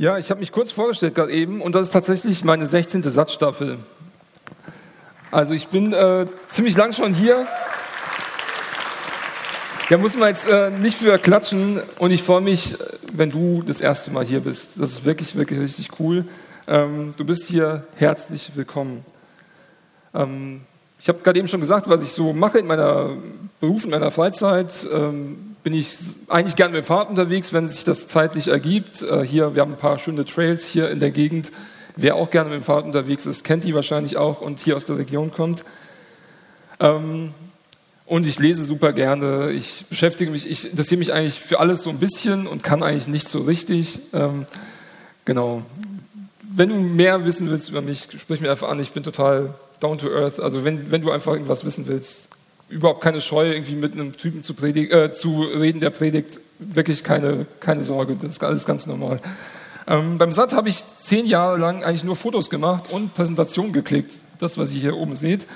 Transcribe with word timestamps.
Ja, 0.00 0.16
ich 0.16 0.30
habe 0.30 0.38
mich 0.38 0.52
kurz 0.52 0.70
vorgestellt 0.70 1.16
gerade 1.16 1.32
eben 1.32 1.60
und 1.60 1.74
das 1.74 1.82
ist 1.82 1.92
tatsächlich 1.92 2.44
meine 2.44 2.66
16. 2.66 3.02
Satzstaffel. 3.02 3.78
Also 5.32 5.54
ich 5.54 5.66
bin 5.66 5.92
äh, 5.92 6.26
ziemlich 6.50 6.76
lang 6.76 6.92
schon 6.92 7.14
hier. 7.14 7.48
Da 9.90 9.98
muss 9.98 10.16
man 10.16 10.28
jetzt 10.28 10.46
äh, 10.46 10.70
nicht 10.70 10.96
für 10.96 11.18
klatschen 11.18 11.82
und 11.98 12.12
ich 12.12 12.22
freue 12.22 12.42
mich, 12.42 12.76
wenn 13.12 13.30
du 13.30 13.64
das 13.64 13.80
erste 13.80 14.12
Mal 14.12 14.24
hier 14.24 14.38
bist. 14.38 14.80
Das 14.80 14.92
ist 14.92 15.04
wirklich, 15.04 15.34
wirklich 15.34 15.58
richtig 15.58 15.90
cool. 15.98 16.24
Ähm, 16.68 17.10
du 17.16 17.24
bist 17.24 17.48
hier 17.48 17.84
herzlich 17.96 18.52
willkommen. 18.54 19.04
Ähm, 20.14 20.60
ich 21.00 21.08
habe 21.08 21.18
gerade 21.24 21.40
eben 21.40 21.48
schon 21.48 21.60
gesagt, 21.60 21.88
was 21.88 22.04
ich 22.04 22.12
so 22.12 22.32
mache 22.32 22.60
in 22.60 22.68
meiner 22.68 23.16
Beruf, 23.58 23.82
in 23.82 23.90
meiner 23.90 24.12
Freizeit. 24.12 24.70
Ähm, 24.92 25.47
bin 25.68 25.78
ich 25.78 25.98
eigentlich 26.28 26.56
gerne 26.56 26.72
mit 26.72 26.84
dem 26.84 26.86
Fahrrad 26.86 27.10
unterwegs, 27.10 27.52
wenn 27.52 27.68
sich 27.68 27.84
das 27.84 28.06
zeitlich 28.06 28.48
ergibt. 28.48 29.02
Äh, 29.02 29.22
hier, 29.22 29.54
wir 29.54 29.60
haben 29.60 29.72
ein 29.72 29.76
paar 29.76 29.98
schöne 29.98 30.24
Trails 30.24 30.64
hier 30.64 30.88
in 30.88 30.98
der 30.98 31.10
Gegend. 31.10 31.52
Wer 31.94 32.16
auch 32.16 32.30
gerne 32.30 32.48
mit 32.48 32.60
dem 32.60 32.64
Fahrrad 32.64 32.86
unterwegs 32.86 33.26
ist, 33.26 33.44
kennt 33.44 33.64
die 33.64 33.74
wahrscheinlich 33.74 34.16
auch 34.16 34.40
und 34.40 34.60
hier 34.60 34.78
aus 34.78 34.86
der 34.86 34.96
Region 34.96 35.30
kommt. 35.30 35.64
Ähm, 36.80 37.34
und 38.06 38.26
ich 38.26 38.38
lese 38.38 38.64
super 38.64 38.94
gerne. 38.94 39.50
Ich 39.50 39.84
beschäftige 39.90 40.30
mich, 40.30 40.50
ich 40.50 40.70
interessiere 40.70 41.00
mich 41.00 41.12
eigentlich 41.12 41.38
für 41.38 41.60
alles 41.60 41.82
so 41.82 41.90
ein 41.90 41.98
bisschen 41.98 42.46
und 42.46 42.62
kann 42.62 42.82
eigentlich 42.82 43.06
nicht 43.06 43.28
so 43.28 43.40
richtig. 43.40 43.98
Ähm, 44.14 44.46
genau. 45.26 45.60
Wenn 46.50 46.70
du 46.70 46.76
mehr 46.76 47.26
wissen 47.26 47.50
willst 47.50 47.68
über 47.68 47.82
mich, 47.82 48.08
sprich 48.18 48.40
mir 48.40 48.50
einfach 48.50 48.70
an. 48.70 48.80
Ich 48.80 48.92
bin 48.92 49.02
total 49.02 49.54
down 49.80 49.98
to 49.98 50.08
earth. 50.08 50.40
Also 50.40 50.64
wenn, 50.64 50.90
wenn 50.90 51.02
du 51.02 51.10
einfach 51.10 51.34
irgendwas 51.34 51.66
wissen 51.66 51.86
willst, 51.88 52.27
überhaupt 52.68 53.00
keine 53.00 53.20
Scheu, 53.20 53.52
irgendwie 53.52 53.74
mit 53.74 53.92
einem 53.92 54.16
Typen 54.16 54.42
zu, 54.42 54.54
predig, 54.54 54.92
äh, 54.92 55.12
zu 55.12 55.42
reden, 55.42 55.80
der 55.80 55.90
predigt. 55.90 56.40
Wirklich 56.58 57.04
keine, 57.04 57.46
keine 57.60 57.84
Sorge, 57.84 58.16
das 58.20 58.32
ist 58.32 58.44
alles 58.44 58.64
ganz 58.64 58.86
normal. 58.86 59.20
Ähm, 59.86 60.18
beim 60.18 60.32
SAT 60.32 60.52
habe 60.52 60.68
ich 60.68 60.82
zehn 61.00 61.24
Jahre 61.26 61.56
lang 61.58 61.84
eigentlich 61.84 62.04
nur 62.04 62.16
Fotos 62.16 62.50
gemacht 62.50 62.84
und 62.90 63.14
Präsentationen 63.14 63.72
geklickt. 63.72 64.14
Das, 64.38 64.58
was 64.58 64.72
ihr 64.72 64.80
hier 64.80 64.96
oben 64.96 65.14
seht. 65.14 65.46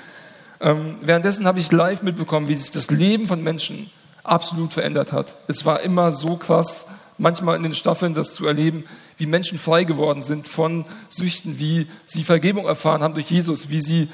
Ähm, 0.59 0.95
währenddessen 1.01 1.45
habe 1.45 1.59
ich 1.59 1.71
live 1.71 2.03
mitbekommen, 2.03 2.47
wie 2.47 2.55
sich 2.55 2.71
das 2.71 2.89
Leben 2.89 3.27
von 3.27 3.43
Menschen 3.43 3.89
absolut 4.23 4.73
verändert 4.73 5.11
hat. 5.11 5.35
Es 5.47 5.65
war 5.65 5.81
immer 5.81 6.13
so 6.13 6.37
krass, 6.37 6.85
manchmal 7.17 7.57
in 7.57 7.63
den 7.63 7.75
Staffeln 7.75 8.13
das 8.13 8.33
zu 8.33 8.47
erleben, 8.47 8.85
wie 9.17 9.25
Menschen 9.25 9.59
frei 9.59 9.83
geworden 9.83 10.23
sind 10.23 10.47
von 10.47 10.85
Süchten, 11.09 11.59
wie 11.59 11.87
sie 12.05 12.23
Vergebung 12.23 12.65
erfahren 12.65 13.03
haben 13.03 13.13
durch 13.13 13.29
Jesus, 13.29 13.69
wie 13.69 13.81
sie 13.81 14.07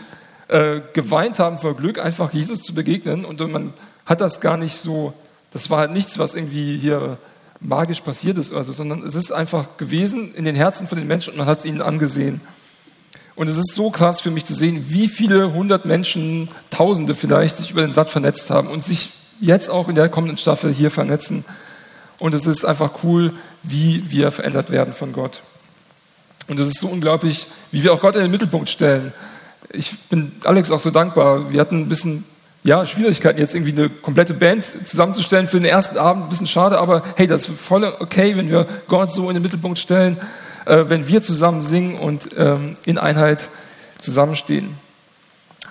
äh, 0.50 0.82
geweint 0.94 1.40
haben 1.40 1.58
vor 1.58 1.76
Glück, 1.76 2.00
einfach 2.00 2.34
Jesus 2.34 2.64
zu 2.64 2.74
begegnen. 2.74 3.26
Und 3.26 3.40
man 3.52 3.74
hat 4.06 4.22
das 4.22 4.42
gar 4.42 4.58
nicht 4.58 4.76
so, 4.76 5.14
das 5.52 5.70
war 5.70 5.80
halt 5.80 5.92
nichts, 5.92 6.20
was 6.20 6.36
irgendwie 6.36 6.78
hier 6.78 7.18
magisch 7.62 8.02
passiert 8.02 8.38
ist, 8.38 8.52
oder 8.52 8.64
so, 8.64 8.72
sondern 8.72 9.06
es 9.06 9.16
ist 9.16 9.32
einfach 9.32 9.78
gewesen 9.78 10.34
in 10.34 10.46
den 10.46 10.56
Herzen 10.56 10.88
von 10.88 10.98
den 10.98 11.08
Menschen 11.08 11.32
und 11.32 11.38
man 11.38 11.48
hat 11.48 11.60
es 11.60 11.66
ihnen 11.66 11.82
angesehen. 11.82 12.42
Und 13.36 13.48
es 13.48 13.58
ist 13.58 13.74
so 13.74 13.90
krass 13.90 14.22
für 14.22 14.32
mich 14.32 14.46
zu 14.46 14.54
sehen, 14.54 14.88
wie 14.90 15.08
viele 15.08 15.54
hundert 15.54 15.86
Menschen, 15.86 16.50
Tausende 16.70 17.16
vielleicht, 17.16 17.58
sich 17.58 17.72
über 17.72 17.82
den 17.82 17.94
Satt 17.94 18.10
vernetzt 18.10 18.50
haben 18.50 18.68
und 18.68 18.84
sich 18.84 19.12
jetzt 19.40 19.70
auch 19.70 19.88
in 19.88 19.96
der 19.96 20.10
kommenden 20.10 20.38
Staffel 20.38 20.74
hier 20.74 20.92
vernetzen. 20.92 21.46
Und 22.18 22.34
es 22.34 22.46
ist 22.46 22.66
einfach 22.66 23.04
cool, 23.04 23.34
wie 23.64 24.04
wir 24.10 24.32
verändert 24.32 24.72
werden 24.72 24.94
von 24.94 25.14
Gott. 25.14 25.42
Und 26.48 26.60
es 26.60 26.68
ist 26.68 26.80
so 26.80 26.88
unglaublich, 26.88 27.48
wie 27.72 27.84
wir 27.84 27.94
auch 27.94 28.02
Gott 28.02 28.16
in 28.16 28.22
den 28.22 28.32
Mittelpunkt 28.32 28.70
stellen. 28.70 29.14
Ich 29.72 29.98
bin 30.10 30.32
Alex 30.46 30.72
auch 30.72 30.80
so 30.80 30.90
dankbar. 30.92 31.52
Wir 31.52 31.60
hatten 31.62 31.82
ein 31.82 31.90
bisschen 31.90 32.26
ja, 32.64 32.86
Schwierigkeiten, 32.86 33.40
jetzt 33.40 33.56
irgendwie 33.56 33.72
eine 33.72 33.90
komplette 33.90 34.34
Band 34.34 34.66
zusammenzustellen 34.86 35.48
für 35.48 35.60
den 35.60 35.70
ersten 35.70 35.98
Abend. 35.98 36.24
Ein 36.24 36.30
bisschen 36.30 36.48
schade, 36.48 36.78
aber 36.78 37.04
hey, 37.16 37.28
das 37.28 37.48
ist 37.48 37.60
voll 37.60 37.84
okay, 38.00 38.36
wenn 38.36 38.50
wir 38.50 38.68
Gott 38.88 39.12
so 39.12 39.30
in 39.30 39.36
den 39.36 39.44
Mittelpunkt 39.44 39.80
stellen 39.80 40.18
äh, 40.70 40.90
wenn 40.90 41.08
wir 41.08 41.22
zusammen 41.22 41.62
singen 41.62 41.98
und 41.98 42.30
ähm, 42.38 42.76
in 42.86 42.98
Einheit 42.98 43.50
zusammenstehen. 44.00 44.78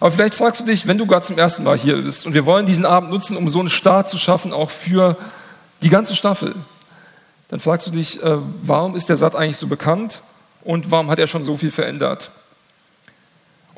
Aber 0.00 0.11
vielleicht 0.11 0.34
fragst 0.34 0.61
du 0.61 0.64
dich, 0.64 0.86
wenn 0.86 0.98
du 0.98 1.06
gerade 1.06 1.25
zum 1.25 1.39
ersten 1.39 1.64
Mal 1.64 1.77
hier 1.77 1.97
bist 2.02 2.27
und 2.27 2.35
wir 2.35 2.46
wollen 2.46 2.67
diesen 2.67 2.85
Abend 2.85 3.11
nutzen, 3.11 3.36
um 3.36 3.48
so 3.48 3.61
einen 3.61 3.70
Start 3.70 4.08
zu 4.08 4.18
schaffen, 4.18 4.52
auch 4.52 4.70
für 4.70 5.17
die 5.83 5.89
ganze 5.89 6.14
Staffel, 6.14 6.55
dann 7.48 7.61
fragst 7.61 7.86
du 7.86 7.91
dich, 7.91 8.23
äh, 8.23 8.36
warum 8.62 8.95
ist 8.95 9.08
der 9.08 9.17
Satt 9.17 9.35
eigentlich 9.35 9.57
so 9.57 9.67
bekannt 9.67 10.20
und 10.62 10.91
warum 10.91 11.11
hat 11.11 11.18
er 11.18 11.27
schon 11.27 11.42
so 11.42 11.57
viel 11.57 11.70
verändert? 11.70 12.30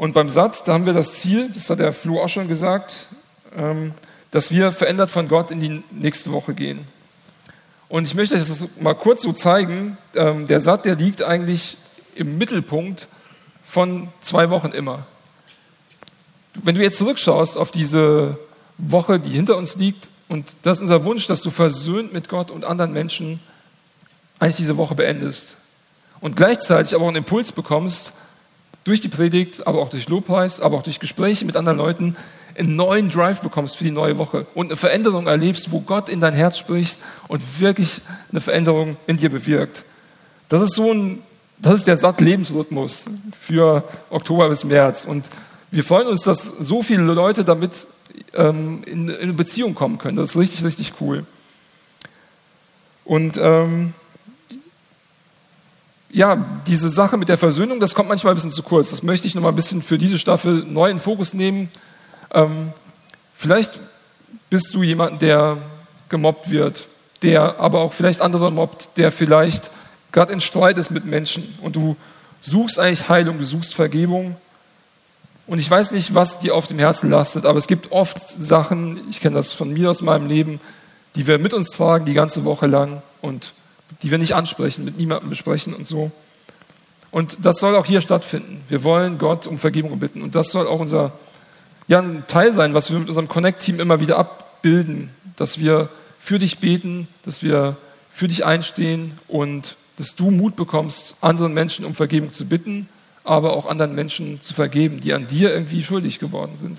Und 0.01 0.15
beim 0.15 0.31
Satt, 0.31 0.67
da 0.67 0.73
haben 0.73 0.87
wir 0.87 0.95
das 0.95 1.21
Ziel, 1.21 1.51
das 1.53 1.69
hat 1.69 1.79
der 1.79 1.93
Flo 1.93 2.23
auch 2.23 2.31
schon 2.31 2.49
gesagt, 2.49 3.09
ähm, 3.55 3.93
dass 4.31 4.51
wir 4.51 4.73
verändert 4.73 5.11
von 5.11 5.29
Gott 5.29 5.51
in 5.51 5.61
die 5.61 5.85
nächste 5.91 6.33
Woche 6.33 6.55
gehen. 6.55 6.87
Und 7.91 8.07
ich 8.07 8.15
möchte 8.15 8.35
euch 8.35 8.41
das 8.41 8.65
mal 8.81 8.95
kurz 8.95 9.21
so 9.21 9.35
zeigen. 9.35 9.99
Ähm, 10.15 10.47
der 10.47 10.61
Satt, 10.61 10.87
der 10.87 10.95
liegt 10.95 11.23
eigentlich 11.23 11.77
im 12.15 12.39
Mittelpunkt 12.39 13.09
von 13.67 14.09
zwei 14.23 14.49
Wochen 14.49 14.69
immer. 14.69 15.05
Wenn 16.55 16.77
du 16.77 16.83
jetzt 16.83 16.97
zurückschaust 16.97 17.59
auf 17.59 17.71
diese 17.71 18.39
Woche, 18.79 19.21
die 19.21 19.29
hinter 19.29 19.59
uns 19.59 19.77
liegt, 19.77 20.09
und 20.29 20.47
das 20.63 20.79
ist 20.79 20.85
unser 20.85 21.05
Wunsch, 21.05 21.27
dass 21.27 21.43
du 21.43 21.51
versöhnt 21.51 22.15
mit 22.15 22.31
Gott 22.31 22.51
und 22.51 22.65
anderen 22.65 22.95
Menschen 22.95 23.39
eigentlich 24.39 24.57
diese 24.57 24.79
Woche 24.79 24.95
beendest. 24.95 25.57
Und 26.23 26.37
gleichzeitig 26.37 26.95
aber 26.95 27.05
auch 27.05 27.09
einen 27.09 27.19
Impuls 27.19 27.53
bekommst, 27.53 28.15
durch 28.85 29.01
die 29.01 29.09
Predigt, 29.09 29.67
aber 29.67 29.81
auch 29.81 29.91
durch 29.91 30.09
Lobpreis, 30.09 30.61
aber 30.61 30.77
auch 30.77 30.83
durch 30.83 31.01
Gespräche 31.01 31.45
mit 31.45 31.57
anderen 31.57 31.79
Leuten, 31.79 32.17
einen 32.59 32.77
neuen 32.77 33.11
Drive 33.11 33.41
bekommst 33.41 33.77
für 33.77 33.85
die 33.85 33.91
neue 33.91 34.19
Woche 34.19 34.47
und 34.55 34.67
eine 34.67 34.77
Veränderung 34.77 35.27
erlebst, 35.27 35.71
wo 35.71 35.81
Gott 35.81 36.09
in 36.09 36.21
dein 36.21 36.35
Herz 36.35 36.59
spricht 36.59 36.99
und 37.29 37.43
wirklich 37.61 38.01
eine 38.31 38.41
Veränderung 38.41 38.97
in 39.07 39.17
dir 39.17 39.31
bewirkt. 39.31 39.85
Das 40.49 40.61
ist 40.63 40.75
so 40.75 40.93
ein, 40.93 41.23
das 41.59 41.75
ist 41.75 41.87
der 41.87 41.97
satt 41.97 42.21
Lebensrhythmus 42.21 43.07
für 43.39 43.85
Oktober 44.11 44.49
bis 44.49 44.65
März. 44.65 45.05
Und 45.05 45.27
wir 45.71 45.85
freuen 45.85 46.09
uns, 46.09 46.23
dass 46.23 46.45
so 46.45 46.83
viele 46.83 47.03
Leute 47.03 47.45
damit 47.45 47.87
ähm, 48.35 48.83
in, 48.87 49.09
in 49.09 49.37
Beziehung 49.37 49.75
kommen 49.75 49.99
können. 49.99 50.17
Das 50.17 50.31
ist 50.31 50.37
richtig, 50.37 50.65
richtig 50.65 50.95
cool. 51.01 51.25
Und 53.05 53.39
ähm, 53.39 53.95
ja, 56.13 56.45
diese 56.67 56.89
Sache 56.89 57.17
mit 57.17 57.29
der 57.29 57.39
Versöhnung, 57.39 57.81
das 57.81 57.95
kommt 57.95 58.09
manchmal 58.09 58.33
ein 58.33 58.37
bisschen 58.37 58.51
zu 58.51 58.63
kurz. 58.63 58.91
Das 58.91 59.03
möchte 59.03 59.27
ich 59.27 59.35
noch 59.35 59.43
mal 59.43 59.51
ein 59.51 59.55
bisschen 59.55 59.83
für 59.83 59.99
diese 59.99 60.19
Staffel 60.19 60.65
neu 60.67 60.91
in 60.91 60.99
Fokus 60.99 61.35
nehmen. 61.35 61.71
Ähm, 62.33 62.73
vielleicht 63.35 63.81
bist 64.49 64.75
du 64.75 64.83
jemand, 64.83 65.23
der 65.23 65.59
gemobbt 66.09 66.51
wird, 66.51 66.89
der 67.23 67.61
aber 67.61 67.81
auch 67.81 67.93
vielleicht 67.93 68.21
andere 68.21 68.51
mobbt, 68.51 68.91
der 68.97 69.13
vielleicht 69.13 69.71
gerade 70.13 70.33
in 70.33 70.41
Streit 70.41 70.79
ist 70.79 70.91
mit 70.91 71.05
Menschen 71.05 71.57
und 71.63 71.77
du 71.77 71.97
suchst 72.41 72.79
eigentlich 72.79 73.09
Heilung, 73.09 73.39
du 73.39 73.45
suchst 73.45 73.75
Vergebung. 73.75 74.37
Und 75.47 75.59
ich 75.59 75.71
weiß 75.71 75.93
nicht, 75.93 76.15
was 76.15 76.41
dir 76.41 76.55
auf 76.55 76.67
dem 76.67 76.79
Herzen 76.79 77.11
lastet, 77.11 77.45
aber 77.45 77.59
es 77.59 77.67
gibt 77.67 77.93
oft 77.93 78.19
Sachen, 78.41 79.01
ich 79.11 79.21
kenne 79.21 79.37
das 79.37 79.53
von 79.53 79.73
mir 79.73 79.91
aus 79.91 80.01
meinem 80.01 80.29
Leben, 80.29 80.61
die 81.15 81.27
wir 81.27 81.39
mit 81.39 81.53
uns 81.53 81.71
tragen 81.71 82.05
die 82.05 82.15
ganze 82.15 82.45
Woche 82.45 82.67
lang 82.67 83.03
und 83.21 83.53
die 84.03 84.11
wir 84.11 84.19
nicht 84.19 84.35
ansprechen, 84.35 84.85
mit 84.85 84.99
niemandem 84.99 85.31
besprechen 85.31 85.75
und 85.75 85.87
so. 85.87 86.11
Und 87.11 87.39
das 87.45 87.59
soll 87.59 87.75
auch 87.77 87.87
hier 87.87 88.01
stattfinden. 88.01 88.63
Wir 88.69 88.85
wollen 88.85 89.19
Gott 89.19 89.47
um 89.47 89.59
Vergebung 89.59 89.99
bitten 89.99 90.23
und 90.23 90.35
das 90.35 90.51
soll 90.51 90.67
auch 90.67 90.81
unser 90.81 91.13
ja, 91.89 92.01
ein 92.01 92.25
Teil 92.29 92.53
sein, 92.53 92.73
was 92.73 92.91
wir 92.91 92.99
mit 92.99 93.09
unserem 93.09 93.29
Connect-Team 93.29 93.81
immer 93.81 93.99
wieder 93.99 94.17
abbilden, 94.17 95.11
dass 95.37 95.59
wir 95.59 95.89
für 96.21 96.39
dich 96.39 96.59
beten, 96.59 97.09
dass 97.25 97.43
wir 97.43 97.77
für 98.13 98.29
dich 98.29 98.45
einstehen 98.45 99.19
und 99.27 99.77
dass 99.97 100.15
du 100.15 100.31
Mut 100.31 100.55
bekommst, 100.55 101.17
anderen 101.21 101.53
Menschen 101.53 101.85
um 101.85 101.95
Vergebung 101.95 102.33
zu 102.33 102.47
bitten, 102.47 102.89
aber 103.25 103.55
auch 103.55 103.67
anderen 103.67 103.95
Menschen 103.95 104.41
zu 104.41 104.55
vergeben, 104.55 105.01
die 105.01 105.13
an 105.13 105.27
dir 105.27 105.53
irgendwie 105.53 105.83
schuldig 105.83 106.19
geworden 106.21 106.57
sind. 106.61 106.79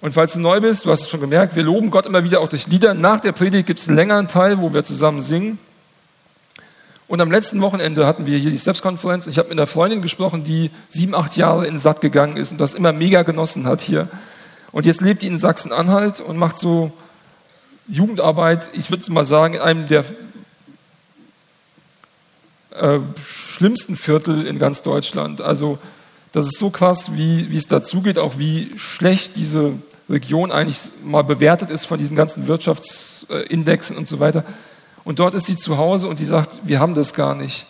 Und 0.00 0.14
falls 0.14 0.34
du 0.34 0.40
neu 0.40 0.60
bist, 0.60 0.84
du 0.84 0.90
hast 0.90 1.02
es 1.02 1.10
schon 1.10 1.20
gemerkt, 1.20 1.56
wir 1.56 1.62
loben 1.62 1.90
Gott 1.90 2.06
immer 2.06 2.22
wieder 2.22 2.40
auch 2.40 2.48
durch 2.48 2.66
Lieder. 2.66 2.94
Nach 2.94 3.20
der 3.20 3.32
Predigt 3.32 3.66
gibt 3.66 3.80
es 3.80 3.88
einen 3.88 3.96
längeren 3.96 4.28
Teil, 4.28 4.60
wo 4.60 4.72
wir 4.74 4.84
zusammen 4.84 5.22
singen. 5.22 5.58
Und 7.08 7.20
am 7.20 7.30
letzten 7.30 7.60
Wochenende 7.60 8.06
hatten 8.06 8.26
wir 8.26 8.36
hier 8.36 8.50
die 8.50 8.58
Steps-Konferenz. 8.58 9.26
Ich 9.26 9.38
habe 9.38 9.48
mit 9.48 9.58
einer 9.58 9.66
Freundin 9.66 10.02
gesprochen, 10.02 10.42
die 10.42 10.70
sieben, 10.88 11.14
acht 11.14 11.36
Jahre 11.36 11.66
in 11.66 11.78
Satt 11.78 12.00
gegangen 12.00 12.36
ist 12.36 12.50
und 12.50 12.58
das 12.58 12.74
immer 12.74 12.92
mega 12.92 13.22
genossen 13.22 13.66
hat 13.66 13.80
hier. 13.80 14.08
Und 14.72 14.86
jetzt 14.86 15.00
lebt 15.00 15.22
die 15.22 15.28
in 15.28 15.38
Sachsen-Anhalt 15.38 16.20
und 16.20 16.36
macht 16.36 16.56
so 16.56 16.92
Jugendarbeit, 17.88 18.68
ich 18.72 18.90
würde 18.90 19.10
mal 19.12 19.24
sagen, 19.24 19.54
in 19.54 19.60
einem 19.60 19.86
der 19.86 20.04
äh, 22.72 22.98
schlimmsten 23.24 23.96
Viertel 23.96 24.46
in 24.46 24.58
ganz 24.58 24.82
Deutschland. 24.82 25.40
Also 25.40 25.78
das 26.32 26.46
ist 26.46 26.58
so 26.58 26.70
krass, 26.70 27.12
wie, 27.14 27.50
wie 27.50 27.56
es 27.56 27.68
dazugeht, 27.68 28.18
auch 28.18 28.36
wie 28.38 28.72
schlecht 28.76 29.36
diese 29.36 29.74
Region 30.08 30.52
eigentlich 30.52 30.80
mal 31.04 31.22
bewertet 31.22 31.70
ist 31.70 31.86
von 31.86 31.98
diesen 31.98 32.16
ganzen 32.16 32.46
Wirtschaftsindexen 32.46 33.96
und 33.96 34.06
so 34.06 34.20
weiter. 34.20 34.44
Und 35.04 35.18
dort 35.18 35.34
ist 35.34 35.46
sie 35.46 35.56
zu 35.56 35.78
Hause 35.78 36.08
und 36.08 36.16
sie 36.16 36.24
sagt, 36.24 36.58
wir 36.64 36.80
haben 36.80 36.94
das 36.94 37.14
gar 37.14 37.34
nicht. 37.34 37.66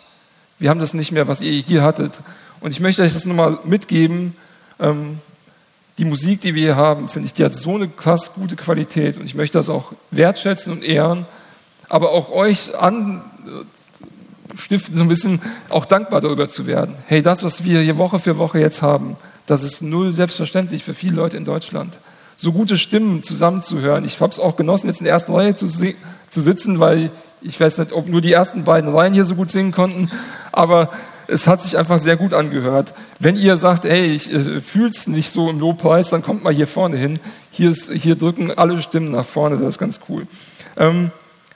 Wir 0.59 0.69
haben 0.69 0.79
das 0.79 0.93
nicht 0.93 1.11
mehr, 1.11 1.27
was 1.27 1.41
ihr 1.41 1.51
hier 1.51 1.83
hattet. 1.83 2.19
Und 2.59 2.71
ich 2.71 2.79
möchte 2.79 3.03
euch 3.03 3.13
das 3.13 3.25
nochmal 3.25 3.59
mitgeben. 3.63 4.35
Ähm, 4.79 5.19
die 5.97 6.05
Musik, 6.05 6.41
die 6.41 6.53
wir 6.55 6.61
hier 6.61 6.75
haben, 6.75 7.07
finde 7.07 7.27
ich, 7.27 7.33
die 7.33 7.43
hat 7.43 7.55
so 7.55 7.75
eine 7.75 7.87
krass 7.87 8.33
gute 8.33 8.55
Qualität. 8.55 9.17
Und 9.17 9.25
ich 9.25 9.35
möchte 9.35 9.57
das 9.57 9.69
auch 9.69 9.93
wertschätzen 10.11 10.73
und 10.73 10.83
ehren. 10.83 11.25
Aber 11.89 12.11
auch 12.11 12.31
euch 12.31 12.75
an, 12.75 13.23
stiften, 14.55 14.95
so 14.95 15.03
ein 15.03 15.07
bisschen 15.07 15.41
auch 15.69 15.85
dankbar 15.85 16.21
darüber 16.21 16.49
zu 16.49 16.67
werden. 16.67 16.95
Hey, 17.05 17.21
das, 17.21 17.43
was 17.43 17.63
wir 17.63 17.81
hier 17.81 17.97
Woche 17.97 18.19
für 18.19 18.37
Woche 18.37 18.59
jetzt 18.59 18.81
haben, 18.81 19.17
das 19.45 19.63
ist 19.63 19.81
null 19.81 20.13
selbstverständlich 20.13 20.83
für 20.83 20.93
viele 20.93 21.15
Leute 21.15 21.37
in 21.37 21.45
Deutschland. 21.45 21.97
So 22.37 22.51
gute 22.51 22.77
Stimmen 22.77 23.23
zusammenzuhören. 23.23 24.05
Ich 24.05 24.21
habe 24.21 24.31
es 24.31 24.39
auch 24.39 24.55
genossen, 24.55 24.87
jetzt 24.87 24.99
in 24.99 25.05
der 25.05 25.13
ersten 25.13 25.33
Reihe 25.33 25.55
zu, 25.55 25.67
zu 25.67 26.41
sitzen, 26.41 26.79
weil 26.79 27.09
ich 27.41 27.59
weiß 27.59 27.79
nicht, 27.79 27.91
ob 27.91 28.07
nur 28.07 28.21
die 28.21 28.31
ersten 28.31 28.63
beiden 28.63 28.93
Reihen 28.93 29.13
hier 29.13 29.25
so 29.25 29.35
gut 29.35 29.51
singen 29.51 29.71
konnten, 29.71 30.11
aber 30.51 30.91
es 31.27 31.47
hat 31.47 31.61
sich 31.61 31.77
einfach 31.77 31.99
sehr 31.99 32.15
gut 32.15 32.33
angehört. 32.33 32.93
Wenn 33.19 33.35
ihr 33.35 33.57
sagt, 33.57 33.83
hey, 33.83 34.05
ich 34.05 34.31
äh, 34.31 34.61
fühl's 34.61 35.07
nicht 35.07 35.31
so 35.31 35.49
im 35.49 35.59
Lobpreis, 35.59 36.09
dann 36.09 36.23
kommt 36.23 36.43
mal 36.43 36.53
hier 36.53 36.67
vorne 36.67 36.95
hin. 36.95 37.19
Hier, 37.51 37.71
ist, 37.71 37.91
hier 37.91 38.15
drücken 38.15 38.51
alle 38.51 38.81
Stimmen 38.81 39.11
nach 39.11 39.25
vorne, 39.25 39.57
das 39.57 39.69
ist 39.69 39.79
ganz 39.79 39.99
cool. 40.07 40.25
Ähm, 40.77 41.11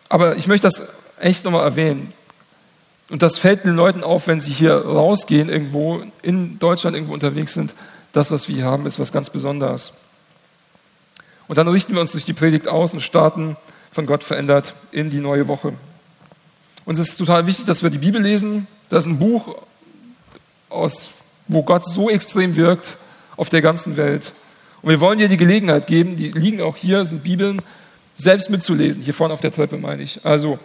aber 0.09 0.35
ich 0.35 0.47
möchte 0.47 0.67
das 0.67 0.89
echt 1.19 1.45
nochmal 1.45 1.63
erwähnen. 1.63 2.11
Und 3.09 3.21
das 3.21 3.37
fällt 3.37 3.65
den 3.65 3.75
Leuten 3.75 4.03
auf, 4.03 4.27
wenn 4.27 4.41
sie 4.41 4.51
hier 4.51 4.73
rausgehen, 4.73 5.49
irgendwo 5.49 6.01
in 6.21 6.59
Deutschland 6.59 6.95
irgendwo 6.95 7.13
unterwegs 7.13 7.53
sind. 7.53 7.73
Das, 8.13 8.31
was 8.31 8.47
wir 8.47 8.55
hier 8.55 8.65
haben, 8.65 8.85
ist 8.85 8.99
was 8.99 9.11
ganz 9.11 9.29
Besonderes. 9.29 9.93
Und 11.51 11.57
dann 11.57 11.67
richten 11.67 11.93
wir 11.93 11.99
uns 11.99 12.13
durch 12.13 12.23
die 12.23 12.31
Predigt 12.31 12.69
aus 12.69 12.93
und 12.93 13.01
starten 13.01 13.57
von 13.91 14.05
Gott 14.05 14.23
verändert 14.23 14.73
in 14.93 15.09
die 15.09 15.19
neue 15.19 15.49
Woche. 15.49 15.73
Uns 16.85 16.97
ist 16.97 17.17
total 17.17 17.45
wichtig, 17.45 17.65
dass 17.65 17.83
wir 17.83 17.89
die 17.89 17.97
Bibel 17.97 18.21
lesen. 18.21 18.67
Das 18.87 19.03
ist 19.03 19.11
ein 19.11 19.19
Buch, 19.19 19.57
aus, 20.69 21.09
wo 21.49 21.61
Gott 21.63 21.85
so 21.85 22.09
extrem 22.09 22.55
wirkt 22.55 22.95
auf 23.35 23.49
der 23.49 23.61
ganzen 23.61 23.97
Welt. 23.97 24.31
Und 24.81 24.91
wir 24.91 25.01
wollen 25.01 25.19
dir 25.19 25.27
die 25.27 25.35
Gelegenheit 25.35 25.87
geben, 25.87 26.15
die 26.15 26.31
liegen 26.31 26.61
auch 26.61 26.77
hier, 26.77 27.05
sind 27.05 27.21
Bibeln, 27.21 27.61
selbst 28.15 28.49
mitzulesen. 28.49 29.03
Hier 29.03 29.13
vorne 29.13 29.33
auf 29.33 29.41
der 29.41 29.51
Treppe 29.51 29.77
meine 29.77 30.03
ich. 30.03 30.23
Also 30.23 30.57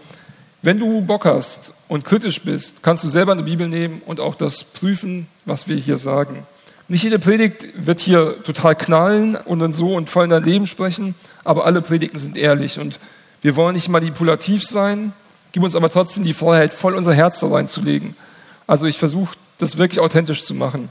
wenn 0.63 0.79
du 0.79 1.01
Bock 1.01 1.25
hast 1.25 1.73
und 1.89 2.05
kritisch 2.05 2.41
bist, 2.43 2.85
kannst 2.85 3.03
du 3.03 3.09
selber 3.09 3.33
eine 3.33 3.43
Bibel 3.43 3.67
nehmen 3.67 4.03
und 4.07 4.21
auch 4.21 4.37
das 4.37 4.63
prüfen, 4.63 5.27
was 5.47 5.67
wir 5.67 5.75
hier 5.79 5.99
sagen. 5.99 6.47
Nicht 6.89 7.03
jede 7.03 7.19
Predigt 7.19 7.65
wird 7.85 7.99
hier 7.99 8.43
total 8.45 8.77
knallen 8.77 9.35
und 9.35 9.59
dann 9.59 9.73
so 9.73 9.95
und 9.95 10.09
voll 10.09 10.25
in 10.25 10.31
dein 10.31 10.45
Leben 10.45 10.69
sprechen, 10.69 11.17
aber 11.43 11.65
alle 11.65 11.83
Predigten 11.83 12.19
sind 12.19 12.37
ehrlich 12.37 12.79
und 12.79 13.01
wir 13.43 13.57
wollen 13.57 13.75
nicht 13.75 13.89
manipulativ 13.89 14.65
sein, 14.65 15.13
gib 15.51 15.65
uns 15.65 15.75
aber 15.75 15.91
trotzdem 15.91 16.23
die 16.23 16.35
Freiheit, 16.35 16.73
voll 16.73 16.95
unser 16.95 17.13
Herz 17.13 17.41
da 17.41 17.49
reinzulegen. 17.49 18.15
Also 18.69 18.87
ich 18.87 18.99
versuche, 18.99 19.37
das 19.59 19.79
wirklich 19.79 19.99
authentisch 19.99 20.45
zu 20.45 20.55
machen. 20.55 20.89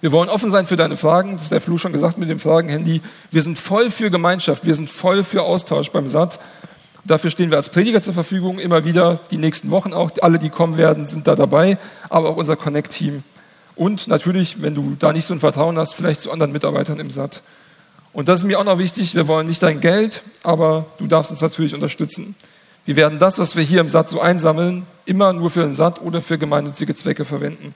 Wir 0.00 0.10
wollen 0.10 0.30
offen 0.30 0.50
sein 0.50 0.66
für 0.66 0.76
deine 0.76 0.96
Fragen, 0.96 1.34
das 1.34 1.42
ist 1.42 1.52
der 1.52 1.60
Flu 1.60 1.76
schon 1.76 1.92
gesagt 1.92 2.16
mit 2.16 2.30
dem 2.30 2.40
Fragen-Handy. 2.40 3.02
Wir 3.30 3.42
sind 3.42 3.58
voll 3.58 3.90
für 3.90 4.10
Gemeinschaft, 4.10 4.64
wir 4.64 4.74
sind 4.74 4.90
voll 4.90 5.22
für 5.22 5.42
Austausch 5.42 5.90
beim 5.90 6.08
SAT. 6.08 6.38
Dafür 7.04 7.30
stehen 7.30 7.50
wir 7.50 7.58
als 7.58 7.68
Prediger 7.68 8.00
zur 8.00 8.14
Verfügung, 8.14 8.58
immer 8.58 8.84
wieder, 8.84 9.20
die 9.30 9.36
nächsten 9.36 9.70
Wochen 9.70 9.92
auch. 9.92 10.10
Alle, 10.22 10.38
die 10.38 10.50
kommen 10.50 10.76
werden, 10.76 11.06
sind 11.06 11.26
da 11.26 11.36
dabei, 11.36 11.78
aber 12.08 12.30
auch 12.30 12.36
unser 12.36 12.56
Connect-Team. 12.56 13.22
Und 13.74 14.08
natürlich, 14.08 14.60
wenn 14.60 14.74
du 14.74 14.96
da 14.98 15.12
nicht 15.12 15.26
so 15.26 15.34
ein 15.34 15.40
Vertrauen 15.40 15.78
hast, 15.78 15.94
vielleicht 15.94 16.20
zu 16.20 16.30
anderen 16.30 16.52
Mitarbeitern 16.52 17.00
im 17.00 17.10
SAT. 17.10 17.42
Und 18.12 18.28
das 18.28 18.40
ist 18.40 18.46
mir 18.46 18.60
auch 18.60 18.64
noch 18.64 18.78
wichtig, 18.78 19.14
wir 19.14 19.26
wollen 19.26 19.46
nicht 19.46 19.62
dein 19.62 19.80
Geld, 19.80 20.22
aber 20.42 20.84
du 20.98 21.06
darfst 21.06 21.30
uns 21.30 21.40
natürlich 21.40 21.74
unterstützen. 21.74 22.34
Wir 22.84 22.96
werden 22.96 23.18
das, 23.18 23.38
was 23.38 23.56
wir 23.56 23.62
hier 23.62 23.80
im 23.80 23.88
SAT 23.88 24.08
so 24.08 24.20
einsammeln, 24.20 24.86
immer 25.06 25.32
nur 25.32 25.50
für 25.50 25.62
den 25.62 25.74
SAT 25.74 26.02
oder 26.02 26.20
für 26.20 26.36
gemeinnützige 26.36 26.94
Zwecke 26.94 27.24
verwenden. 27.24 27.74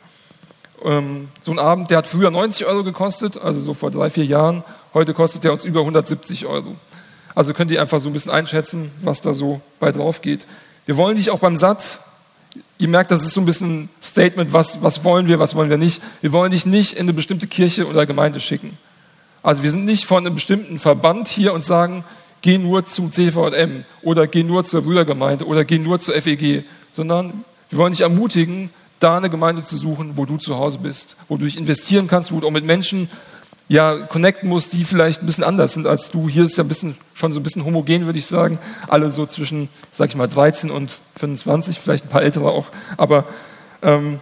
Ähm, 0.85 1.29
so 1.41 1.53
ein 1.53 1.59
Abend, 1.59 1.91
der 1.91 1.99
hat 1.99 2.07
früher 2.07 2.31
90 2.31 2.67
Euro 2.67 2.85
gekostet, 2.85 3.39
also 3.39 3.61
so 3.61 3.73
vor 3.73 3.91
drei, 3.91 4.11
vier 4.11 4.25
Jahren. 4.25 4.63
Heute 4.93 5.15
kostet 5.15 5.45
der 5.45 5.53
uns 5.53 5.65
über 5.65 5.81
170 5.81 6.47
Euro. 6.47 6.75
Also 7.35 7.55
könnt 7.55 7.71
ihr 7.71 7.81
einfach 7.81 8.01
so 8.01 8.09
ein 8.11 8.13
bisschen 8.13 8.33
einschätzen, 8.33 8.91
was 9.03 9.21
da 9.21 9.33
so 9.33 9.61
bei 9.79 9.93
drauf 9.93 10.23
geht. 10.23 10.47
Wir 10.87 10.97
wollen 10.97 11.17
dich 11.17 11.31
auch 11.31 11.39
beim 11.39 11.57
Satt, 11.57 12.01
ihr 12.79 12.89
merkt, 12.89 13.11
das 13.11 13.25
ist 13.25 13.33
so 13.33 13.41
ein 13.41 13.47
bisschen 13.47 13.83
ein 13.83 13.89
Statement, 14.03 14.53
was, 14.53 14.83
was 14.83 15.05
wollen 15.05 15.29
wir, 15.29 15.39
was 15.39 15.55
wollen 15.55 15.71
wir 15.71 15.79
nicht. 15.79 16.03
Wir 16.21 16.33
wollen 16.33 16.51
dich 16.51 16.67
nicht 16.67 16.95
in 16.95 17.01
eine 17.01 17.13
bestimmte 17.13 17.47
Kirche 17.47 17.87
oder 17.87 18.07
Gemeinde 18.07 18.41
schicken. 18.41 18.77
Also 19.43 19.63
wir 19.63 19.71
sind 19.71 19.85
nicht 19.85 20.05
von 20.05 20.27
einem 20.27 20.35
bestimmten 20.35 20.79
Verband 20.79 21.29
hier 21.29 21.53
und 21.53 21.65
sagen, 21.65 22.05
geh 22.43 22.59
nur 22.59 22.85
zum 22.85 23.13
CVM 23.13 23.85
oder 24.03 24.27
geh 24.27 24.43
nur 24.43 24.65
zur 24.65 24.83
Brüdergemeinde 24.83 25.47
oder 25.47 25.65
geh 25.65 25.79
nur 25.79 26.01
zur 26.01 26.21
FEG, 26.21 26.65
sondern 26.93 27.45
wir 27.71 27.79
wollen 27.79 27.93
dich 27.93 28.03
ermutigen, 28.03 28.71
da 28.99 29.17
eine 29.17 29.31
Gemeinde 29.31 29.63
zu 29.63 29.77
suchen, 29.77 30.17
wo 30.17 30.25
du 30.25 30.37
zu 30.39 30.57
Hause 30.57 30.79
bist, 30.79 31.17
wo 31.29 31.37
du 31.37 31.45
dich 31.45 31.59
investieren 31.59 32.09
kannst, 32.09 32.33
wo 32.33 32.41
du 32.41 32.47
auch 32.47 32.53
mit 32.53 32.65
Menschen 32.65 33.09
ja, 33.69 33.97
connecten 33.97 34.49
musst, 34.49 34.73
die 34.73 34.85
vielleicht 34.85 35.23
ein 35.23 35.27
bisschen 35.27 35.45
anders 35.45 35.75
sind 35.75 35.87
als 35.87 36.11
du. 36.11 36.29
Hier 36.29 36.45
ist 36.45 36.51
es 36.51 36.57
ja 36.57 36.65
ein 36.65 36.69
bisschen, 36.69 36.97
schon 37.15 37.33
so 37.33 37.41
ein 37.41 37.43
bisschen 37.43 37.65
homogen, 37.65 38.07
würde 38.07 38.19
ich 38.19 38.27
sagen. 38.27 38.59
Alle 38.87 39.11
so 39.11 39.27
zwischen, 39.27 39.69
sag 39.91 40.11
ich 40.11 40.17
mal, 40.17 40.29
13 40.29 40.71
und 40.71 40.93
25, 41.17 41.81
vielleicht 41.81 42.05
ein 42.05 42.09
paar 42.09 42.23
ältere 42.23 42.51
auch. 42.51 42.67
Aber 42.97 43.25
ähm, 43.83 44.21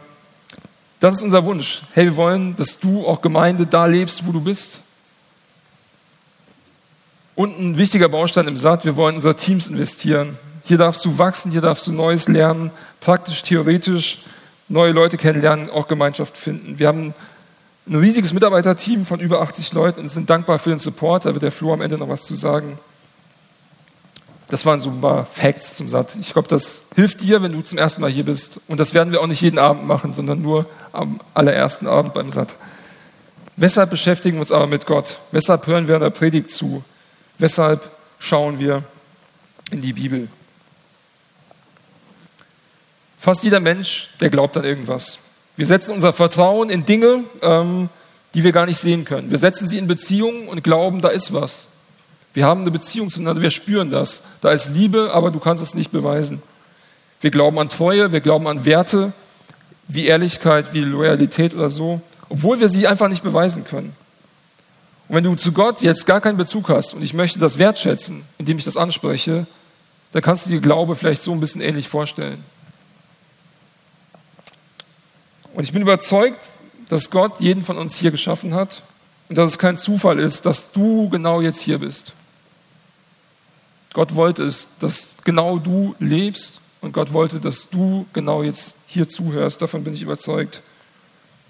das 1.00 1.16
ist 1.16 1.22
unser 1.22 1.44
Wunsch. 1.44 1.82
Hey, 1.92 2.06
wir 2.06 2.16
wollen, 2.16 2.54
dass 2.56 2.78
du 2.78 3.06
auch 3.06 3.20
Gemeinde 3.20 3.66
da 3.66 3.84
lebst, 3.84 4.26
wo 4.26 4.32
du 4.32 4.40
bist. 4.40 4.80
Und 7.34 7.58
ein 7.58 7.76
wichtiger 7.76 8.08
Baustein 8.08 8.48
im 8.48 8.56
Saat, 8.56 8.84
wir 8.84 8.96
wollen 8.96 9.16
unsere 9.16 9.36
Teams 9.36 9.66
investieren. 9.66 10.38
Hier 10.64 10.78
darfst 10.78 11.04
du 11.04 11.18
wachsen, 11.18 11.50
hier 11.50 11.60
darfst 11.60 11.86
du 11.86 11.92
Neues 11.92 12.28
lernen, 12.28 12.70
praktisch, 13.00 13.42
theoretisch, 13.42 14.22
neue 14.68 14.92
Leute 14.92 15.18
kennenlernen, 15.18 15.68
auch 15.68 15.88
Gemeinschaft 15.88 16.36
finden. 16.38 16.78
Wir 16.78 16.88
haben 16.88 17.12
ein 17.86 17.96
riesiges 17.96 18.32
Mitarbeiterteam 18.32 19.04
von 19.04 19.20
über 19.20 19.42
80 19.42 19.72
Leuten 19.72 20.00
und 20.00 20.08
sind 20.08 20.30
dankbar 20.30 20.58
für 20.58 20.70
den 20.70 20.78
Support. 20.78 21.26
Da 21.26 21.34
wird 21.34 21.42
der 21.42 21.52
Flo 21.52 21.72
am 21.72 21.82
Ende 21.82 21.98
noch 21.98 22.08
was 22.08 22.22
zu 22.24 22.34
sagen. 22.34 22.78
Das 24.48 24.64
waren 24.64 24.80
so 24.80 24.90
ein 24.90 25.00
paar 25.00 25.26
Facts 25.26 25.76
zum 25.76 25.88
Satz. 25.88 26.16
Ich 26.16 26.32
glaube, 26.32 26.48
das 26.48 26.84
hilft 26.94 27.20
dir, 27.20 27.42
wenn 27.42 27.52
du 27.52 27.62
zum 27.62 27.78
ersten 27.78 28.00
Mal 28.00 28.10
hier 28.10 28.24
bist. 28.24 28.60
Und 28.68 28.78
das 28.78 28.94
werden 28.94 29.12
wir 29.12 29.20
auch 29.20 29.26
nicht 29.26 29.40
jeden 29.40 29.58
Abend 29.58 29.86
machen, 29.86 30.12
sondern 30.12 30.40
nur 30.40 30.66
am 30.92 31.20
allerersten 31.34 31.86
Abend 31.86 32.14
beim 32.14 32.30
Satt. 32.30 32.54
Weshalb 33.56 33.90
beschäftigen 33.90 34.36
wir 34.36 34.40
uns 34.40 34.52
aber 34.52 34.66
mit 34.66 34.86
Gott? 34.86 35.18
Weshalb 35.32 35.66
hören 35.66 35.88
wir 35.88 35.96
in 35.96 36.02
der 36.02 36.10
Predigt 36.10 36.50
zu? 36.50 36.84
Weshalb 37.38 37.90
schauen 38.18 38.58
wir 38.58 38.82
in 39.70 39.80
die 39.80 39.92
Bibel? 39.92 40.28
Fast 43.18 43.42
jeder 43.42 43.60
Mensch, 43.60 44.10
der 44.20 44.30
glaubt 44.30 44.56
an 44.56 44.64
irgendwas. 44.64 45.18
Wir 45.56 45.66
setzen 45.66 45.92
unser 45.92 46.12
Vertrauen 46.12 46.70
in 46.70 46.84
Dinge, 46.84 47.24
ähm, 47.42 47.88
die 48.34 48.42
wir 48.42 48.52
gar 48.52 48.66
nicht 48.66 48.78
sehen 48.78 49.04
können. 49.04 49.30
Wir 49.30 49.38
setzen 49.38 49.68
sie 49.68 49.78
in 49.78 49.86
Beziehungen 49.86 50.48
und 50.48 50.64
glauben, 50.64 51.00
da 51.00 51.08
ist 51.08 51.32
was. 51.32 51.66
Wir 52.32 52.44
haben 52.44 52.62
eine 52.62 52.72
Beziehung 52.72 53.10
zueinander, 53.10 53.40
wir 53.40 53.52
spüren 53.52 53.90
das. 53.90 54.22
Da 54.40 54.50
ist 54.50 54.70
Liebe, 54.70 55.10
aber 55.12 55.30
du 55.30 55.38
kannst 55.38 55.62
es 55.62 55.74
nicht 55.74 55.92
beweisen. 55.92 56.42
Wir 57.20 57.30
glauben 57.30 57.58
an 57.60 57.68
Treue, 57.68 58.10
wir 58.10 58.20
glauben 58.20 58.48
an 58.48 58.64
Werte, 58.64 59.12
wie 59.86 60.06
Ehrlichkeit, 60.06 60.74
wie 60.74 60.80
Loyalität 60.80 61.54
oder 61.54 61.70
so, 61.70 62.00
obwohl 62.28 62.58
wir 62.58 62.68
sie 62.68 62.88
einfach 62.88 63.08
nicht 63.08 63.22
beweisen 63.22 63.64
können. 63.64 63.92
Und 65.08 65.16
wenn 65.16 65.24
du 65.24 65.34
zu 65.36 65.52
Gott 65.52 65.82
jetzt 65.82 66.06
gar 66.06 66.20
keinen 66.20 66.36
Bezug 66.36 66.68
hast 66.68 66.94
und 66.94 67.02
ich 67.02 67.14
möchte 67.14 67.38
das 67.38 67.58
wertschätzen, 67.58 68.22
indem 68.38 68.58
ich 68.58 68.64
das 68.64 68.76
anspreche, 68.76 69.46
dann 70.12 70.22
kannst 70.22 70.46
du 70.46 70.50
dir 70.50 70.60
Glaube 70.60 70.96
vielleicht 70.96 71.22
so 71.22 71.32
ein 71.32 71.40
bisschen 71.40 71.60
ähnlich 71.60 71.88
vorstellen. 71.88 72.42
Und 75.54 75.62
ich 75.64 75.72
bin 75.72 75.82
überzeugt, 75.82 76.40
dass 76.88 77.10
Gott 77.10 77.40
jeden 77.40 77.64
von 77.64 77.78
uns 77.78 77.96
hier 77.96 78.10
geschaffen 78.10 78.54
hat 78.54 78.82
und 79.28 79.38
dass 79.38 79.52
es 79.52 79.58
kein 79.58 79.78
Zufall 79.78 80.18
ist, 80.18 80.46
dass 80.46 80.72
du 80.72 81.08
genau 81.08 81.40
jetzt 81.40 81.60
hier 81.60 81.78
bist. 81.78 82.12
Gott 83.92 84.16
wollte 84.16 84.42
es, 84.42 84.66
dass 84.80 85.14
genau 85.22 85.58
du 85.58 85.94
lebst 86.00 86.60
und 86.80 86.92
Gott 86.92 87.12
wollte, 87.12 87.38
dass 87.38 87.70
du 87.70 88.04
genau 88.12 88.42
jetzt 88.42 88.74
hier 88.88 89.08
zuhörst. 89.08 89.62
Davon 89.62 89.84
bin 89.84 89.94
ich 89.94 90.02
überzeugt. 90.02 90.60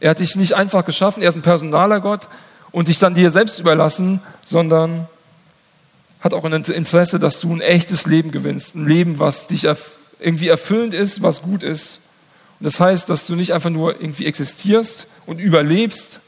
Er 0.00 0.10
hat 0.10 0.18
dich 0.18 0.36
nicht 0.36 0.52
einfach 0.54 0.84
geschaffen, 0.84 1.22
er 1.22 1.30
ist 1.30 1.36
ein 1.36 1.42
personaler 1.42 2.00
Gott 2.00 2.28
und 2.72 2.88
dich 2.88 2.98
dann 2.98 3.14
dir 3.14 3.30
selbst 3.30 3.58
überlassen, 3.58 4.20
sondern 4.44 5.08
hat 6.20 6.34
auch 6.34 6.44
ein 6.44 6.52
Interesse, 6.52 7.18
dass 7.18 7.40
du 7.40 7.54
ein 7.54 7.62
echtes 7.62 8.04
Leben 8.04 8.30
gewinnst. 8.30 8.74
Ein 8.74 8.86
Leben, 8.86 9.18
was 9.18 9.46
dich 9.46 9.66
irgendwie 10.20 10.48
erfüllend 10.48 10.92
ist, 10.92 11.22
was 11.22 11.40
gut 11.40 11.62
ist. 11.62 12.00
Das 12.64 12.80
heißt, 12.80 13.10
dass 13.10 13.26
du 13.26 13.36
nicht 13.36 13.52
einfach 13.52 13.68
nur 13.68 14.00
irgendwie 14.00 14.24
existierst 14.24 15.06
und 15.26 15.38
überlebst, 15.38 16.20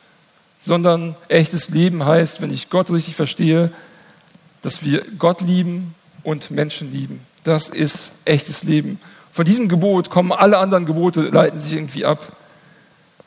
sondern 0.61 1.17
echtes 1.29 1.71
Leben 1.71 2.05
heißt, 2.05 2.43
wenn 2.43 2.53
ich 2.53 2.69
Gott 2.69 2.91
richtig 2.91 3.17
verstehe, 3.17 3.73
dass 4.61 4.85
wir 4.85 5.03
Gott 5.19 5.41
lieben 5.41 5.95
und 6.25 6.51
Menschen 6.51 6.93
lieben. 6.93 7.23
Das 7.43 7.71
ist 7.71 8.13
echtes 8.27 8.65
Leben. 8.65 9.01
Von 9.33 9.47
diesem 9.47 9.71
Gebot 9.71 10.11
kommen 10.11 10.31
alle 10.31 10.59
anderen 10.59 10.85
Gebote, 10.85 11.23
leiten 11.23 11.59
sich 11.59 11.73
irgendwie 11.73 12.05
ab. 12.05 12.37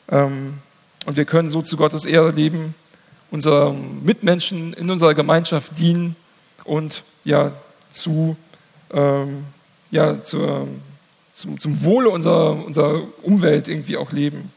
Ähm, 0.08 0.54
und 1.04 1.16
wir 1.16 1.24
können 1.24 1.50
so 1.50 1.62
zu 1.62 1.76
Gottes 1.76 2.04
Ehre 2.04 2.30
leben, 2.30 2.76
unseren 3.32 4.04
Mitmenschen 4.04 4.72
in 4.72 4.88
unserer 4.88 5.14
Gemeinschaft 5.14 5.76
dienen 5.78 6.14
und 6.62 7.02
ja, 7.24 7.50
zu, 7.90 8.36
ähm, 8.92 9.46
ja, 9.90 10.22
zur 10.22 10.68
zum, 11.40 11.58
zum 11.58 11.84
Wohle 11.84 12.10
unserer, 12.10 12.64
unserer 12.64 13.02
Umwelt 13.22 13.68
irgendwie 13.68 13.96
auch 13.96 14.12
leben. 14.12 14.52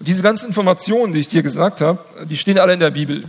Diese 0.00 0.22
ganzen 0.22 0.46
Informationen, 0.48 1.12
die 1.12 1.20
ich 1.20 1.28
dir 1.28 1.42
gesagt 1.42 1.80
habe, 1.80 1.98
die 2.26 2.36
stehen 2.36 2.58
alle 2.58 2.74
in 2.74 2.80
der 2.80 2.90
Bibel. 2.90 3.24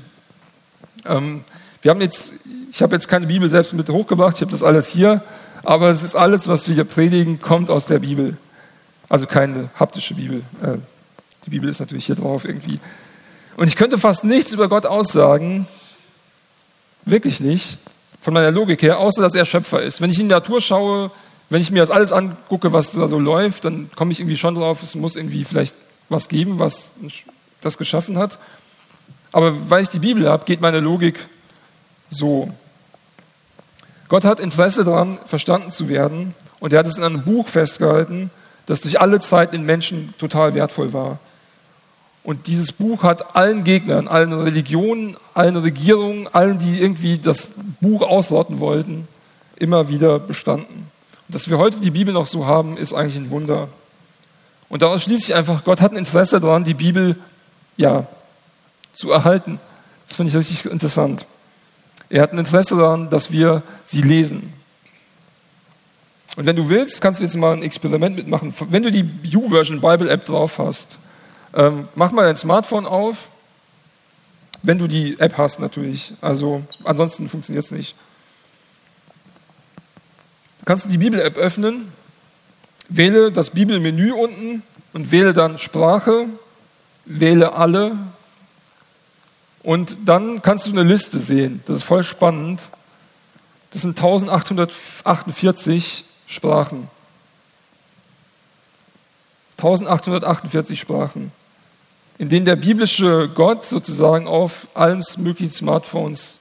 Ähm, 1.05 1.43
wir 1.81 1.91
haben 1.91 2.01
jetzt, 2.01 2.33
ich 2.71 2.81
habe 2.81 2.95
jetzt 2.95 3.07
keine 3.07 3.27
Bibel 3.27 3.50
selbst 3.50 3.74
mit 3.74 3.89
hochgebracht, 3.89 4.36
ich 4.36 4.41
habe 4.41 4.51
das 4.51 4.63
alles 4.63 4.88
hier, 4.88 5.21
Aber 5.63 5.89
es 5.89 6.03
ist 6.03 6.15
alles, 6.15 6.47
was 6.47 6.67
wir 6.67 6.75
hier 6.75 6.83
predigen, 6.86 7.39
kommt 7.39 7.69
aus 7.69 7.86
der 7.86 8.00
Bibel. 8.00 8.38
Also 9.09 9.27
keine 9.27 9.69
haptische 9.77 10.13
Bibel. 10.13 10.41
Äh, 10.62 10.77
die 11.45 11.50
Bibel 11.50 11.69
ist 11.69 11.79
natürlich 11.79 12.05
hier 12.05 12.15
drauf 12.15 12.45
irgendwie. 12.45 12.79
Und 13.55 13.67
ich 13.67 13.75
könnte 13.75 13.97
fast 13.97 14.24
nichts 14.24 14.53
über 14.53 14.69
Gott 14.69 14.86
aussagen, 14.86 15.67
wirklich 17.05 17.39
nicht, 17.39 17.79
von 18.21 18.33
meiner 18.33 18.51
Logik 18.51 18.81
her, 18.81 19.00
außer 19.00 19.21
dass 19.21 19.36
er 19.36 19.45
Schöpfer 19.45 19.81
ist. 19.81 20.01
Wenn 20.01 20.09
ich 20.09 20.19
in 20.19 20.27
die 20.27 20.36
Natur 20.36 20.62
schaue, 20.62 21.12
wenn 21.49 21.61
ich 21.61 21.71
mir 21.71 21.79
das 21.79 21.89
alles 21.89 22.11
angucke, 22.11 22.73
was 22.73 22.91
da 22.91 23.07
so 23.07 23.19
läuft, 23.19 23.65
dann 23.65 23.89
komme 23.95 24.11
ich 24.11 24.19
irgendwie 24.19 24.37
schon 24.37 24.55
drauf, 24.55 24.83
es 24.83 24.95
muss 24.95 25.15
irgendwie 25.15 25.43
vielleicht 25.43 25.75
was 26.09 26.27
geben, 26.27 26.59
was 26.59 26.89
das 27.61 27.77
geschaffen 27.77 28.17
hat. 28.17 28.37
Aber 29.31 29.69
weil 29.69 29.83
ich 29.83 29.89
die 29.89 29.99
Bibel 29.99 30.27
habe, 30.29 30.45
geht 30.45 30.61
meine 30.61 30.79
Logik 30.79 31.27
so. 32.09 32.51
Gott 34.09 34.23
hat 34.23 34.39
Interesse 34.39 34.83
daran, 34.83 35.17
verstanden 35.25 35.71
zu 35.71 35.89
werden 35.89 36.33
und 36.59 36.73
er 36.73 36.79
hat 36.79 36.85
es 36.85 36.97
in 36.97 37.03
einem 37.03 37.23
Buch 37.23 37.47
festgehalten, 37.47 38.29
das 38.65 38.81
durch 38.81 38.99
alle 38.99 39.19
Zeit 39.19 39.53
den 39.53 39.65
Menschen 39.65 40.13
total 40.17 40.53
wertvoll 40.53 40.93
war. 40.93 41.19
Und 42.23 42.47
dieses 42.47 42.73
Buch 42.73 43.03
hat 43.03 43.37
allen 43.37 43.63
Gegnern, 43.63 44.09
allen 44.09 44.33
Religionen, 44.33 45.15
allen 45.33 45.55
Regierungen, 45.55 46.27
allen, 46.27 46.57
die 46.57 46.81
irgendwie 46.81 47.17
das 47.17 47.51
Buch 47.79 48.01
ausrotten 48.01 48.59
wollten, 48.59 49.07
immer 49.55 49.87
wieder 49.87 50.19
bestanden. 50.19 50.91
Dass 51.29 51.50
wir 51.50 51.57
heute 51.57 51.79
die 51.79 51.91
Bibel 51.91 52.13
noch 52.13 52.25
so 52.25 52.46
haben, 52.46 52.77
ist 52.77 52.93
eigentlich 52.93 53.17
ein 53.17 53.29
Wunder. 53.29 53.67
Und 54.69 54.81
daraus 54.81 55.03
schließe 55.03 55.31
ich 55.31 55.36
einfach, 55.36 55.63
Gott 55.63 55.81
hat 55.81 55.91
ein 55.91 55.98
Interesse 55.98 56.39
daran, 56.39 56.63
die 56.63 56.74
Bibel 56.74 57.17
ja, 57.75 58.07
zu 58.93 59.12
erhalten. 59.12 59.60
Das 60.07 60.15
finde 60.15 60.29
ich 60.29 60.38
richtig 60.38 60.72
interessant. 60.72 61.25
Er 62.10 62.22
hat 62.22 62.31
ein 62.31 62.39
Interesse 62.39 62.77
daran, 62.77 63.10
dass 63.10 63.31
wir 63.31 63.63
sie 63.86 64.01
lesen. 64.01 64.53
Und 66.38 66.46
wenn 66.46 66.55
du 66.55 66.69
willst, 66.69 67.01
kannst 67.01 67.19
du 67.19 67.24
jetzt 67.24 67.36
mal 67.36 67.53
ein 67.53 67.63
Experiment 67.63 68.15
mitmachen. 68.15 68.53
Wenn 68.69 68.84
du 68.84 68.91
die 68.91 69.10
YouVersion 69.24 69.81
Bible 69.81 70.10
App 70.10 70.25
drauf 70.25 70.60
hast, 70.60 71.00
ähm, 71.53 71.88
mach 71.96 72.12
mal 72.12 72.25
dein 72.25 72.38
Smartphone 72.38 72.86
auf. 72.86 73.29
Wenn 74.63 74.77
du 74.77 74.88
die 74.88 75.19
App 75.19 75.38
hast, 75.38 75.60
natürlich. 75.60 76.13
Also, 76.22 76.63
ansonsten 76.84 77.27
funktioniert 77.29 77.65
es 77.65 77.72
nicht. 77.72 77.96
Kannst 80.67 80.83
du 80.83 80.89
die 80.89 80.97
Bibel-App 80.97 81.38
öffnen, 81.38 81.93
wähle 82.89 83.31
das 83.31 83.51
Bibelmenü 83.51 84.12
unten 84.12 84.63
und 84.91 85.12
wähle 85.12 85.31
dann 85.31 85.57
Sprache, 85.59 86.25
wähle 87.05 87.53
alle 87.53 87.97
und 89.63 89.97
dann 90.03 90.41
kannst 90.41 90.67
du 90.67 90.71
eine 90.71 90.83
Liste 90.83 91.19
sehen. 91.19 91.63
Das 91.67 91.77
ist 91.77 91.83
voll 91.83 92.03
spannend. 92.03 92.67
Das 93.69 93.83
sind 93.83 93.97
1848 93.97 96.03
Sprachen. 96.27 96.89
1848 99.51 100.77
Sprachen, 100.77 101.31
in 102.17 102.27
denen 102.27 102.43
der 102.43 102.57
biblische 102.57 103.29
Gott 103.29 103.63
sozusagen 103.63 104.27
auf 104.27 104.67
allen 104.74 105.01
möglichen 105.15 105.53
Smartphones 105.53 106.39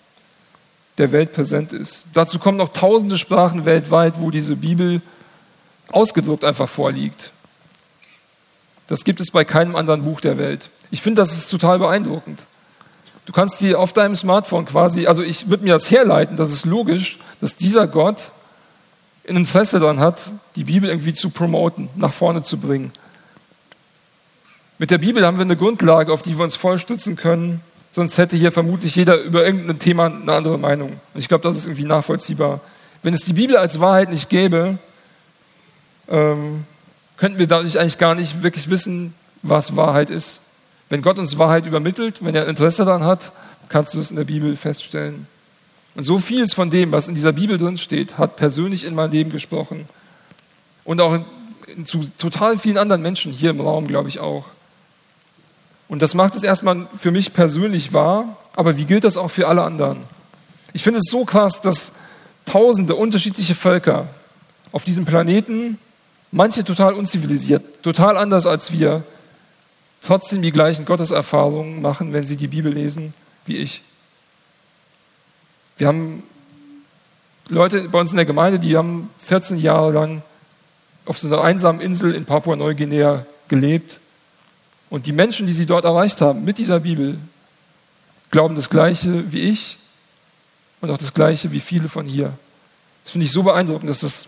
der 0.98 1.12
Welt 1.12 1.32
präsent 1.32 1.72
ist. 1.72 2.06
Dazu 2.12 2.38
kommen 2.38 2.58
noch 2.58 2.72
tausende 2.72 3.18
Sprachen 3.18 3.64
weltweit, 3.64 4.14
wo 4.18 4.30
diese 4.30 4.56
Bibel 4.56 5.02
ausgedruckt 5.92 6.44
einfach 6.44 6.68
vorliegt. 6.68 7.32
Das 8.88 9.04
gibt 9.04 9.20
es 9.20 9.30
bei 9.30 9.44
keinem 9.44 9.76
anderen 9.76 10.04
Buch 10.04 10.20
der 10.20 10.38
Welt. 10.38 10.70
Ich 10.90 11.02
finde, 11.02 11.20
das 11.20 11.36
ist 11.36 11.50
total 11.50 11.78
beeindruckend. 11.78 12.44
Du 13.26 13.32
kannst 13.32 13.60
die 13.60 13.74
auf 13.74 13.92
deinem 13.92 14.14
Smartphone 14.14 14.66
quasi, 14.66 15.06
also 15.06 15.22
ich 15.22 15.50
würde 15.50 15.64
mir 15.64 15.72
das 15.72 15.90
herleiten, 15.90 16.36
das 16.36 16.52
ist 16.52 16.64
logisch, 16.64 17.18
dass 17.40 17.56
dieser 17.56 17.88
Gott 17.88 18.30
ein 19.28 19.36
Interesse 19.36 19.80
daran 19.80 19.98
hat, 19.98 20.30
die 20.54 20.64
Bibel 20.64 20.88
irgendwie 20.88 21.12
zu 21.12 21.30
promoten, 21.30 21.88
nach 21.96 22.12
vorne 22.12 22.42
zu 22.42 22.58
bringen. 22.58 22.92
Mit 24.78 24.92
der 24.92 24.98
Bibel 24.98 25.26
haben 25.26 25.38
wir 25.38 25.44
eine 25.44 25.56
Grundlage, 25.56 26.12
auf 26.12 26.22
die 26.22 26.38
wir 26.38 26.44
uns 26.44 26.54
voll 26.54 26.78
stützen 26.78 27.16
können, 27.16 27.60
sonst 27.96 28.18
hätte 28.18 28.36
hier 28.36 28.52
vermutlich 28.52 28.94
jeder 28.94 29.22
über 29.22 29.46
irgendein 29.46 29.78
Thema 29.78 30.04
eine 30.04 30.30
andere 30.30 30.58
Meinung. 30.58 30.90
Und 30.90 31.18
ich 31.18 31.28
glaube, 31.28 31.48
das 31.48 31.56
ist 31.56 31.64
irgendwie 31.64 31.84
nachvollziehbar. 31.84 32.60
Wenn 33.02 33.14
es 33.14 33.24
die 33.24 33.32
Bibel 33.32 33.56
als 33.56 33.80
Wahrheit 33.80 34.10
nicht 34.10 34.28
gäbe, 34.28 34.76
ähm, 36.10 36.64
könnten 37.16 37.38
wir 37.38 37.46
dadurch 37.46 37.80
eigentlich 37.80 37.96
gar 37.96 38.14
nicht 38.14 38.42
wirklich 38.42 38.68
wissen, 38.68 39.14
was 39.42 39.76
Wahrheit 39.76 40.10
ist. 40.10 40.40
Wenn 40.90 41.00
Gott 41.00 41.18
uns 41.18 41.38
Wahrheit 41.38 41.64
übermittelt, 41.64 42.22
wenn 42.22 42.34
er 42.34 42.46
Interesse 42.46 42.84
daran 42.84 43.02
hat, 43.02 43.32
kannst 43.70 43.94
du 43.94 43.98
es 43.98 44.10
in 44.10 44.16
der 44.16 44.24
Bibel 44.24 44.58
feststellen. 44.58 45.26
Und 45.94 46.02
so 46.02 46.18
vieles 46.18 46.52
von 46.52 46.68
dem, 46.68 46.92
was 46.92 47.08
in 47.08 47.14
dieser 47.14 47.32
Bibel 47.32 47.56
drin 47.56 47.78
steht, 47.78 48.18
hat 48.18 48.36
persönlich 48.36 48.84
in 48.84 48.94
mein 48.94 49.10
Leben 49.10 49.30
gesprochen. 49.30 49.86
Und 50.84 51.00
auch 51.00 51.14
in, 51.14 51.24
in, 51.74 51.86
zu 51.86 52.00
total 52.18 52.58
vielen 52.58 52.76
anderen 52.76 53.00
Menschen 53.00 53.32
hier 53.32 53.48
im 53.48 53.60
Raum, 53.62 53.86
glaube 53.86 54.10
ich 54.10 54.20
auch. 54.20 54.44
Und 55.88 56.02
das 56.02 56.14
macht 56.14 56.34
es 56.34 56.42
erstmal 56.42 56.86
für 56.98 57.10
mich 57.10 57.32
persönlich 57.32 57.92
wahr, 57.92 58.36
aber 58.56 58.76
wie 58.76 58.84
gilt 58.84 59.04
das 59.04 59.16
auch 59.16 59.30
für 59.30 59.48
alle 59.48 59.62
anderen? 59.62 59.98
Ich 60.72 60.82
finde 60.82 61.00
es 61.00 61.10
so 61.10 61.24
krass, 61.24 61.60
dass 61.60 61.92
tausende 62.44 62.94
unterschiedliche 62.94 63.54
Völker 63.54 64.08
auf 64.72 64.84
diesem 64.84 65.04
Planeten, 65.04 65.78
manche 66.32 66.64
total 66.64 66.94
unzivilisiert, 66.94 67.82
total 67.82 68.16
anders 68.16 68.46
als 68.46 68.72
wir, 68.72 69.04
trotzdem 70.02 70.42
die 70.42 70.52
gleichen 70.52 70.84
Gotteserfahrungen 70.84 71.80
machen, 71.80 72.12
wenn 72.12 72.24
sie 72.24 72.36
die 72.36 72.48
Bibel 72.48 72.72
lesen, 72.72 73.14
wie 73.46 73.56
ich. 73.56 73.82
Wir 75.76 75.88
haben 75.88 76.22
Leute 77.48 77.88
bei 77.88 78.00
uns 78.00 78.10
in 78.10 78.16
der 78.16 78.24
Gemeinde, 78.24 78.58
die 78.58 78.76
haben 78.76 79.10
14 79.18 79.58
Jahre 79.58 79.92
lang 79.92 80.22
auf 81.04 81.18
so 81.18 81.28
einer 81.28 81.42
einsamen 81.42 81.80
Insel 81.80 82.14
in 82.14 82.24
Papua-Neuguinea 82.24 83.24
gelebt. 83.48 84.00
Und 84.90 85.06
die 85.06 85.12
Menschen, 85.12 85.46
die 85.46 85.52
sie 85.52 85.66
dort 85.66 85.84
erreicht 85.84 86.20
haben 86.20 86.44
mit 86.44 86.58
dieser 86.58 86.80
Bibel, 86.80 87.18
glauben 88.30 88.54
das 88.54 88.70
Gleiche 88.70 89.30
wie 89.32 89.40
ich 89.40 89.78
und 90.80 90.90
auch 90.90 90.98
das 90.98 91.12
Gleiche 91.12 91.52
wie 91.52 91.60
viele 91.60 91.88
von 91.88 92.06
hier. 92.06 92.32
Das 93.02 93.12
finde 93.12 93.26
ich 93.26 93.32
so 93.32 93.42
beeindruckend, 93.42 93.88
dass 93.88 94.00
das 94.00 94.26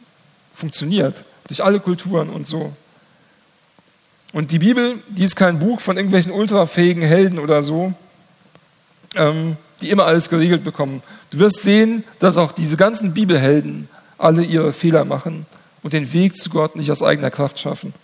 funktioniert, 0.54 1.24
durch 1.46 1.62
alle 1.62 1.80
Kulturen 1.80 2.28
und 2.30 2.46
so. 2.46 2.72
Und 4.32 4.50
die 4.50 4.58
Bibel, 4.58 5.02
die 5.08 5.24
ist 5.24 5.36
kein 5.36 5.58
Buch 5.58 5.80
von 5.80 5.96
irgendwelchen 5.96 6.32
ultrafähigen 6.32 7.02
Helden 7.02 7.38
oder 7.38 7.62
so, 7.62 7.94
ähm, 9.14 9.56
die 9.80 9.90
immer 9.90 10.04
alles 10.04 10.28
geregelt 10.28 10.64
bekommen. 10.64 11.02
Du 11.30 11.38
wirst 11.38 11.62
sehen, 11.62 12.04
dass 12.18 12.36
auch 12.36 12.52
diese 12.52 12.76
ganzen 12.76 13.14
Bibelhelden 13.14 13.88
alle 14.18 14.42
ihre 14.42 14.72
Fehler 14.72 15.04
machen 15.04 15.46
und 15.82 15.92
den 15.92 16.12
Weg 16.12 16.36
zu 16.36 16.50
Gott 16.50 16.76
nicht 16.76 16.90
aus 16.90 17.02
eigener 17.02 17.30
Kraft 17.30 17.58
schaffen. 17.58 17.94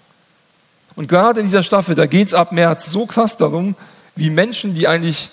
Und 0.96 1.08
gerade 1.08 1.40
in 1.40 1.46
dieser 1.46 1.62
Staffel, 1.62 1.94
da 1.94 2.06
geht 2.06 2.28
es 2.28 2.34
ab 2.34 2.52
März 2.52 2.86
so 2.86 3.06
krass 3.06 3.36
darum, 3.36 3.74
wie 4.16 4.30
Menschen, 4.30 4.74
die 4.74 4.86
eigentlich 4.86 5.30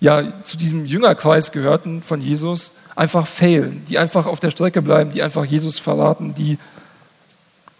ja, 0.00 0.22
zu 0.42 0.56
diesem 0.56 0.84
Jüngerkreis 0.84 1.50
gehörten 1.50 2.02
von 2.02 2.20
Jesus, 2.20 2.72
einfach 2.94 3.26
fehlen, 3.26 3.84
die 3.88 3.98
einfach 3.98 4.26
auf 4.26 4.40
der 4.40 4.50
Strecke 4.50 4.82
bleiben, 4.82 5.10
die 5.10 5.22
einfach 5.22 5.44
Jesus 5.44 5.78
verraten, 5.78 6.34
die 6.34 6.58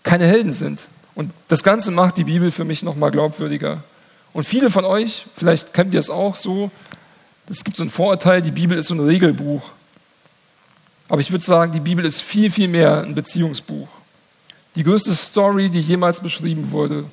keine 0.03 0.27
Helden 0.27 0.53
sind. 0.53 0.81
Und 1.15 1.33
das 1.49 1.63
Ganze 1.63 1.91
macht 1.91 2.17
die 2.17 2.25
Bibel 2.25 2.51
für 2.51 2.65
mich 2.65 2.83
nochmal 2.83 3.11
glaubwürdiger. 3.11 3.83
Und 4.33 4.45
viele 4.45 4.71
von 4.71 4.85
euch, 4.85 5.27
vielleicht 5.37 5.75
kennt 5.75 5.93
ihr 5.93 6.01
es 6.01 6.11
auch 6.11 6.37
so, 6.37 6.71
es 7.51 7.65
gibt 7.65 7.77
so 7.77 7.83
ein 7.83 7.91
Vorurteil, 7.91 8.43
die 8.43 8.51
Bibel 8.51 8.79
ist 8.79 8.89
so 8.89 8.95
ein 8.95 9.01
Regelbuch. 9.01 9.71
Aber 11.09 11.21
ich 11.21 11.31
würde 11.31 11.45
sagen, 11.45 11.73
die 11.73 11.81
Bibel 11.81 12.05
ist 12.05 12.21
viel, 12.21 12.51
viel 12.51 12.69
mehr 12.69 13.03
ein 13.03 13.15
Beziehungsbuch. 13.15 13.89
Die 14.75 14.85
größte 14.85 15.15
Story, 15.15 15.71
die 15.71 15.81
jemals 15.81 16.21
beschrieben 16.21 16.71
wurde, 16.71 17.05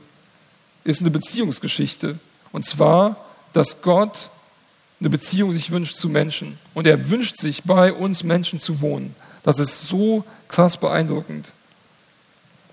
ist 0.86 1.02
eine 1.02 1.12
Beziehungsgeschichte. 1.12 2.18
Und 2.54 2.64
zwar, 2.64 3.18
dass 3.52 3.82
Gott 3.82 4.30
eine 5.02 5.10
Beziehung 5.10 5.52
sich 5.52 5.72
wünscht 5.72 5.98
zu 5.98 6.08
Menschen. 6.08 6.58
Und 6.74 6.88
er 6.88 7.10
wünscht 7.10 7.36
sich, 7.36 7.64
bei 7.64 7.92
uns 7.92 8.24
Menschen 8.24 8.60
zu 8.60 8.80
wohnen. 8.80 9.14
Das 9.44 9.60
ist 9.60 9.88
so 9.88 10.24
krass 10.48 10.78
beeindruckend. 10.78 11.52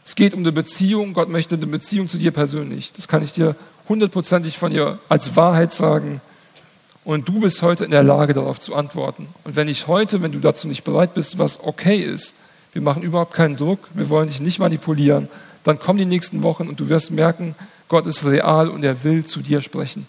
Es 0.04 0.14
geht 0.14 0.34
um 0.34 0.40
eine 0.40 0.52
Beziehung. 0.52 1.14
Gott 1.14 1.28
möchte 1.28 1.56
eine 1.56 1.66
Beziehung 1.66 2.06
zu 2.06 2.18
dir 2.18 2.30
persönlich. 2.30 2.92
Das 2.92 3.08
kann 3.08 3.22
ich 3.22 3.32
dir 3.32 3.56
hundertprozentig 3.88 4.58
von 4.58 4.70
dir 4.70 4.98
als 5.08 5.34
Wahrheit 5.34 5.72
sagen. 5.72 6.20
Und 7.04 7.28
du 7.28 7.40
bist 7.40 7.62
heute 7.62 7.84
in 7.84 7.90
der 7.90 8.04
Lage, 8.04 8.34
darauf 8.34 8.60
zu 8.60 8.76
antworten. 8.76 9.26
Und 9.44 9.56
wenn 9.56 9.68
ich 9.68 9.88
heute, 9.88 10.22
wenn 10.22 10.32
du 10.32 10.38
dazu 10.38 10.68
nicht 10.68 10.84
bereit 10.84 11.14
bist, 11.14 11.38
was 11.38 11.64
okay 11.64 11.96
ist, 11.96 12.34
wir 12.72 12.82
machen 12.82 13.02
überhaupt 13.02 13.34
keinen 13.34 13.56
Druck, 13.56 13.80
wir 13.94 14.08
wollen 14.08 14.28
dich 14.28 14.40
nicht 14.40 14.60
manipulieren, 14.60 15.28
dann 15.64 15.78
kommen 15.78 15.98
die 15.98 16.04
nächsten 16.04 16.42
Wochen 16.42 16.68
und 16.68 16.78
du 16.78 16.88
wirst 16.88 17.10
merken, 17.10 17.54
Gott 17.92 18.06
ist 18.06 18.24
real 18.24 18.70
und 18.70 18.82
er 18.84 19.04
will 19.04 19.22
zu 19.26 19.42
dir 19.42 19.60
sprechen. 19.60 20.06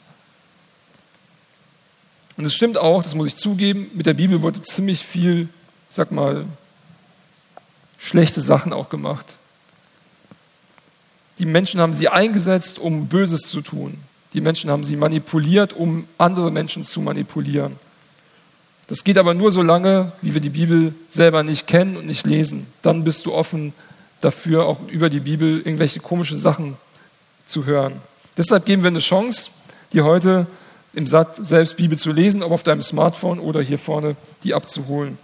Und 2.38 2.46
es 2.46 2.54
stimmt 2.54 2.78
auch, 2.78 3.04
das 3.04 3.14
muss 3.14 3.28
ich 3.28 3.36
zugeben, 3.36 3.92
mit 3.94 4.06
der 4.06 4.14
Bibel 4.14 4.42
wurde 4.42 4.62
ziemlich 4.62 5.06
viel, 5.06 5.50
sag 5.90 6.10
mal, 6.10 6.46
schlechte 7.98 8.40
Sachen 8.40 8.72
auch 8.72 8.88
gemacht. 8.88 9.26
Die 11.40 11.46
Menschen 11.46 11.82
haben 11.82 11.94
sie 11.94 12.08
eingesetzt, 12.08 12.80
um 12.80 13.08
Böses 13.08 13.42
zu 13.50 13.60
tun. 13.60 13.98
Die 14.32 14.40
Menschen 14.40 14.70
haben 14.70 14.86
sie 14.86 14.96
manipuliert, 14.96 15.74
um 15.74 16.08
andere 16.18 16.52
Menschen 16.52 16.86
zu 16.86 17.02
manipulieren. 17.02 17.76
Das 18.88 19.04
geht 19.04 19.18
aber 19.18 19.34
nur 19.34 19.52
so 19.52 19.62
lange, 19.62 20.14
wie 20.22 20.34
wir 20.34 20.40
die 20.40 20.52
Bibel 20.52 20.96
selber 21.10 21.44
nicht 21.44 21.68
kennen 21.68 21.98
und 21.98 22.06
nicht 22.06 22.26
lesen. 22.26 22.66
Dann 22.82 23.04
bist 23.04 23.26
du 23.26 23.34
offen 23.34 23.74
dafür, 24.22 24.68
auch 24.68 24.80
über 24.88 25.10
die 25.10 25.20
Bibel 25.20 25.58
irgendwelche 25.58 26.00
komischen 26.00 26.38
Sachen 26.38 26.78
zu 27.46 27.66
hören. 27.66 27.94
Deshalb 28.38 28.66
geben 28.66 28.84
wir 28.84 28.90
eine 28.90 29.00
Chance, 29.00 29.48
dir 29.92 30.06
heute 30.06 30.48
im 30.96 31.08
Satt 31.08 31.46
selbst 31.46 31.78
Bibel 31.78 31.98
zu 31.98 32.12
lesen, 32.12 32.44
ob 32.44 32.52
auf 32.52 32.64
deinem 32.64 32.82
Smartphone 32.82 33.40
oder 33.40 33.62
hier 33.62 33.78
vorne 33.78 34.16
die 34.44 34.54
abzuholen. 34.54 35.18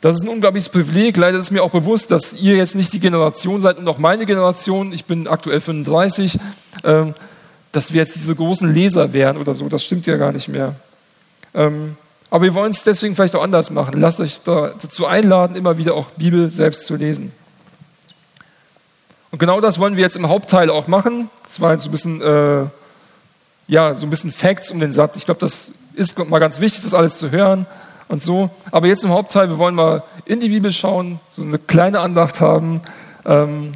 Das 0.00 0.16
ist 0.16 0.22
ein 0.22 0.28
unglaubliches 0.28 0.68
Privileg. 0.68 1.16
Leider 1.16 1.38
ist 1.38 1.50
mir 1.50 1.62
auch 1.62 1.70
bewusst, 1.70 2.10
dass 2.10 2.34
ihr 2.34 2.56
jetzt 2.56 2.74
nicht 2.74 2.92
die 2.92 3.00
Generation 3.00 3.60
seid 3.60 3.78
und 3.78 3.88
auch 3.88 3.98
meine 3.98 4.26
Generation, 4.26 4.92
ich 4.92 5.06
bin 5.06 5.26
aktuell 5.26 5.60
35, 5.60 6.38
ähm, 6.84 7.14
dass 7.72 7.92
wir 7.92 8.02
jetzt 8.02 8.14
diese 8.14 8.34
großen 8.34 8.72
Leser 8.72 9.12
wären 9.12 9.36
oder 9.36 9.54
so. 9.54 9.68
Das 9.68 9.82
stimmt 9.82 10.06
ja 10.06 10.16
gar 10.16 10.32
nicht 10.32 10.48
mehr. 10.48 10.74
Ähm, 11.54 11.96
aber 12.30 12.44
wir 12.44 12.54
wollen 12.54 12.72
es 12.72 12.82
deswegen 12.82 13.14
vielleicht 13.14 13.34
auch 13.34 13.42
anders 13.42 13.70
machen. 13.70 14.00
Lasst 14.00 14.20
euch 14.20 14.42
dazu 14.42 15.06
einladen, 15.06 15.56
immer 15.56 15.78
wieder 15.78 15.94
auch 15.94 16.10
Bibel 16.10 16.50
selbst 16.50 16.84
zu 16.84 16.96
lesen. 16.96 17.32
Und 19.34 19.40
genau 19.40 19.60
das 19.60 19.80
wollen 19.80 19.96
wir 19.96 20.02
jetzt 20.04 20.14
im 20.14 20.28
Hauptteil 20.28 20.70
auch 20.70 20.86
machen. 20.86 21.28
Das 21.48 21.60
war 21.60 21.72
jetzt 21.72 21.82
so 21.82 21.88
ein 21.88 21.90
bisschen, 21.90 22.22
äh, 22.22 22.66
ja, 23.66 23.96
so 23.96 24.06
ein 24.06 24.10
bisschen 24.10 24.30
Facts 24.30 24.70
um 24.70 24.78
den 24.78 24.92
Satz. 24.92 25.16
Ich 25.16 25.24
glaube, 25.24 25.40
das 25.40 25.72
ist 25.94 26.16
mal 26.28 26.38
ganz 26.38 26.60
wichtig, 26.60 26.84
das 26.84 26.94
alles 26.94 27.18
zu 27.18 27.32
hören 27.32 27.66
und 28.06 28.22
so. 28.22 28.48
Aber 28.70 28.86
jetzt 28.86 29.02
im 29.02 29.10
Hauptteil, 29.10 29.48
wir 29.48 29.58
wollen 29.58 29.74
mal 29.74 30.04
in 30.24 30.38
die 30.38 30.50
Bibel 30.50 30.72
schauen, 30.72 31.18
so 31.32 31.42
eine 31.42 31.58
kleine 31.58 31.98
Andacht 31.98 32.40
haben 32.40 32.80
ähm, 33.26 33.72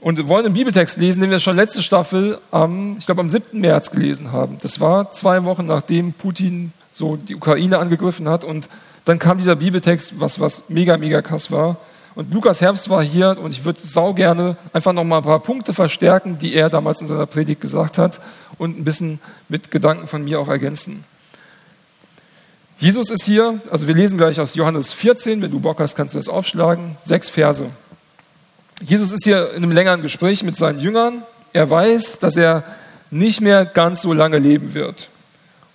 und 0.00 0.28
wollen 0.28 0.44
einen 0.44 0.54
Bibeltext 0.54 0.98
lesen, 0.98 1.20
den 1.20 1.32
wir 1.32 1.40
schon 1.40 1.56
letzte 1.56 1.82
Staffel 1.82 2.38
am, 2.52 2.98
ich 2.98 3.06
glaube, 3.06 3.22
am 3.22 3.28
7. 3.28 3.60
März 3.60 3.90
gelesen 3.90 4.30
haben. 4.30 4.56
Das 4.62 4.78
war 4.78 5.10
zwei 5.10 5.42
Wochen 5.42 5.64
nachdem 5.64 6.12
Putin 6.12 6.72
so 6.92 7.16
die 7.16 7.34
Ukraine 7.34 7.80
angegriffen 7.80 8.28
hat 8.28 8.44
und 8.44 8.68
dann 9.04 9.18
kam 9.18 9.38
dieser 9.38 9.56
Bibeltext, 9.56 10.20
was, 10.20 10.38
was 10.38 10.68
mega, 10.68 10.96
mega 10.96 11.22
krass 11.22 11.50
war. 11.50 11.76
Und 12.14 12.32
Lukas 12.32 12.60
Herbst 12.60 12.90
war 12.90 13.02
hier 13.02 13.38
und 13.38 13.52
ich 13.52 13.64
würde 13.64 13.80
sau 13.82 14.12
gerne 14.12 14.56
einfach 14.72 14.92
noch 14.92 15.04
mal 15.04 15.18
ein 15.18 15.22
paar 15.22 15.40
Punkte 15.40 15.72
verstärken, 15.72 16.38
die 16.38 16.54
er 16.54 16.68
damals 16.68 17.00
in 17.00 17.08
seiner 17.08 17.26
Predigt 17.26 17.60
gesagt 17.60 17.96
hat 17.96 18.20
und 18.58 18.78
ein 18.78 18.84
bisschen 18.84 19.18
mit 19.48 19.70
Gedanken 19.70 20.06
von 20.06 20.22
mir 20.22 20.38
auch 20.38 20.48
ergänzen. 20.48 21.04
Jesus 22.78 23.10
ist 23.10 23.24
hier, 23.24 23.60
also 23.70 23.86
wir 23.86 23.94
lesen 23.94 24.18
gleich 24.18 24.40
aus 24.40 24.54
Johannes 24.54 24.92
14, 24.92 25.40
wenn 25.40 25.50
du 25.50 25.60
Bock 25.60 25.80
hast, 25.80 25.94
kannst 25.94 26.14
du 26.14 26.18
das 26.18 26.28
aufschlagen, 26.28 26.96
sechs 27.00 27.28
Verse. 27.28 27.66
Jesus 28.84 29.12
ist 29.12 29.24
hier 29.24 29.50
in 29.50 29.62
einem 29.62 29.72
längeren 29.72 30.02
Gespräch 30.02 30.42
mit 30.42 30.56
seinen 30.56 30.80
Jüngern. 30.80 31.22
Er 31.52 31.70
weiß, 31.70 32.18
dass 32.18 32.36
er 32.36 32.64
nicht 33.10 33.40
mehr 33.40 33.64
ganz 33.64 34.02
so 34.02 34.12
lange 34.12 34.38
leben 34.38 34.74
wird. 34.74 35.08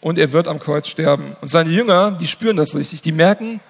Und 0.01 0.17
er 0.17 0.33
wird 0.33 0.47
am 0.47 0.59
Kreuz 0.59 0.89
sterben. 0.89 1.35
Und 1.39 1.47
seine 1.47 1.69
Jünger, 1.69 2.11
die 2.11 2.27
spüren 2.27 2.57
das 2.57 2.75
richtig. 2.75 3.01
Die 3.01 3.11
merken, 3.11 3.61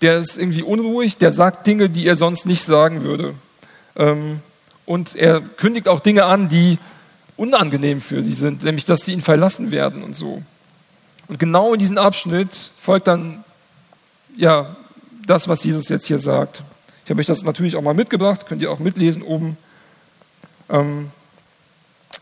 der 0.00 0.18
ist 0.18 0.38
irgendwie 0.38 0.62
unruhig, 0.62 1.16
der 1.16 1.32
sagt 1.32 1.66
Dinge, 1.66 1.90
die 1.90 2.06
er 2.06 2.16
sonst 2.16 2.46
nicht 2.46 2.62
sagen 2.62 3.02
würde. 3.02 3.34
Ähm, 3.96 4.40
und 4.86 5.16
er 5.16 5.40
kündigt 5.40 5.88
auch 5.88 6.00
Dinge 6.00 6.24
an, 6.24 6.48
die 6.48 6.78
unangenehm 7.36 8.00
für 8.00 8.22
sie 8.22 8.34
sind, 8.34 8.64
nämlich 8.64 8.84
dass 8.84 9.02
sie 9.02 9.12
ihn 9.12 9.22
verlassen 9.22 9.70
werden 9.70 10.02
und 10.02 10.14
so. 10.14 10.42
Und 11.28 11.38
genau 11.38 11.74
in 11.74 11.80
diesem 11.80 11.98
Abschnitt 11.98 12.70
folgt 12.80 13.06
dann 13.06 13.44
ja 14.36 14.76
das, 15.26 15.46
was 15.46 15.62
Jesus 15.62 15.88
jetzt 15.88 16.06
hier 16.06 16.18
sagt. 16.18 16.62
Ich 17.04 17.10
habe 17.10 17.20
euch 17.20 17.26
das 17.26 17.42
natürlich 17.42 17.76
auch 17.76 17.82
mal 17.82 17.94
mitgebracht, 17.94 18.46
könnt 18.46 18.62
ihr 18.62 18.70
auch 18.70 18.78
mitlesen 18.78 19.22
oben. 19.22 19.56
Ähm, 20.68 21.10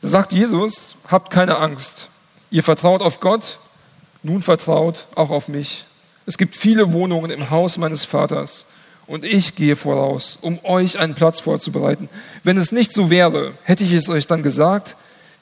da 0.01 0.09
sagt 0.09 0.33
Jesus, 0.33 0.97
habt 1.09 1.31
keine 1.31 1.59
Angst. 1.59 2.09
Ihr 2.51 2.63
vertraut 2.63 3.01
auf 3.01 3.21
Gott, 3.21 3.59
nun 4.23 4.43
vertraut 4.43 5.07
auch 5.15 5.31
auf 5.31 5.49
mich. 5.49 5.87
Es 6.27 6.39
gibt 6.39 6.57
viele 6.57 6.93
Wohnungen 6.93 7.31
im 7.31 7.51
Haus 7.51 7.79
meines 7.79 8.05
Vaters 8.05 8.67
und 9.07 9.25
ich 9.25 9.55
gehe 9.55 9.77
voraus, 9.77 10.37
um 10.41 10.59
euch 10.65 10.99
einen 10.99 11.15
Platz 11.15 11.41
vorzubereiten. 11.41 12.09
Wenn 12.43 12.59
es 12.59 12.73
nicht 12.73 12.93
so 12.93 13.11
wäre, 13.11 13.55
hätte 13.63 13.85
ich 13.85 13.93
es 13.93 14.09
euch 14.09 14.27
dann 14.27 14.43
gesagt, 14.43 14.97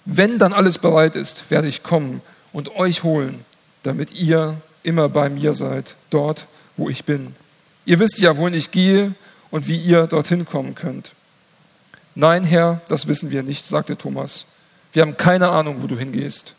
wenn 0.04 0.38
dann 0.38 0.52
alles 0.52 0.78
bereit 0.78 1.16
ist, 1.16 1.50
werde 1.50 1.68
ich 1.68 1.82
kommen 1.82 2.20
und 2.52 2.76
euch 2.76 3.02
holen 3.02 3.44
damit 3.84 4.18
ihr 4.18 4.60
immer 4.82 5.08
bei 5.08 5.28
mir 5.28 5.54
seid, 5.54 5.94
dort, 6.10 6.46
wo 6.76 6.88
ich 6.88 7.04
bin. 7.04 7.34
Ihr 7.84 8.00
wisst 8.00 8.18
ja, 8.18 8.36
wohin 8.36 8.54
ich 8.54 8.72
gehe 8.72 9.14
und 9.50 9.68
wie 9.68 9.76
ihr 9.76 10.08
dorthin 10.08 10.44
kommen 10.44 10.74
könnt. 10.74 11.12
Nein, 12.16 12.44
Herr, 12.44 12.80
das 12.88 13.06
wissen 13.06 13.30
wir 13.30 13.42
nicht, 13.42 13.66
sagte 13.66 13.96
Thomas. 13.96 14.46
Wir 14.92 15.02
haben 15.02 15.16
keine 15.16 15.50
Ahnung, 15.50 15.82
wo 15.82 15.86
du 15.86 15.98
hingehst. 15.98 16.54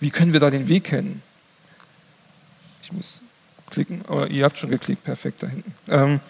Wie 0.00 0.10
können 0.10 0.32
wir 0.32 0.40
da 0.40 0.50
den 0.50 0.68
Weg 0.68 0.84
kennen? 0.84 1.22
Ich 2.88 2.92
muss 2.92 3.20
klicken, 3.70 4.02
aber 4.08 4.28
ihr 4.28 4.44
habt 4.44 4.58
schon 4.58 4.70
geklickt, 4.70 5.04
perfekt 5.04 5.42
da 5.42 5.46
hinten. 5.46 5.74
Ähm, 5.88 6.20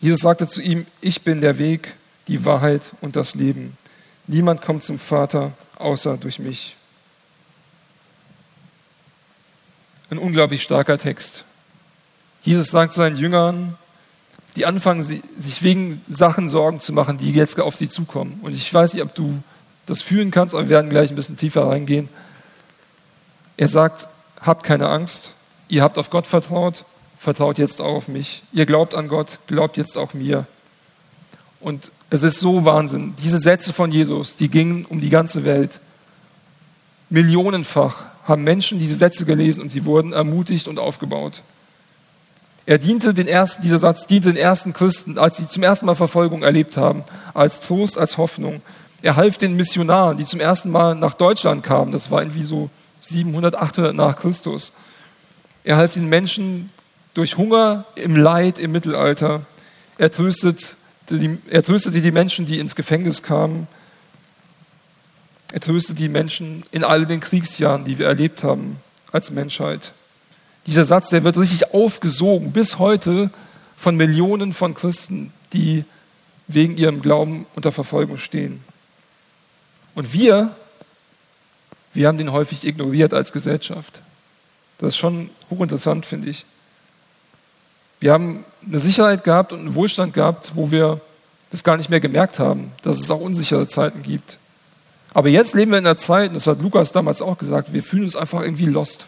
Jesus 0.00 0.20
sagte 0.20 0.46
zu 0.46 0.60
ihm, 0.60 0.86
ich 1.00 1.22
bin 1.22 1.40
der 1.40 1.58
Weg, 1.58 1.94
die 2.28 2.44
Wahrheit 2.44 2.82
und 3.00 3.16
das 3.16 3.34
Leben. 3.34 3.76
Niemand 4.26 4.60
kommt 4.60 4.82
zum 4.84 4.98
Vater 4.98 5.52
außer 5.76 6.18
durch 6.18 6.38
mich. 6.38 6.76
ein 10.10 10.18
unglaublich 10.18 10.62
starker 10.62 10.98
Text. 10.98 11.44
Jesus 12.42 12.70
sagt 12.70 12.92
seinen 12.92 13.16
Jüngern, 13.16 13.76
die 14.56 14.66
anfangen, 14.66 15.04
sich 15.04 15.62
wegen 15.62 16.00
Sachen 16.08 16.48
Sorgen 16.48 16.80
zu 16.80 16.92
machen, 16.92 17.16
die 17.18 17.32
jetzt 17.32 17.60
auf 17.60 17.76
sie 17.76 17.88
zukommen. 17.88 18.40
Und 18.42 18.54
ich 18.54 18.72
weiß 18.72 18.94
nicht, 18.94 19.02
ob 19.04 19.14
du 19.14 19.40
das 19.86 20.02
fühlen 20.02 20.32
kannst, 20.32 20.54
aber 20.54 20.64
wir 20.64 20.70
werden 20.70 20.90
gleich 20.90 21.10
ein 21.10 21.16
bisschen 21.16 21.36
tiefer 21.36 21.68
reingehen. 21.68 22.08
Er 23.56 23.68
sagt, 23.68 24.08
habt 24.40 24.64
keine 24.64 24.88
Angst, 24.88 25.32
ihr 25.68 25.82
habt 25.82 25.98
auf 25.98 26.10
Gott 26.10 26.26
vertraut, 26.26 26.84
vertraut 27.18 27.58
jetzt 27.58 27.80
auch 27.80 27.94
auf 27.94 28.08
mich. 28.08 28.42
Ihr 28.52 28.66
glaubt 28.66 28.94
an 28.94 29.08
Gott, 29.08 29.38
glaubt 29.46 29.76
jetzt 29.76 29.98
auch 29.98 30.14
mir. 30.14 30.46
Und 31.60 31.90
es 32.08 32.22
ist 32.22 32.40
so 32.40 32.64
Wahnsinn. 32.64 33.14
Diese 33.22 33.38
Sätze 33.38 33.72
von 33.72 33.92
Jesus, 33.92 34.36
die 34.36 34.48
gingen 34.48 34.84
um 34.86 35.00
die 35.00 35.10
ganze 35.10 35.44
Welt. 35.44 35.80
Millionenfach 37.10 38.04
haben 38.24 38.44
Menschen 38.44 38.78
diese 38.78 38.94
Sätze 38.94 39.24
gelesen 39.24 39.60
und 39.60 39.70
sie 39.70 39.84
wurden 39.84 40.12
ermutigt 40.12 40.68
und 40.68 40.78
aufgebaut. 40.78 41.42
Er 42.66 42.78
diente 42.78 43.12
den 43.14 43.26
ersten, 43.26 43.62
dieser 43.62 43.78
Satz 43.78 44.06
diente 44.06 44.28
den 44.28 44.36
ersten 44.36 44.72
Christen, 44.72 45.18
als 45.18 45.36
sie 45.36 45.46
zum 45.46 45.62
ersten 45.62 45.86
Mal 45.86 45.96
Verfolgung 45.96 46.42
erlebt 46.42 46.76
haben, 46.76 47.04
als 47.34 47.60
Trost, 47.60 47.98
als 47.98 48.16
Hoffnung. 48.16 48.62
Er 49.02 49.16
half 49.16 49.38
den 49.38 49.56
Missionaren, 49.56 50.18
die 50.18 50.24
zum 50.24 50.40
ersten 50.40 50.70
Mal 50.70 50.94
nach 50.94 51.14
Deutschland 51.14 51.64
kamen. 51.64 51.90
Das 51.90 52.10
war 52.10 52.22
irgendwie 52.22 52.44
so 52.44 52.70
700, 53.00 53.54
800 53.54 53.94
nach 53.94 54.16
Christus. 54.16 54.72
Er 55.64 55.76
half 55.76 55.94
den 55.94 56.08
Menschen 56.08 56.70
durch 57.14 57.36
Hunger, 57.36 57.84
im 57.94 58.16
Leid, 58.16 58.58
im 58.58 58.72
Mittelalter. 58.72 59.42
Er 59.98 60.10
tröstete 60.10 60.76
die, 61.10 61.38
er 61.50 61.62
tröstete 61.62 62.00
die 62.00 62.12
Menschen, 62.12 62.46
die 62.46 62.58
ins 62.58 62.76
Gefängnis 62.76 63.22
kamen. 63.22 63.66
Er 65.52 65.60
tröstet 65.60 65.98
die 65.98 66.08
Menschen 66.08 66.62
in 66.70 66.84
all 66.84 67.06
den 67.06 67.20
Kriegsjahren, 67.20 67.84
die 67.84 67.98
wir 67.98 68.06
erlebt 68.06 68.44
haben 68.44 68.76
als 69.12 69.30
Menschheit. 69.30 69.92
Dieser 70.66 70.84
Satz, 70.84 71.08
der 71.08 71.24
wird 71.24 71.36
richtig 71.36 71.74
aufgesogen 71.74 72.52
bis 72.52 72.78
heute 72.78 73.30
von 73.76 73.96
Millionen 73.96 74.52
von 74.52 74.74
Christen, 74.74 75.32
die 75.52 75.84
wegen 76.46 76.76
ihrem 76.76 77.02
Glauben 77.02 77.46
unter 77.54 77.72
Verfolgung 77.72 78.18
stehen. 78.18 78.60
Und 79.94 80.12
wir, 80.12 80.54
wir 81.92 82.08
haben 82.08 82.18
den 82.18 82.32
häufig 82.32 82.64
ignoriert 82.64 83.12
als 83.12 83.32
Gesellschaft. 83.32 84.02
Das 84.78 84.90
ist 84.90 84.96
schon 84.96 85.30
hochinteressant, 85.50 86.06
finde 86.06 86.30
ich. 86.30 86.44
Wir 88.00 88.12
haben 88.12 88.44
eine 88.66 88.78
Sicherheit 88.78 89.24
gehabt 89.24 89.52
und 89.52 89.60
einen 89.60 89.74
Wohlstand 89.74 90.14
gehabt, 90.14 90.52
wo 90.54 90.70
wir 90.70 91.00
das 91.50 91.64
gar 91.64 91.76
nicht 91.76 91.90
mehr 91.90 92.00
gemerkt 92.00 92.38
haben, 92.38 92.72
dass 92.82 93.00
es 93.00 93.10
auch 93.10 93.20
unsichere 93.20 93.66
Zeiten 93.66 94.02
gibt. 94.02 94.38
Aber 95.12 95.28
jetzt 95.28 95.54
leben 95.54 95.72
wir 95.72 95.78
in 95.78 95.86
einer 95.86 95.96
Zeit, 95.96 96.34
das 96.34 96.46
hat 96.46 96.62
Lukas 96.62 96.92
damals 96.92 97.20
auch 97.20 97.36
gesagt, 97.36 97.72
wir 97.72 97.82
fühlen 97.82 98.04
uns 98.04 98.16
einfach 98.16 98.42
irgendwie 98.42 98.66
lost. 98.66 99.06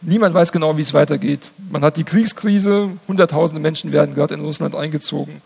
Niemand 0.00 0.34
weiß 0.34 0.52
genau, 0.52 0.76
wie 0.76 0.82
es 0.82 0.94
weitergeht. 0.94 1.50
Man 1.70 1.82
hat 1.82 1.96
die 1.96 2.04
Kriegskrise, 2.04 2.90
Hunderttausende 3.06 3.60
Menschen 3.60 3.92
werden 3.92 4.14
gerade 4.14 4.34
in 4.34 4.40
Russland 4.40 4.74
eingezogen. 4.74 5.40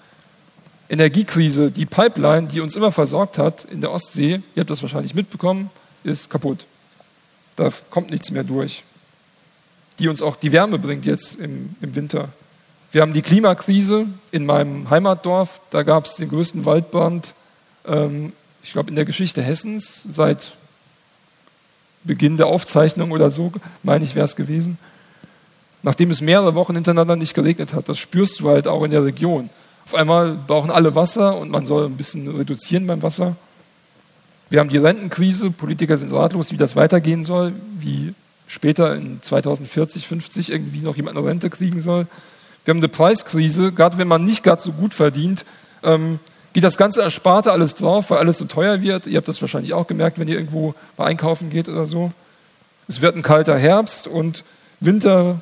Energiekrise, 0.92 1.70
die 1.70 1.86
Pipeline, 1.86 2.48
die 2.48 2.60
uns 2.60 2.76
immer 2.76 2.92
versorgt 2.92 3.38
hat 3.38 3.64
in 3.64 3.80
der 3.80 3.90
Ostsee, 3.90 4.42
ihr 4.54 4.60
habt 4.60 4.70
das 4.70 4.82
wahrscheinlich 4.82 5.14
mitbekommen, 5.14 5.70
ist 6.04 6.30
kaputt. 6.30 6.66
Da 7.56 7.70
kommt 7.90 8.10
nichts 8.10 8.30
mehr 8.30 8.44
durch. 8.44 8.84
Die 9.98 10.08
uns 10.08 10.22
auch 10.22 10.36
die 10.36 10.52
Wärme 10.52 10.78
bringt 10.78 11.06
jetzt 11.06 11.36
im, 11.40 11.74
im 11.80 11.94
Winter. 11.94 12.28
Wir 12.92 13.02
haben 13.02 13.12
die 13.12 13.22
Klimakrise 13.22 14.06
in 14.30 14.44
meinem 14.46 14.90
Heimatdorf, 14.90 15.60
da 15.70 15.82
gab 15.82 16.06
es 16.06 16.16
den 16.16 16.28
größten 16.28 16.64
Waldbrand 16.64 17.34
ähm, 17.86 18.32
ich 18.62 18.72
glaube, 18.72 18.90
in 18.90 18.96
der 18.96 19.04
Geschichte 19.04 19.42
Hessens 19.42 20.02
seit 20.08 20.54
Beginn 22.04 22.36
der 22.36 22.46
Aufzeichnung 22.46 23.10
oder 23.10 23.30
so, 23.30 23.52
meine 23.82 24.04
ich, 24.04 24.14
wäre 24.14 24.24
es 24.24 24.36
gewesen. 24.36 24.78
Nachdem 25.82 26.10
es 26.10 26.20
mehrere 26.20 26.54
Wochen 26.54 26.74
hintereinander 26.74 27.16
nicht 27.16 27.34
geregnet 27.34 27.72
hat, 27.72 27.88
das 27.88 27.98
spürst 27.98 28.40
du 28.40 28.48
halt 28.48 28.68
auch 28.68 28.84
in 28.84 28.92
der 28.92 29.04
Region. 29.04 29.50
Auf 29.86 29.94
einmal 29.94 30.36
brauchen 30.46 30.70
alle 30.70 30.94
Wasser 30.94 31.36
und 31.36 31.50
man 31.50 31.66
soll 31.66 31.86
ein 31.86 31.96
bisschen 31.96 32.28
reduzieren 32.28 32.86
beim 32.86 33.02
Wasser. 33.02 33.36
Wir 34.50 34.60
haben 34.60 34.68
die 34.68 34.78
Rentenkrise, 34.78 35.50
Politiker 35.50 35.96
sind 35.96 36.12
ratlos, 36.12 36.52
wie 36.52 36.56
das 36.56 36.76
weitergehen 36.76 37.24
soll, 37.24 37.52
wie 37.78 38.14
später 38.46 38.94
in 38.94 39.22
2040, 39.22 40.06
50 40.06 40.52
irgendwie 40.52 40.80
noch 40.80 40.96
jemand 40.96 41.16
eine 41.16 41.26
Rente 41.26 41.48
kriegen 41.48 41.80
soll. 41.80 42.06
Wir 42.64 42.72
haben 42.72 42.78
eine 42.78 42.88
Preiskrise, 42.88 43.72
gerade 43.72 43.98
wenn 43.98 44.08
man 44.08 44.24
nicht 44.24 44.42
gerade 44.42 44.62
so 44.62 44.72
gut 44.72 44.92
verdient, 44.94 45.44
ähm, 45.82 46.18
geht 46.52 46.64
das 46.64 46.76
ganze 46.76 47.02
Ersparte 47.02 47.50
alles 47.50 47.74
drauf, 47.74 48.10
weil 48.10 48.18
alles 48.18 48.38
so 48.38 48.44
teuer 48.44 48.82
wird. 48.82 49.06
Ihr 49.06 49.16
habt 49.16 49.26
das 49.26 49.40
wahrscheinlich 49.40 49.72
auch 49.72 49.86
gemerkt, 49.86 50.18
wenn 50.18 50.28
ihr 50.28 50.36
irgendwo 50.36 50.74
mal 50.98 51.06
einkaufen 51.06 51.50
geht 51.50 51.68
oder 51.68 51.86
so. 51.86 52.12
Es 52.88 53.00
wird 53.00 53.16
ein 53.16 53.22
kalter 53.22 53.56
Herbst 53.56 54.06
und 54.06 54.44
Winter, 54.80 55.40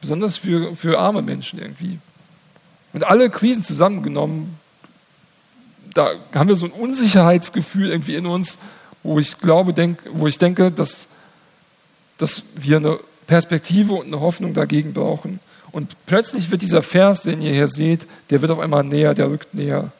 besonders 0.00 0.36
für, 0.36 0.74
für 0.74 0.98
arme 0.98 1.22
Menschen 1.22 1.60
irgendwie. 1.60 1.98
Und 2.98 3.04
alle 3.04 3.30
Krisen 3.30 3.62
zusammengenommen, 3.62 4.58
da 5.94 6.10
haben 6.34 6.48
wir 6.48 6.56
so 6.56 6.66
ein 6.66 6.72
Unsicherheitsgefühl 6.72 7.90
irgendwie 7.90 8.16
in 8.16 8.26
uns, 8.26 8.58
wo 9.04 9.20
ich 9.20 9.38
glaube, 9.38 9.72
denk, 9.72 10.00
wo 10.10 10.26
ich 10.26 10.36
denke, 10.36 10.72
dass, 10.72 11.06
dass 12.18 12.42
wir 12.56 12.78
eine 12.78 12.98
Perspektive 13.28 13.92
und 13.92 14.08
eine 14.08 14.18
Hoffnung 14.18 14.52
dagegen 14.52 14.94
brauchen. 14.94 15.38
Und 15.70 15.94
plötzlich 16.06 16.50
wird 16.50 16.60
dieser 16.60 16.82
Vers, 16.82 17.22
den 17.22 17.40
ihr 17.40 17.52
hier 17.52 17.68
seht, 17.68 18.04
der 18.30 18.42
wird 18.42 18.50
auf 18.50 18.58
einmal 18.58 18.82
näher, 18.82 19.14
der 19.14 19.30
rückt 19.30 19.54
näher. 19.54 19.92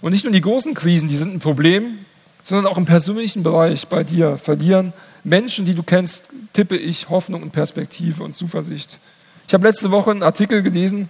Und 0.00 0.10
nicht 0.10 0.24
nur 0.24 0.32
die 0.32 0.40
großen 0.40 0.74
Krisen, 0.74 1.08
die 1.08 1.14
sind 1.14 1.32
ein 1.32 1.38
Problem, 1.38 1.96
sondern 2.42 2.66
auch 2.66 2.76
im 2.76 2.86
persönlichen 2.86 3.44
Bereich 3.44 3.86
bei 3.86 4.02
dir 4.02 4.36
verlieren 4.36 4.92
Menschen, 5.22 5.64
die 5.64 5.74
du 5.74 5.84
kennst, 5.84 6.24
tippe 6.54 6.76
ich 6.76 7.08
Hoffnung 7.08 7.44
und 7.44 7.52
Perspektive 7.52 8.24
und 8.24 8.34
Zuversicht. 8.34 8.98
Ich 9.46 9.54
habe 9.54 9.68
letzte 9.68 9.92
Woche 9.92 10.10
einen 10.10 10.24
Artikel 10.24 10.64
gelesen 10.64 11.08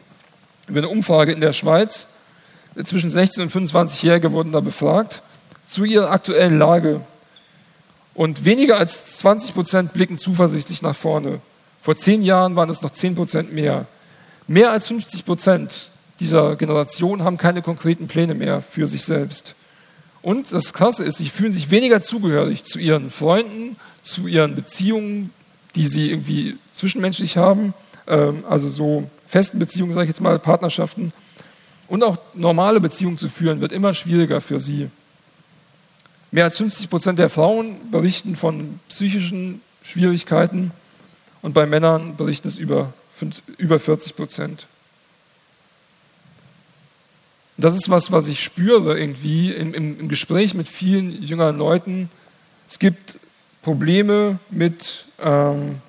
über 0.71 0.79
eine 0.79 0.89
Umfrage 0.89 1.33
in 1.33 1.41
der 1.41 1.53
Schweiz. 1.53 2.07
Zwischen 2.85 3.11
16 3.11 3.43
und 3.43 3.53
25-Jährige 3.53 4.33
wurden 4.33 4.53
da 4.53 4.61
befragt 4.61 5.23
zu 5.67 5.85
ihrer 5.85 6.11
aktuellen 6.11 6.59
Lage. 6.59 7.01
Und 8.15 8.45
weniger 8.45 8.79
als 8.79 9.19
20 9.19 9.55
Prozent 9.55 9.93
blicken 9.93 10.19
zuversichtlich 10.19 10.83
nach 10.83 10.97
vorne. 10.97 11.41
Vor 11.83 11.97
zehn 11.97 12.23
Jahren 12.23 12.57
waren 12.57 12.71
es 12.71 12.83
noch 12.83 12.91
10 12.91 13.15
Prozent 13.15 13.53
mehr. 13.53 13.87
Mehr 14.47 14.71
als 14.71 14.89
50 14.89 15.25
Prozent 15.25 15.91
dieser 16.21 16.57
Generation 16.57 17.25
haben 17.25 17.39
keine 17.39 17.63
konkreten 17.63 18.09
Pläne 18.09 18.35
mehr 18.35 18.63
für 18.63 18.87
sich 18.87 19.05
selbst. 19.05 19.55
Und 20.23 20.53
das 20.53 20.73
Krasse 20.73 21.05
ist, 21.05 21.17
sie 21.17 21.29
fühlen 21.29 21.53
sich 21.53 21.71
weniger 21.71 22.01
zugehörig 22.01 22.65
zu 22.65 22.79
ihren 22.79 23.11
Freunden, 23.11 23.77
zu 24.03 24.27
ihren 24.27 24.55
Beziehungen, 24.55 25.31
die 25.75 25.87
sie 25.87 26.11
irgendwie 26.11 26.59
zwischenmenschlich 26.73 27.39
haben, 27.39 27.75
ähm, 28.07 28.45
also 28.49 28.69
so 28.69 29.09
festen 29.31 29.59
Beziehungen, 29.61 29.93
sage 29.93 30.05
ich 30.05 30.09
jetzt 30.09 30.21
mal, 30.21 30.39
Partnerschaften. 30.39 31.13
Und 31.87 32.03
auch 32.03 32.19
normale 32.35 32.81
Beziehungen 32.81 33.17
zu 33.17 33.29
führen, 33.29 33.61
wird 33.61 33.73
immer 33.73 33.95
schwieriger 33.95 34.41
für 34.41 34.61
sie. 34.61 34.91
Mehr 36.33 36.45
als 36.45 36.57
50 36.57 36.91
Prozent 36.91 37.19
der 37.19 37.31
Frauen 37.31 37.91
berichten 37.91 38.37
von 38.37 38.79
psychischen 38.89 39.61
Schwierigkeiten 39.83 40.73
und 41.43 41.55
bei 41.55 41.67
Männern 41.67 42.17
berichten 42.17 42.49
es 42.49 42.59
über, 42.59 42.93
über 43.59 43.81
40 43.81 44.15
Prozent. 44.15 44.67
Das 47.57 47.75
ist 47.75 47.91
was, 47.91 48.11
was 48.11 48.29
ich 48.29 48.43
spüre 48.43 48.99
irgendwie 48.99 49.53
im, 49.53 49.75
im, 49.75 50.01
im 50.01 50.09
Gespräch 50.09 50.55
mit 50.55 50.69
vielen 50.69 51.23
jüngeren 51.23 51.59
Leuten. 51.59 52.09
Es 52.69 52.79
gibt 52.79 53.19
Probleme 53.63 54.39
mit, 54.51 55.05
ähm, 55.21 55.81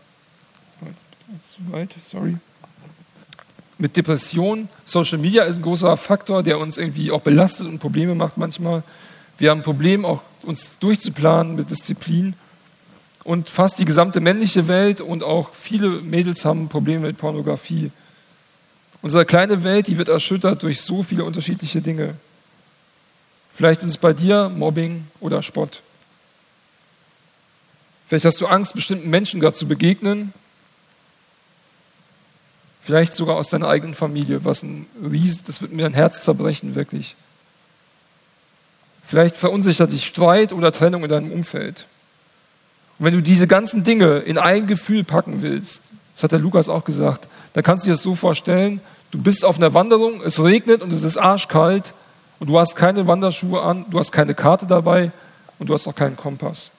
sorry, 2.01 2.38
mit 3.82 3.98
Depression. 3.98 4.70
Social 4.86 5.17
Media 5.17 5.44
ist 5.44 5.58
ein 5.58 5.63
großer 5.63 5.98
Faktor, 5.98 6.44
der 6.44 6.60
uns 6.60 6.78
irgendwie 6.78 7.12
auch 7.12 7.22
belastet 7.22 7.67
und 7.67 7.80
Probleme 7.80 8.13
macht 8.13 8.38
manchmal. 8.38 8.84
Wir 9.39 9.50
haben 9.50 9.62
ein 9.62 9.63
Problem, 9.63 10.06
auch 10.06 10.22
uns 10.44 10.78
durchzuplanen 10.78 11.56
mit 11.56 11.72
Disziplin. 11.72 12.36
Und 13.24 13.50
fast 13.50 13.80
die 13.80 13.86
gesamte 13.86 14.20
männliche 14.20 14.67
Welt 14.67 15.02
und 15.02 15.24
auch 15.24 15.54
viele 15.54 15.89
Mädels 15.89 16.46
haben 16.46 16.70
Probleme 16.70 17.08
mit 17.08 17.17
Pornografie. 17.17 17.91
Unsere 19.02 19.26
kleine 19.26 19.63
Welt, 19.63 19.88
die 19.88 19.98
wird 19.98 20.10
erschüttert 20.10 20.62
durch 20.62 20.82
so 20.82 21.02
viele 21.02 21.24
unterschiedliche 21.24 21.82
Dinge. 21.82 22.15
Vielleicht 23.54 23.82
ist 23.82 23.89
es 23.89 23.98
bei 23.98 24.13
dir 24.13 24.50
Mobbing 24.50 25.08
oder 25.20 25.41
Spott. 25.41 25.82
Vielleicht 28.08 28.26
hast 28.26 28.41
du 28.41 28.46
Angst, 28.46 28.76
bestimmten 28.76 29.10
Menschen 29.10 29.39
gerade 29.39 29.56
zu 29.56 29.67
begegnen. 29.67 30.34
Vielleicht 32.82 33.15
sogar 33.15 33.36
aus 33.36 33.50
deiner 33.50 33.67
eigenen 33.67 33.94
Familie, 33.94 34.44
was 34.44 34.63
ein 34.63 34.88
Ries, 35.02 35.44
das 35.44 35.62
wird 35.62 35.72
mir 35.72 35.86
ein 35.86 35.94
Herz 35.94 36.24
zerbrechen, 36.24 36.74
wirklich. 36.74 37.15
Vielleicht 39.04 39.38
verunsichert 39.38 39.91
dich 39.91 40.06
Streit 40.06 40.52
oder 40.52 40.72
Trennung 40.72 41.04
in 41.04 41.10
deinem 41.10 41.32
Umfeld. 41.32 41.86
Und 42.98 43.06
wenn 43.06 43.13
du 43.13 43.22
diese 43.22 43.48
ganzen 43.48 43.84
Dinge 43.84 44.20
in 44.20 44.38
ein 44.38 44.65
Gefühl 44.65 45.04
packen 45.04 45.41
willst, 45.41 45.84
das 46.15 46.24
hat 46.24 46.32
der 46.32 46.39
Lukas 46.39 46.70
auch 46.70 46.84
gesagt, 46.84 47.28
dann 47.54 47.63
kannst 47.63 47.84
du 47.84 47.88
dir 47.88 47.94
das 47.94 48.04
so 48.04 48.15
vorstellen, 48.15 48.82
du 49.12 49.22
bist 49.22 49.46
auf 49.46 49.58
einer 49.58 49.74
Wanderung, 49.74 50.22
es 50.24 50.44
regnet 50.44 50.82
und 50.82 50.91
es 50.91 51.04
ist 51.04 51.17
arschkalt 51.17 51.94
und 52.39 52.48
du 52.48 52.58
hast 52.58 52.76
keine 52.76 53.06
Wanderschuhe 53.06 53.62
an, 53.62 53.86
du 53.89 54.00
hast 54.00 54.12
keine 54.12 54.34
Karte 54.34 54.65
dabei 54.65 55.12
und 55.60 55.67
du 55.67 55.74
hast 55.74 55.88
auch 55.88 55.96
keinen 55.96 56.17
Kompass. 56.17 56.72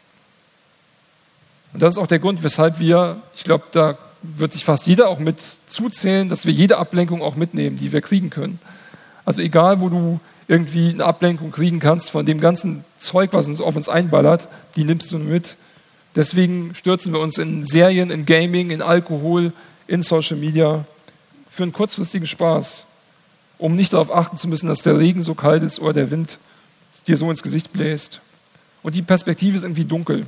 Und 1.73 1.83
das 1.83 1.95
ist 1.95 1.99
auch 1.99 2.07
der 2.07 2.19
Grund, 2.19 2.43
weshalb 2.43 2.79
wir, 2.79 3.19
ich 3.35 3.45
glaube, 3.45 3.65
da 3.71 3.97
wird 4.23 4.53
sich 4.53 4.65
fast 4.65 4.87
jeder 4.87 5.09
auch 5.09 5.19
mit 5.19 5.39
zuzählen, 5.67 6.29
dass 6.29 6.47
wir 6.47 6.53
jede 6.53 6.79
Ablenkung 6.79 7.23
auch 7.23 7.37
mitnehmen, 7.37 7.79
die 7.79 7.93
wir 7.93 8.01
kriegen 8.01 8.31
können. 8.31 8.59
Also 9.25 9.43
egal, 9.43 9.81
wo 9.81 9.89
du 9.89 10.21
irgendwie 10.49 10.91
eine 10.91 11.05
Ablenkung 11.05 11.51
kriegen 11.51 11.81
kannst 11.81 12.11
von 12.11 12.27
dem 12.27 12.41
ganzen 12.41 12.85
Zeug, 12.99 13.33
was 13.33 13.49
uns 13.49 13.61
auf 13.61 13.77
uns 13.77 13.89
einballert, 13.89 14.49
die 14.77 14.85
nimmst 14.85 15.11
du 15.13 15.19
mit. 15.19 15.57
Deswegen 16.15 16.75
stürzen 16.75 17.13
wir 17.13 17.21
uns 17.21 17.39
in 17.39 17.65
Serien, 17.65 18.11
in 18.11 18.27
Gaming, 18.27 18.71
in 18.71 18.83
Alkohol, 18.83 19.53
in 19.87 20.03
Social 20.03 20.37
Media 20.37 20.85
für 21.51 21.63
einen 21.63 21.73
kurzfristigen 21.73 22.27
Spaß, 22.27 22.87
um 23.59 23.77
nicht 23.77 23.93
darauf 23.93 24.15
achten 24.15 24.37
zu 24.37 24.49
müssen, 24.49 24.69
dass 24.69 24.83
der 24.83 24.99
Regen 24.99 25.23
so 25.23 25.35
kalt 25.35 25.63
ist 25.63 25.81
oder 25.81 25.93
der 25.93 26.11
Wind 26.11 26.39
dir 27.07 27.17
so 27.17 27.31
ins 27.31 27.43
Gesicht 27.43 27.73
bläst. 27.73 28.21
Und 28.83 28.95
die 28.95 29.03
Perspektive 29.03 29.57
ist 29.57 29.63
irgendwie 29.63 29.85
dunkel. 29.85 30.27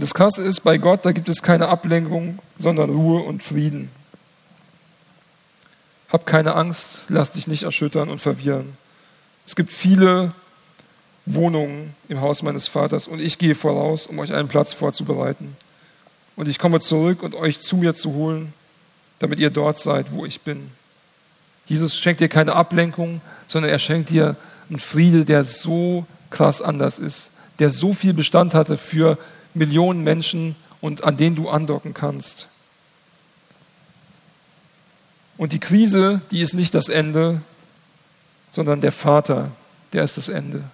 Und 0.00 0.04
das 0.04 0.14
Krasse 0.14 0.42
ist, 0.42 0.60
bei 0.60 0.78
Gott, 0.78 1.04
da 1.04 1.12
gibt 1.12 1.28
es 1.28 1.42
keine 1.42 1.68
Ablenkung, 1.68 2.38
sondern 2.56 2.88
Ruhe 2.88 3.20
und 3.20 3.42
Frieden. 3.42 3.90
Hab 6.08 6.24
keine 6.24 6.54
Angst, 6.54 7.04
lass 7.10 7.32
dich 7.32 7.46
nicht 7.46 7.64
erschüttern 7.64 8.08
und 8.08 8.18
verwirren. 8.18 8.72
Es 9.46 9.56
gibt 9.56 9.70
viele 9.70 10.32
Wohnungen 11.26 11.94
im 12.08 12.22
Haus 12.22 12.42
meines 12.42 12.66
Vaters 12.66 13.08
und 13.08 13.20
ich 13.20 13.36
gehe 13.36 13.54
voraus, 13.54 14.06
um 14.06 14.18
euch 14.20 14.32
einen 14.32 14.48
Platz 14.48 14.72
vorzubereiten. 14.72 15.54
Und 16.34 16.48
ich 16.48 16.58
komme 16.58 16.80
zurück 16.80 17.22
und 17.22 17.34
euch 17.34 17.60
zu 17.60 17.76
mir 17.76 17.92
zu 17.92 18.14
holen, 18.14 18.54
damit 19.18 19.38
ihr 19.38 19.50
dort 19.50 19.76
seid, 19.76 20.12
wo 20.12 20.24
ich 20.24 20.40
bin. 20.40 20.70
Jesus 21.66 21.98
schenkt 21.98 22.22
dir 22.22 22.30
keine 22.30 22.54
Ablenkung, 22.54 23.20
sondern 23.48 23.70
er 23.70 23.78
schenkt 23.78 24.08
dir 24.08 24.36
einen 24.70 24.80
Friede, 24.80 25.26
der 25.26 25.44
so 25.44 26.06
krass 26.30 26.62
anders 26.62 26.98
ist, 26.98 27.32
der 27.58 27.68
so 27.68 27.92
viel 27.92 28.14
Bestand 28.14 28.54
hatte 28.54 28.78
für 28.78 29.18
Millionen 29.54 30.02
Menschen 30.02 30.56
und 30.80 31.04
an 31.04 31.16
denen 31.16 31.36
du 31.36 31.48
andocken 31.48 31.94
kannst. 31.94 32.46
Und 35.36 35.52
die 35.52 35.58
Krise, 35.58 36.20
die 36.30 36.42
ist 36.42 36.54
nicht 36.54 36.74
das 36.74 36.88
Ende, 36.88 37.40
sondern 38.50 38.80
der 38.80 38.92
Vater, 38.92 39.50
der 39.92 40.04
ist 40.04 40.16
das 40.16 40.28
Ende. 40.28 40.64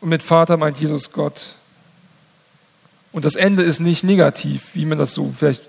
Und 0.00 0.08
mit 0.08 0.22
Vater 0.22 0.56
meint 0.56 0.78
Jesus 0.78 1.12
Gott. 1.12 1.54
Und 3.12 3.24
das 3.24 3.36
Ende 3.36 3.62
ist 3.62 3.78
nicht 3.78 4.02
negativ, 4.02 4.70
wie 4.74 4.86
man 4.86 4.98
das 4.98 5.14
so 5.14 5.32
vielleicht, 5.36 5.62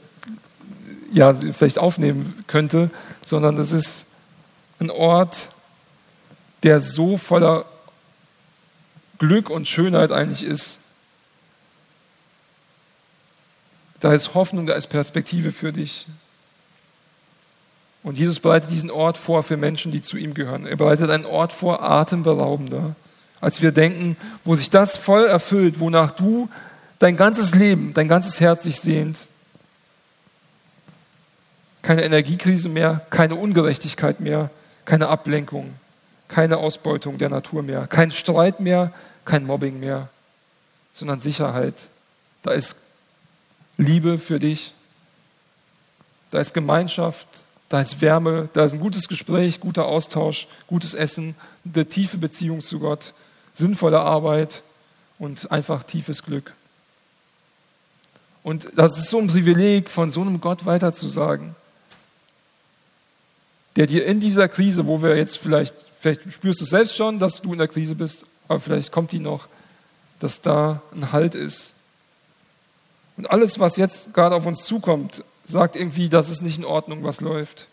ja, 1.11 1.35
vielleicht 1.35 1.77
aufnehmen 1.77 2.43
könnte, 2.47 2.89
sondern 3.23 3.57
es 3.57 3.71
ist 3.71 4.05
ein 4.79 4.89
Ort, 4.89 5.49
der 6.63 6.81
so 6.81 7.17
voller 7.17 7.65
Glück 9.23 9.49
und 9.49 9.69
Schönheit 9.69 10.11
eigentlich 10.11 10.43
ist. 10.43 10.79
Da 14.01 14.11
ist 14.11 14.33
Hoffnung, 14.33 14.67
da 14.67 14.73
ist 14.73 14.87
Perspektive 14.87 15.53
für 15.53 15.71
dich. 15.71 16.07
Und 18.03 18.17
Jesus 18.17 18.41
bereitet 18.41 18.69
diesen 18.69 18.91
Ort 18.91 19.17
vor 19.17 19.43
für 19.43 19.55
Menschen, 19.55 19.93
die 19.93 20.01
zu 20.01 20.17
ihm 20.17 20.33
gehören. 20.33 20.65
Er 20.65 20.75
bereitet 20.75 21.09
einen 21.09 21.25
Ort 21.25 21.53
vor, 21.53 21.81
atemberaubender, 21.81 22.95
als 23.39 23.61
wir 23.61 23.71
denken, 23.71 24.17
wo 24.43 24.55
sich 24.55 24.69
das 24.69 24.97
voll 24.97 25.23
erfüllt, 25.23 25.79
wonach 25.79 26.11
du 26.11 26.49
dein 26.99 27.15
ganzes 27.15 27.55
Leben, 27.55 27.93
dein 27.93 28.09
ganzes 28.09 28.41
Herz 28.41 28.63
sich 28.63 28.81
sehnt. 28.81 29.19
Keine 31.81 32.03
Energiekrise 32.03 32.67
mehr, 32.67 33.05
keine 33.09 33.35
Ungerechtigkeit 33.35 34.19
mehr, 34.19 34.49
keine 34.83 35.07
Ablenkung, 35.07 35.73
keine 36.27 36.57
Ausbeutung 36.57 37.17
der 37.17 37.29
Natur 37.29 37.63
mehr, 37.63 37.87
kein 37.87 38.11
Streit 38.11 38.59
mehr, 38.59 38.91
kein 39.25 39.45
Mobbing 39.45 39.79
mehr, 39.79 40.09
sondern 40.93 41.21
Sicherheit. 41.21 41.75
Da 42.41 42.51
ist 42.51 42.75
Liebe 43.77 44.19
für 44.19 44.39
dich, 44.39 44.73
da 46.31 46.39
ist 46.39 46.53
Gemeinschaft, 46.53 47.27
da 47.69 47.81
ist 47.81 48.01
Wärme, 48.01 48.49
da 48.53 48.65
ist 48.65 48.73
ein 48.73 48.79
gutes 48.79 49.07
Gespräch, 49.07 49.59
guter 49.59 49.85
Austausch, 49.85 50.47
gutes 50.67 50.93
Essen, 50.93 51.35
eine 51.65 51.87
tiefe 51.87 52.17
Beziehung 52.17 52.61
zu 52.61 52.79
Gott, 52.79 53.13
sinnvolle 53.53 53.99
Arbeit 53.99 54.61
und 55.17 55.51
einfach 55.51 55.83
tiefes 55.83 56.23
Glück. 56.23 56.53
Und 58.43 58.67
das 58.75 58.97
ist 58.97 59.09
so 59.09 59.19
ein 59.19 59.27
Privileg, 59.27 59.89
von 59.89 60.11
so 60.11 60.21
einem 60.21 60.41
Gott 60.41 60.65
weiterzusagen, 60.65 61.55
der 63.75 63.87
dir 63.87 64.05
in 64.05 64.19
dieser 64.19 64.49
Krise, 64.49 64.85
wo 64.85 65.01
wir 65.01 65.15
jetzt 65.15 65.37
vielleicht, 65.37 65.73
vielleicht 65.97 66.31
spürst 66.31 66.61
du 66.61 66.65
selbst 66.65 66.95
schon, 66.95 67.19
dass 67.19 67.41
du 67.41 67.53
in 67.53 67.59
der 67.59 67.67
Krise 67.67 67.95
bist, 67.95 68.25
aber 68.53 68.61
vielleicht 68.61 68.91
kommt 68.91 69.11
die 69.11 69.19
noch, 69.19 69.47
dass 70.19 70.41
da 70.41 70.81
ein 70.93 71.11
Halt 71.11 71.35
ist. 71.35 71.73
Und 73.17 73.29
alles, 73.29 73.59
was 73.59 73.77
jetzt 73.77 74.13
gerade 74.13 74.35
auf 74.35 74.45
uns 74.45 74.63
zukommt, 74.63 75.23
sagt 75.45 75.75
irgendwie, 75.75 76.07
das 76.07 76.29
ist 76.29 76.41
nicht 76.41 76.57
in 76.57 76.65
Ordnung, 76.65 77.03
was 77.03 77.19
läuft. 77.19 77.67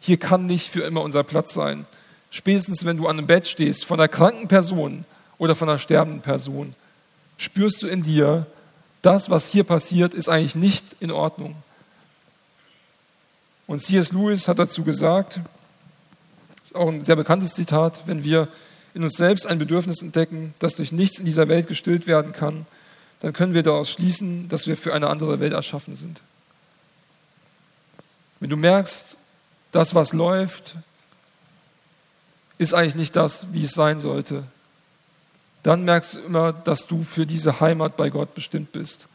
Hier 0.00 0.18
kann 0.18 0.46
nicht 0.46 0.68
für 0.68 0.82
immer 0.82 1.02
unser 1.02 1.24
Platz 1.24 1.52
sein. 1.52 1.86
Spätestens, 2.30 2.84
wenn 2.84 2.96
du 2.96 3.06
an 3.06 3.18
einem 3.18 3.26
Bett 3.26 3.48
stehst, 3.48 3.84
von 3.84 3.98
einer 3.98 4.08
kranken 4.08 4.46
Person 4.46 5.04
oder 5.38 5.56
von 5.56 5.68
einer 5.68 5.78
sterbenden 5.78 6.20
Person, 6.20 6.72
spürst 7.36 7.82
du 7.82 7.88
in 7.88 8.02
dir, 8.02 8.46
das, 9.02 9.30
was 9.30 9.48
hier 9.48 9.64
passiert, 9.64 10.12
ist 10.12 10.28
eigentlich 10.28 10.54
nicht 10.54 10.84
in 11.00 11.10
Ordnung. 11.10 11.56
Und 13.66 13.80
C.S. 13.80 14.12
Lewis 14.12 14.48
hat 14.48 14.58
dazu 14.58 14.84
gesagt, 14.84 15.40
ist 16.62 16.74
auch 16.74 16.88
ein 16.88 17.02
sehr 17.02 17.16
bekanntes 17.16 17.54
Zitat, 17.54 18.02
wenn 18.06 18.22
wir 18.22 18.48
in 18.94 19.04
uns 19.04 19.14
selbst 19.16 19.46
ein 19.46 19.58
Bedürfnis 19.58 20.02
entdecken, 20.02 20.54
das 20.58 20.74
durch 20.74 20.92
nichts 20.92 21.18
in 21.18 21.24
dieser 21.24 21.48
Welt 21.48 21.68
gestillt 21.68 22.06
werden 22.06 22.32
kann, 22.32 22.66
dann 23.20 23.32
können 23.32 23.54
wir 23.54 23.62
daraus 23.62 23.90
schließen, 23.90 24.48
dass 24.48 24.66
wir 24.66 24.76
für 24.76 24.94
eine 24.94 25.08
andere 25.08 25.40
Welt 25.40 25.52
erschaffen 25.52 25.94
sind. 25.94 26.22
Wenn 28.40 28.50
du 28.50 28.56
merkst, 28.56 29.16
das, 29.72 29.94
was 29.94 30.12
läuft, 30.12 30.76
ist 32.58 32.74
eigentlich 32.74 32.94
nicht 32.94 33.16
das, 33.16 33.52
wie 33.52 33.64
es 33.64 33.72
sein 33.72 34.00
sollte, 34.00 34.44
dann 35.62 35.84
merkst 35.84 36.14
du 36.14 36.18
immer, 36.20 36.52
dass 36.52 36.86
du 36.86 37.04
für 37.04 37.26
diese 37.26 37.60
Heimat 37.60 37.96
bei 37.96 38.10
Gott 38.10 38.34
bestimmt 38.34 38.72
bist. 38.72 39.08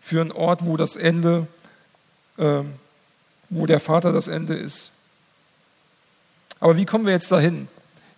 Für 0.00 0.20
einen 0.20 0.32
Ort, 0.32 0.64
wo 0.64 0.76
das 0.76 0.96
Ende, 0.96 1.46
äh, 2.36 2.62
wo 3.48 3.66
der 3.66 3.80
Vater 3.80 4.12
das 4.12 4.26
Ende 4.26 4.54
ist. 4.54 4.90
Aber 6.60 6.76
wie 6.76 6.84
kommen 6.84 7.06
wir 7.06 7.12
jetzt 7.12 7.30
dahin? 7.30 7.68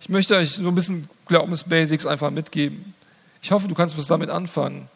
Ich 0.01 0.09
möchte 0.09 0.35
euch 0.35 0.53
so 0.53 0.67
ein 0.67 0.73
bisschen 0.73 1.07
Glaubensbasics 1.27 2.07
einfach 2.07 2.31
mitgeben. 2.31 2.95
Ich 3.43 3.51
hoffe, 3.51 3.67
du 3.67 3.75
kannst 3.75 3.95
was 3.99 4.07
damit 4.07 4.31
anfangen, 4.31 4.89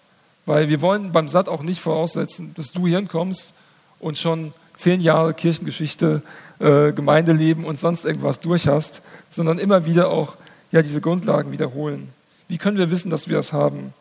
weil 0.48 0.68
wir 0.68 0.82
wollen 0.82 1.12
beim 1.12 1.28
SAT 1.28 1.48
auch 1.48 1.62
nicht 1.62 1.80
voraussetzen, 1.80 2.56
dass 2.58 2.72
du 2.72 2.88
hier 2.88 2.98
hinkommst 2.98 3.54
und 4.00 4.18
schon 4.18 4.52
zehn 4.76 5.02
Jahre 5.02 5.36
Kirchengeschichte, 5.36 6.24
äh, 6.58 6.92
Gemeindeleben 6.92 7.66
und 7.66 7.80
sonst 7.80 8.04
irgendwas 8.04 8.40
durch 8.40 8.68
hast, 8.68 9.04
sondern 9.30 9.60
immer 9.60 9.86
wieder 9.86 10.10
auch 10.10 10.38
ja, 10.72 10.82
diese 10.82 11.02
Grundlagen 11.02 11.52
wiederholen. 11.52 12.10
Wie 12.48 12.58
können 12.58 12.80
wir 12.80 12.90
wissen, 12.90 13.12
dass 13.12 13.30
wir 13.30 13.38
das 13.38 13.54
haben? 13.54 13.94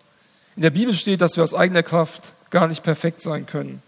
In 0.57 0.63
der 0.63 0.71
Bibel 0.71 0.95
steht, 0.95 1.21
dass 1.21 1.37
wir 1.37 1.45
aus 1.45 1.53
eigener 1.53 1.83
Kraft 1.83 2.33
gar 2.49 2.67
nicht 2.67 2.83
perfekt 2.83 3.21
sein 3.21 3.45
können. 3.45 3.83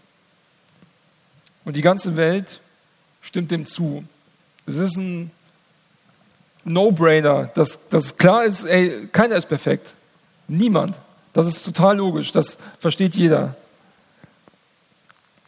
Und 1.65 1.75
die 1.75 1.81
ganze 1.81 2.15
Welt 2.15 2.61
stimmt 3.21 3.49
dem 3.49 3.65
zu. 3.65 4.03
Es 4.67 4.75
ist 4.75 4.97
ein 4.97 5.31
No-Brainer, 6.67 7.49
dass, 7.53 7.87
dass 7.89 8.17
klar 8.17 8.43
ist, 8.43 8.65
ey, 8.65 9.07
keiner 9.11 9.35
ist 9.35 9.47
perfekt. 9.47 9.93
Niemand. 10.47 10.97
Das 11.33 11.45
ist 11.45 11.63
total 11.63 11.97
logisch, 11.97 12.31
das 12.31 12.57
versteht 12.79 13.15
jeder. 13.15 13.55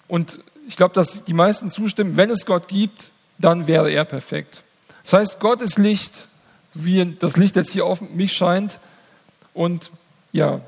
Und 0.08 0.40
ich 0.68 0.76
glaube, 0.76 0.94
dass 0.94 1.24
die 1.24 1.34
meisten 1.34 1.70
zustimmen, 1.70 2.16
wenn 2.16 2.30
es 2.30 2.46
Gott 2.46 2.68
gibt, 2.68 3.12
dann 3.38 3.68
wäre 3.68 3.90
er 3.92 4.06
perfekt. 4.06 4.64
Das 5.04 5.14
heißt, 5.14 5.40
Gott 5.40 5.62
ist 5.62 5.78
Licht, 5.78 6.28
wie 6.74 7.16
das 7.18 7.38
Licht 7.38 7.56
jetzt 7.56 7.72
hier 7.72 7.86
auf 7.86 8.02
mich 8.02 8.34
scheint. 8.34 8.80
Und 9.54 9.92
ja, 10.32 10.62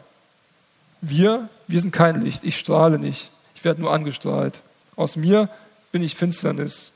wir, 1.02 1.50
wir 1.68 1.80
sind 1.80 1.92
kein 1.92 2.22
Licht. 2.22 2.44
Ich 2.44 2.58
strahle 2.58 2.98
nicht. 2.98 3.30
Ich 3.56 3.64
werde 3.64 3.82
nur 3.82 3.94
angestrahlt. 3.94 4.62
Aus 4.96 5.16
mir 5.16 5.50
bin 5.92 6.02
ich 6.02 6.16
Finsternis. 6.16 6.94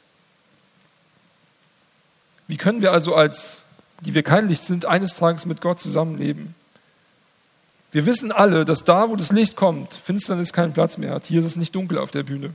Wie 2.47 2.57
können 2.57 2.81
wir 2.81 2.91
also 2.91 3.15
als, 3.15 3.65
die 4.01 4.13
wir 4.13 4.23
kein 4.23 4.47
Licht 4.47 4.63
sind, 4.63 4.85
eines 4.85 5.15
Tages 5.15 5.45
mit 5.45 5.61
Gott 5.61 5.79
zusammenleben? 5.79 6.55
Wir 7.91 8.05
wissen 8.05 8.31
alle, 8.31 8.65
dass 8.65 8.83
da, 8.83 9.09
wo 9.09 9.15
das 9.15 9.31
Licht 9.31 9.55
kommt, 9.55 9.93
Finsternis 9.93 10.53
keinen 10.53 10.73
Platz 10.73 10.97
mehr 10.97 11.11
hat. 11.11 11.25
Hier 11.25 11.39
ist 11.39 11.45
es 11.45 11.55
nicht 11.55 11.73
dunkel 11.73 11.97
auf 11.97 12.11
der 12.11 12.23
Bühne. 12.23 12.53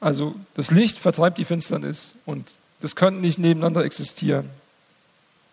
Also 0.00 0.34
das 0.54 0.70
Licht 0.70 0.98
vertreibt 0.98 1.38
die 1.38 1.44
Finsternis 1.44 2.14
und 2.26 2.52
das 2.80 2.96
könnte 2.96 3.20
nicht 3.20 3.38
nebeneinander 3.38 3.84
existieren. 3.84 4.50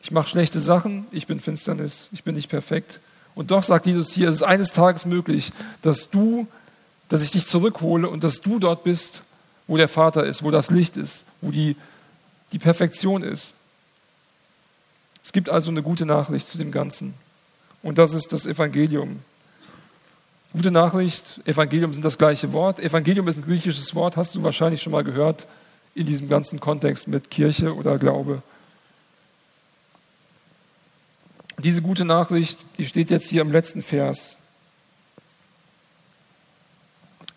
Ich 0.02 0.12
mache 0.12 0.28
schlechte 0.28 0.60
Sachen, 0.60 1.06
ich 1.12 1.28
bin 1.28 1.40
Finsternis, 1.40 2.10
ich 2.12 2.24
bin 2.24 2.36
nicht 2.36 2.50
perfekt. 2.50 3.00
Und 3.36 3.52
doch 3.52 3.64
sagt 3.64 3.86
Jesus 3.86 4.12
hier, 4.12 4.30
es 4.30 4.38
ist 4.38 4.44
eines 4.44 4.74
Tages 4.74 5.06
möglich, 5.06 5.52
dass 5.82 6.10
du, 6.10 6.48
dass 7.08 7.24
ich 7.24 7.32
dich 7.32 7.48
zurückhole 7.48 8.10
und 8.10 8.24
dass 8.24 8.42
du 8.42 8.60
dort 8.60 8.84
bist, 8.84 9.24
wo 9.68 9.78
der 9.78 9.88
Vater 9.88 10.26
ist, 10.26 10.44
wo 10.44 10.52
das 10.52 10.70
Licht 10.70 10.98
ist, 10.98 11.26
wo 11.42 11.52
die, 11.52 11.76
die 12.52 12.60
Perfektion 12.60 13.24
ist. 13.24 13.54
Es 15.24 15.32
gibt 15.32 15.50
also 15.50 15.72
eine 15.72 15.82
gute 15.82 16.06
Nachricht 16.06 16.48
zu 16.48 16.58
dem 16.58 16.72
Ganzen. 16.72 17.14
Und 17.82 17.98
das 17.98 18.14
ist 18.14 18.34
das 18.34 18.46
Evangelium. 18.46 19.20
Gute 20.52 20.70
Nachricht, 20.70 21.42
Evangelium 21.46 21.94
sind 21.94 22.06
das 22.06 22.18
gleiche 22.18 22.52
Wort. 22.54 22.80
Evangelium 22.80 23.28
ist 23.28 23.38
ein 23.38 23.44
griechisches 23.44 23.96
Wort, 23.96 24.18
hast 24.18 24.36
du 24.36 24.44
wahrscheinlich 24.44 24.82
schon 24.82 24.92
mal 24.92 25.04
gehört 25.04 25.48
in 25.96 26.06
diesem 26.06 26.28
ganzen 26.28 26.60
Kontext 26.60 27.08
mit 27.08 27.32
Kirche 27.32 27.76
oder 27.76 27.98
Glaube. 27.98 28.42
Diese 31.60 31.82
gute 31.82 32.04
Nachricht, 32.04 32.60
die 32.78 32.86
steht 32.86 33.10
jetzt 33.10 33.30
hier 33.30 33.42
im 33.42 33.52
letzten 33.52 33.82
Vers. 33.82 34.38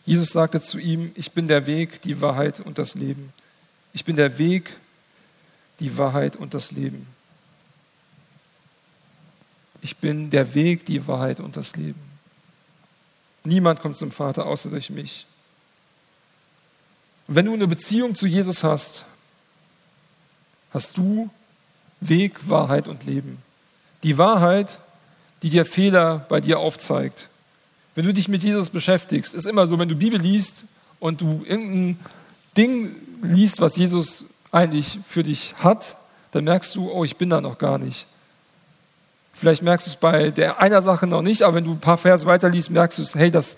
Jesus 0.07 0.31
sagte 0.31 0.61
zu 0.61 0.79
ihm, 0.79 1.11
ich 1.17 1.33
bin 1.33 1.49
der 1.49 1.67
Weg, 1.67 2.01
die 2.01 2.21
Wahrheit 2.21 2.61
und 2.61 2.79
das 2.79 2.95
Leben. 2.95 3.33
Ich 3.93 4.05
bin 4.05 4.15
der 4.15 4.39
Weg, 4.39 4.71
die 5.81 5.99
Wahrheit 5.99 6.37
und 6.37 6.55
das 6.55 6.71
Leben. 6.71 7.07
Ich 9.83 9.97
bin 9.97 10.31
der 10.31 10.55
Weg, 10.55 10.87
die 10.87 11.07
Wahrheit 11.07 11.41
und 11.41 11.57
das 11.57 11.77
Leben. 11.77 12.01
Niemand 13.45 13.81
kommt 13.81 13.97
zum 13.97 14.11
Vater 14.11 14.47
außer 14.47 14.71
durch 14.71 14.91
mich. 14.91 15.27
Und 17.27 17.35
wenn 17.35 17.47
du 17.47 17.55
eine 17.55 17.67
Beziehung 17.67 18.15
zu 18.15 18.27
Jesus 18.27 18.63
hast, 18.65 19.05
hast 20.71 20.97
du 20.97 21.31
Weg, 22.01 22.49
Wahrheit 22.49 22.87
und 22.87 23.05
Leben. 23.05 23.43
Die 24.03 24.19
Wahrheit, 24.19 24.79
die 25.43 25.51
dir 25.51 25.65
Fehler 25.65 26.27
bei 26.29 26.41
dir 26.41 26.59
aufzeigt. 26.59 27.29
Wenn 27.97 28.05
du 28.05 28.13
dich 28.13 28.29
mit 28.29 28.45
Jesus 28.45 28.69
beschäftigst, 28.69 29.35
ist 29.35 29.47
immer 29.47 29.67
so, 29.67 29.79
wenn 29.79 29.89
du 29.89 29.97
Bibel 29.97 30.21
liest 30.21 30.65
und 31.01 31.23
du 31.23 31.43
irgendein 31.47 31.99
Ding 32.57 32.95
liest, 33.23 33.61
was 33.61 33.77
Jesus 33.77 34.27
eigentlich 34.53 34.99
für 35.09 35.23
dich 35.23 35.55
hat, 35.59 35.97
dann 36.31 36.45
merkst 36.45 36.77
du, 36.77 36.91
oh, 36.91 37.05
ich 37.05 37.17
bin 37.17 37.31
da 37.31 37.41
noch 37.41 37.57
gar 37.57 37.79
nicht. 37.79 38.07
Vielleicht 39.33 39.63
merkst 39.63 39.87
du 39.87 39.91
es 39.93 39.97
bei 39.97 40.31
der 40.31 40.61
einer 40.61 40.83
Sache 40.83 41.07
noch 41.07 41.23
nicht, 41.23 41.43
aber 41.43 41.57
wenn 41.57 41.65
du 41.65 41.73
ein 41.73 41.81
paar 41.81 41.97
Verse 41.97 42.27
weiterliest, 42.27 42.71
merkst 42.71 42.99
du 42.99 43.03
es, 43.03 43.15
hey, 43.15 43.31
das, 43.31 43.57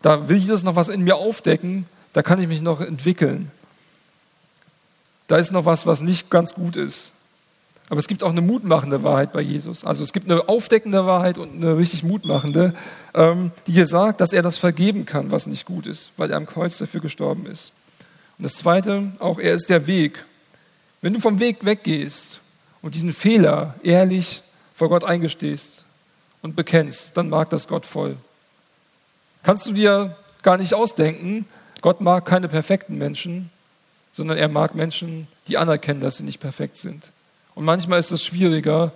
da 0.00 0.28
will 0.28 0.38
Jesus 0.38 0.62
noch 0.62 0.76
was 0.76 0.88
in 0.88 1.04
mir 1.04 1.16
aufdecken, 1.16 1.84
da 2.14 2.22
kann 2.22 2.40
ich 2.40 2.48
mich 2.48 2.62
noch 2.62 2.80
entwickeln. 2.80 3.50
Da 5.26 5.36
ist 5.36 5.52
noch 5.52 5.66
was, 5.66 5.84
was 5.84 6.00
nicht 6.00 6.30
ganz 6.30 6.54
gut 6.54 6.76
ist. 6.76 7.12
Aber 7.88 8.00
es 8.00 8.08
gibt 8.08 8.24
auch 8.24 8.30
eine 8.30 8.40
mutmachende 8.40 9.02
Wahrheit 9.04 9.32
bei 9.32 9.40
Jesus. 9.40 9.84
Also 9.84 10.02
es 10.02 10.12
gibt 10.12 10.28
eine 10.28 10.48
aufdeckende 10.48 11.06
Wahrheit 11.06 11.38
und 11.38 11.62
eine 11.62 11.76
richtig 11.76 12.02
mutmachende, 12.02 12.74
ähm, 13.14 13.52
die 13.66 13.72
hier 13.72 13.86
sagt, 13.86 14.20
dass 14.20 14.32
er 14.32 14.42
das 14.42 14.58
vergeben 14.58 15.06
kann, 15.06 15.30
was 15.30 15.46
nicht 15.46 15.66
gut 15.66 15.86
ist, 15.86 16.10
weil 16.16 16.30
er 16.30 16.36
am 16.36 16.46
Kreuz 16.46 16.78
dafür 16.78 17.00
gestorben 17.00 17.46
ist. 17.46 17.72
Und 18.38 18.42
das 18.42 18.56
Zweite, 18.56 19.12
auch 19.20 19.38
er 19.38 19.54
ist 19.54 19.70
der 19.70 19.86
Weg. 19.86 20.24
Wenn 21.00 21.14
du 21.14 21.20
vom 21.20 21.38
Weg 21.38 21.64
weggehst 21.64 22.40
und 22.82 22.94
diesen 22.94 23.14
Fehler 23.14 23.76
ehrlich 23.82 24.42
vor 24.74 24.88
Gott 24.88 25.04
eingestehst 25.04 25.84
und 26.42 26.56
bekennst, 26.56 27.16
dann 27.16 27.28
mag 27.28 27.50
das 27.50 27.68
Gott 27.68 27.86
voll. 27.86 28.16
Kannst 29.44 29.64
du 29.66 29.72
dir 29.72 30.16
gar 30.42 30.58
nicht 30.58 30.74
ausdenken, 30.74 31.46
Gott 31.82 32.00
mag 32.00 32.26
keine 32.26 32.48
perfekten 32.48 32.98
Menschen, 32.98 33.50
sondern 34.10 34.38
er 34.38 34.48
mag 34.48 34.74
Menschen, 34.74 35.28
die 35.46 35.56
anerkennen, 35.56 36.00
dass 36.00 36.16
sie 36.16 36.24
nicht 36.24 36.40
perfekt 36.40 36.78
sind. 36.78 37.12
Und 37.56 37.64
manchmal 37.64 37.98
ist 37.98 38.12
es 38.12 38.22
schwieriger, 38.22 38.92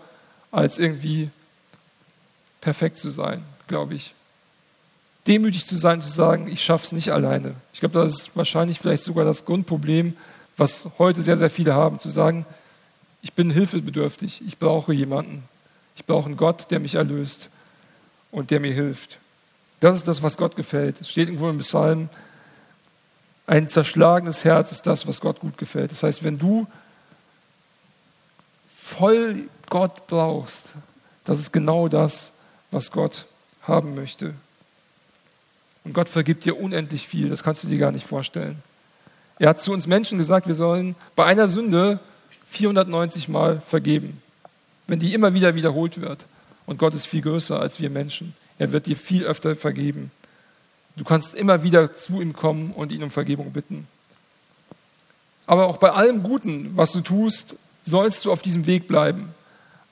als 0.53 0.79
irgendwie 0.79 1.31
perfekt 2.61 2.99
zu 2.99 3.09
sein, 3.09 3.42
glaube 3.66 3.94
ich. 3.94 4.14
Demütig 5.27 5.64
zu 5.66 5.77
sein, 5.77 6.03
zu 6.03 6.11
sagen, 6.11 6.46
ich 6.46 6.62
schaffe 6.62 6.85
es 6.85 6.92
nicht 6.92 7.11
alleine. 7.11 7.55
Ich 7.73 7.81
glaube, 7.81 7.99
das 7.99 8.14
ist 8.14 8.37
wahrscheinlich 8.37 8.79
vielleicht 8.79 9.03
sogar 9.03 9.25
das 9.25 9.46
Grundproblem, 9.46 10.14
was 10.59 10.90
heute 10.99 11.23
sehr, 11.23 11.38
sehr 11.38 11.49
viele 11.49 11.75
haben, 11.75 11.99
zu 11.99 12.11
sagen, 12.11 12.44
ich 13.23 13.33
bin 13.33 13.51
hilfebedürftig, 13.51 14.42
ich 14.46 14.59
brauche 14.59 14.92
jemanden, 14.92 15.42
ich 15.96 16.05
brauche 16.05 16.27
einen 16.27 16.37
Gott, 16.37 16.70
der 16.70 16.81
mich 16.81 16.96
erlöst 16.96 17.49
und 18.31 18.51
der 18.51 18.61
mir 18.61 18.75
hilft. 18.75 19.18
Das 19.81 19.96
ist 19.96 20.07
das, 20.07 20.23
was 20.23 20.37
Gott 20.37 20.55
gefällt. 20.55 21.01
Es 21.01 21.11
steht 21.11 21.29
irgendwo 21.29 21.49
im 21.49 21.59
Psalm, 21.61 22.11
Ein 23.46 23.70
zerschlagenes 23.70 24.44
Herz 24.44 24.70
ist 24.70 24.87
das, 24.87 25.09
was 25.09 25.23
Gott 25.23 25.40
gut 25.40 25.57
gefällt. 25.57 25.90
Das 25.92 26.03
heißt, 26.03 26.23
wenn 26.23 26.38
du 26.38 26.66
voll 29.01 29.49
Gott 29.71 30.09
brauchst, 30.09 30.75
das 31.25 31.39
ist 31.39 31.55
genau 31.55 31.89
das, 31.89 32.33
was 32.71 32.93
Gott 32.93 33.25
haben 33.63 33.95
möchte. 33.95 34.35
Und 35.85 35.95
Gott 35.95 36.11
vergibt 36.11 36.45
dir 36.45 36.61
unendlich 36.61 37.09
viel, 37.09 37.31
das 37.31 37.43
kannst 37.43 37.65
du 37.65 37.69
dir 37.69 37.79
gar 37.79 37.93
nicht 37.93 38.07
vorstellen. 38.07 38.63
Er 39.39 39.49
hat 39.49 39.63
zu 39.63 39.73
uns 39.73 39.87
Menschen 39.87 40.19
gesagt, 40.19 40.49
wir 40.49 40.55
sollen 40.55 40.97
bei 41.17 41.25
einer 41.25 41.49
Sünde 41.49 41.99
490 42.49 43.29
Mal 43.29 43.63
vergeben, 43.67 44.21
wenn 44.87 44.99
die 44.99 45.15
immer 45.15 45.33
wieder 45.33 45.55
wiederholt 45.55 46.03
wird. 46.03 46.27
Und 46.67 46.79
Gott 46.79 46.93
ist 46.93 47.07
viel 47.07 47.23
größer 47.23 47.59
als 47.59 47.81
wir 47.81 47.89
Menschen. 47.89 48.35
Er 48.59 48.71
wird 48.73 48.85
dir 48.85 48.97
viel 48.97 49.25
öfter 49.25 49.57
vergeben. 49.57 50.11
Du 50.97 51.05
kannst 51.05 51.35
immer 51.35 51.63
wieder 51.63 51.95
zu 51.95 52.21
ihm 52.21 52.35
kommen 52.35 52.73
und 52.73 52.93
ihn 52.93 53.03
um 53.03 53.11
Vergebung 53.11 53.53
bitten. 53.53 53.89
Aber 55.47 55.69
auch 55.69 55.79
bei 55.79 55.91
allem 55.91 56.23
Guten, 56.23 56.77
was 56.77 56.93
du 56.93 57.01
tust, 57.01 57.57
sollst 57.83 58.25
du 58.25 58.33
auf 58.33 58.43
diesem 58.43 58.66
Weg 58.66 58.88
bleiben. 58.88 59.35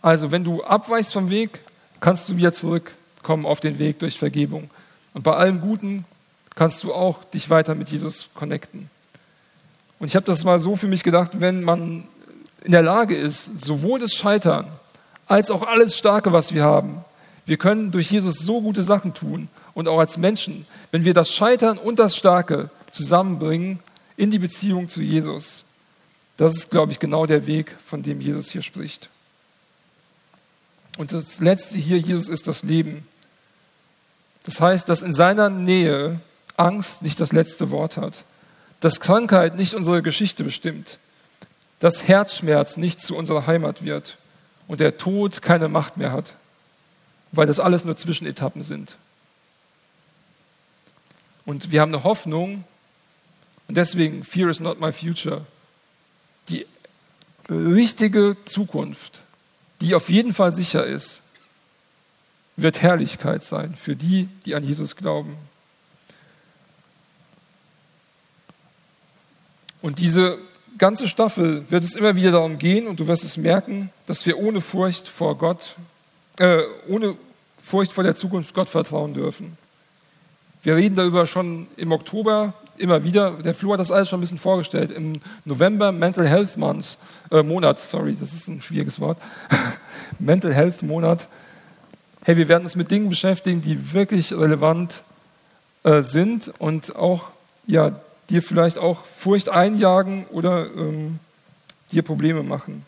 Also 0.03 0.31
wenn 0.31 0.44
du 0.44 0.62
abweichst 0.62 1.12
vom 1.12 1.31
Weg, 1.31 1.61
kannst 2.01 2.29
du 2.29 2.37
wieder 2.37 2.53
zurückkommen 2.53 3.46
auf 3.46 3.61
den 3.61 3.79
Weg 3.79 3.98
durch 3.98 4.18
Vergebung. 4.18 4.70
Und 5.14 5.22
bei 5.22 5.35
allem 5.35 5.61
Guten 5.61 6.05
kannst 6.55 6.83
du 6.85 6.92
auch 6.92 7.24
dich 7.24 7.51
weiter 7.51 7.74
mit 7.74 7.88
Jesus 7.88 8.31
connecten. 8.35 8.90
Und 9.98 10.09
ich 10.09 10.16
habe 10.16 10.27
das 10.27 10.44
mal 10.44 10.61
so 10.61 10.77
für 10.77 10.87
mich 10.87 11.03
gedacht, 11.03 11.40
wenn 11.40 11.64
man 11.64 12.05
in 12.64 12.72
der 12.72 12.83
Lage 12.83 13.16
ist, 13.16 13.61
sowohl 13.61 13.98
das 13.98 14.12
Scheitern 14.12 14.66
als 15.27 15.51
auch 15.51 15.66
alles 15.66 15.96
Starke, 15.96 16.33
was 16.33 16.55
wir 16.55 16.64
haben, 16.64 17.05
wir 17.46 17.57
können 17.57 17.90
durch 17.90 18.11
Jesus 18.11 18.40
so 18.40 18.61
gute 18.61 18.83
Sachen 18.83 19.14
tun 19.14 19.48
und 19.74 19.88
auch 19.88 19.98
als 19.98 20.18
Menschen, 20.18 20.66
wenn 20.90 21.05
wir 21.05 21.14
das 21.14 21.33
Scheitern 21.33 21.79
und 21.79 21.98
das 21.98 22.16
Starke 22.16 22.70
zusammenbringen 22.90 23.81
in 24.16 24.31
die 24.31 24.38
Beziehung 24.38 24.88
zu 24.88 25.01
Jesus. 25.01 25.64
Das 26.38 26.55
ist, 26.55 26.70
glaube 26.70 26.92
ich, 26.92 27.01
genau 27.01 27.27
der 27.27 27.46
Weg, 27.46 27.74
von 27.85 28.03
dem 28.03 28.20
Jesus 28.20 28.51
hier 28.51 28.62
spricht. 28.62 29.11
Und 30.96 31.12
das 31.12 31.40
Letzte 31.40 31.79
hier, 31.79 31.98
Jesus 31.98 32.29
ist 32.29 32.46
das 32.46 32.62
Leben. 32.62 33.07
Das 34.44 34.61
heißt, 34.61 34.88
dass 34.88 35.03
in 35.03 35.12
seiner 35.12 35.51
Nähe 35.51 36.20
Angst 36.57 37.03
nicht 37.03 37.20
das 37.20 37.33
letzte 37.33 37.70
Wort 37.70 37.96
hat, 37.96 38.24
dass 38.81 39.01
Krankheit 39.01 39.57
nicht 39.57 39.74
unsere 39.74 40.01
Geschichte 40.01 40.44
bestimmt, 40.44 40.98
dass 41.81 42.07
Herzschmerz 42.07 42.77
nicht 42.77 43.01
zu 43.01 43.16
unserer 43.16 43.46
Heimat 43.46 43.85
wird 43.85 44.16
und 44.68 44.79
der 44.79 44.96
Tod 44.96 45.42
keine 45.42 45.68
Macht 45.68 45.96
mehr 45.96 46.12
hat, 46.12 46.35
weil 47.33 47.48
das 47.48 47.59
alles 47.59 47.85
nur 47.85 47.96
Zwischenetappen 47.96 48.62
sind. 48.62 48.96
Und 51.44 51.72
wir 51.72 51.81
haben 51.81 51.92
eine 51.92 52.05
Hoffnung 52.05 52.62
und 53.66 53.77
deswegen, 53.77 54.22
Fear 54.22 54.51
is 54.51 54.61
not 54.61 54.81
my 54.81 54.92
future. 54.92 55.44
Die 56.48 56.66
richtige 57.48 58.37
Zukunft, 58.44 59.24
die 59.80 59.94
auf 59.94 60.08
jeden 60.08 60.34
Fall 60.34 60.52
sicher 60.52 60.84
ist, 60.84 61.22
wird 62.56 62.82
Herrlichkeit 62.82 63.44
sein 63.44 63.74
für 63.76 63.94
die, 63.94 64.28
die 64.44 64.54
an 64.54 64.64
Jesus 64.64 64.96
glauben. 64.96 65.37
Und 69.80 69.98
diese 70.00 70.38
ganze 70.76 71.08
Staffel 71.08 71.64
wird 71.70 71.84
es 71.84 71.94
immer 71.94 72.16
wieder 72.16 72.32
darum 72.32 72.58
gehen, 72.58 72.87
und 72.88 73.00
du 73.00 73.06
wirst 73.06 73.24
es 73.24 73.37
merken, 73.37 73.90
dass 74.06 74.26
wir 74.26 74.38
ohne 74.38 74.61
Furcht 74.61 75.06
vor 75.06 75.38
Gott, 75.38 75.76
äh, 76.38 76.62
ohne 76.88 77.16
Furcht 77.62 77.92
vor 77.92 78.04
der 78.04 78.14
Zukunft 78.14 78.54
Gott 78.54 78.68
vertrauen 78.68 79.14
dürfen. 79.14 79.56
Wir 80.62 80.76
reden 80.76 80.96
darüber 80.96 81.26
schon 81.26 81.68
im 81.76 81.92
Oktober 81.92 82.54
immer 82.80 83.04
wieder. 83.04 83.32
Der 83.32 83.54
Flo 83.54 83.72
hat 83.72 83.80
das 83.80 83.90
alles 83.90 84.08
schon 84.08 84.18
ein 84.18 84.22
bisschen 84.22 84.38
vorgestellt. 84.38 84.90
Im 84.90 85.20
November 85.44 85.92
Mental 85.92 86.26
Health 86.26 86.56
Month, 86.56 86.98
äh, 87.30 87.42
Monat, 87.42 87.80
sorry, 87.80 88.16
das 88.18 88.32
ist 88.32 88.48
ein 88.48 88.62
schwieriges 88.62 89.00
Wort. 89.00 89.18
Mental 90.18 90.52
Health 90.52 90.82
Monat. 90.82 91.28
Hey, 92.22 92.36
wir 92.36 92.48
werden 92.48 92.64
uns 92.64 92.76
mit 92.76 92.90
Dingen 92.90 93.08
beschäftigen, 93.08 93.60
die 93.60 93.92
wirklich 93.92 94.32
relevant 94.32 95.02
äh, 95.82 96.02
sind 96.02 96.52
und 96.58 96.96
auch 96.96 97.30
ja, 97.66 97.92
dir 98.30 98.42
vielleicht 98.42 98.78
auch 98.78 99.04
Furcht 99.04 99.48
einjagen 99.48 100.26
oder 100.26 100.66
ähm, 100.76 101.18
dir 101.92 102.02
Probleme 102.02 102.42
machen. 102.42 102.84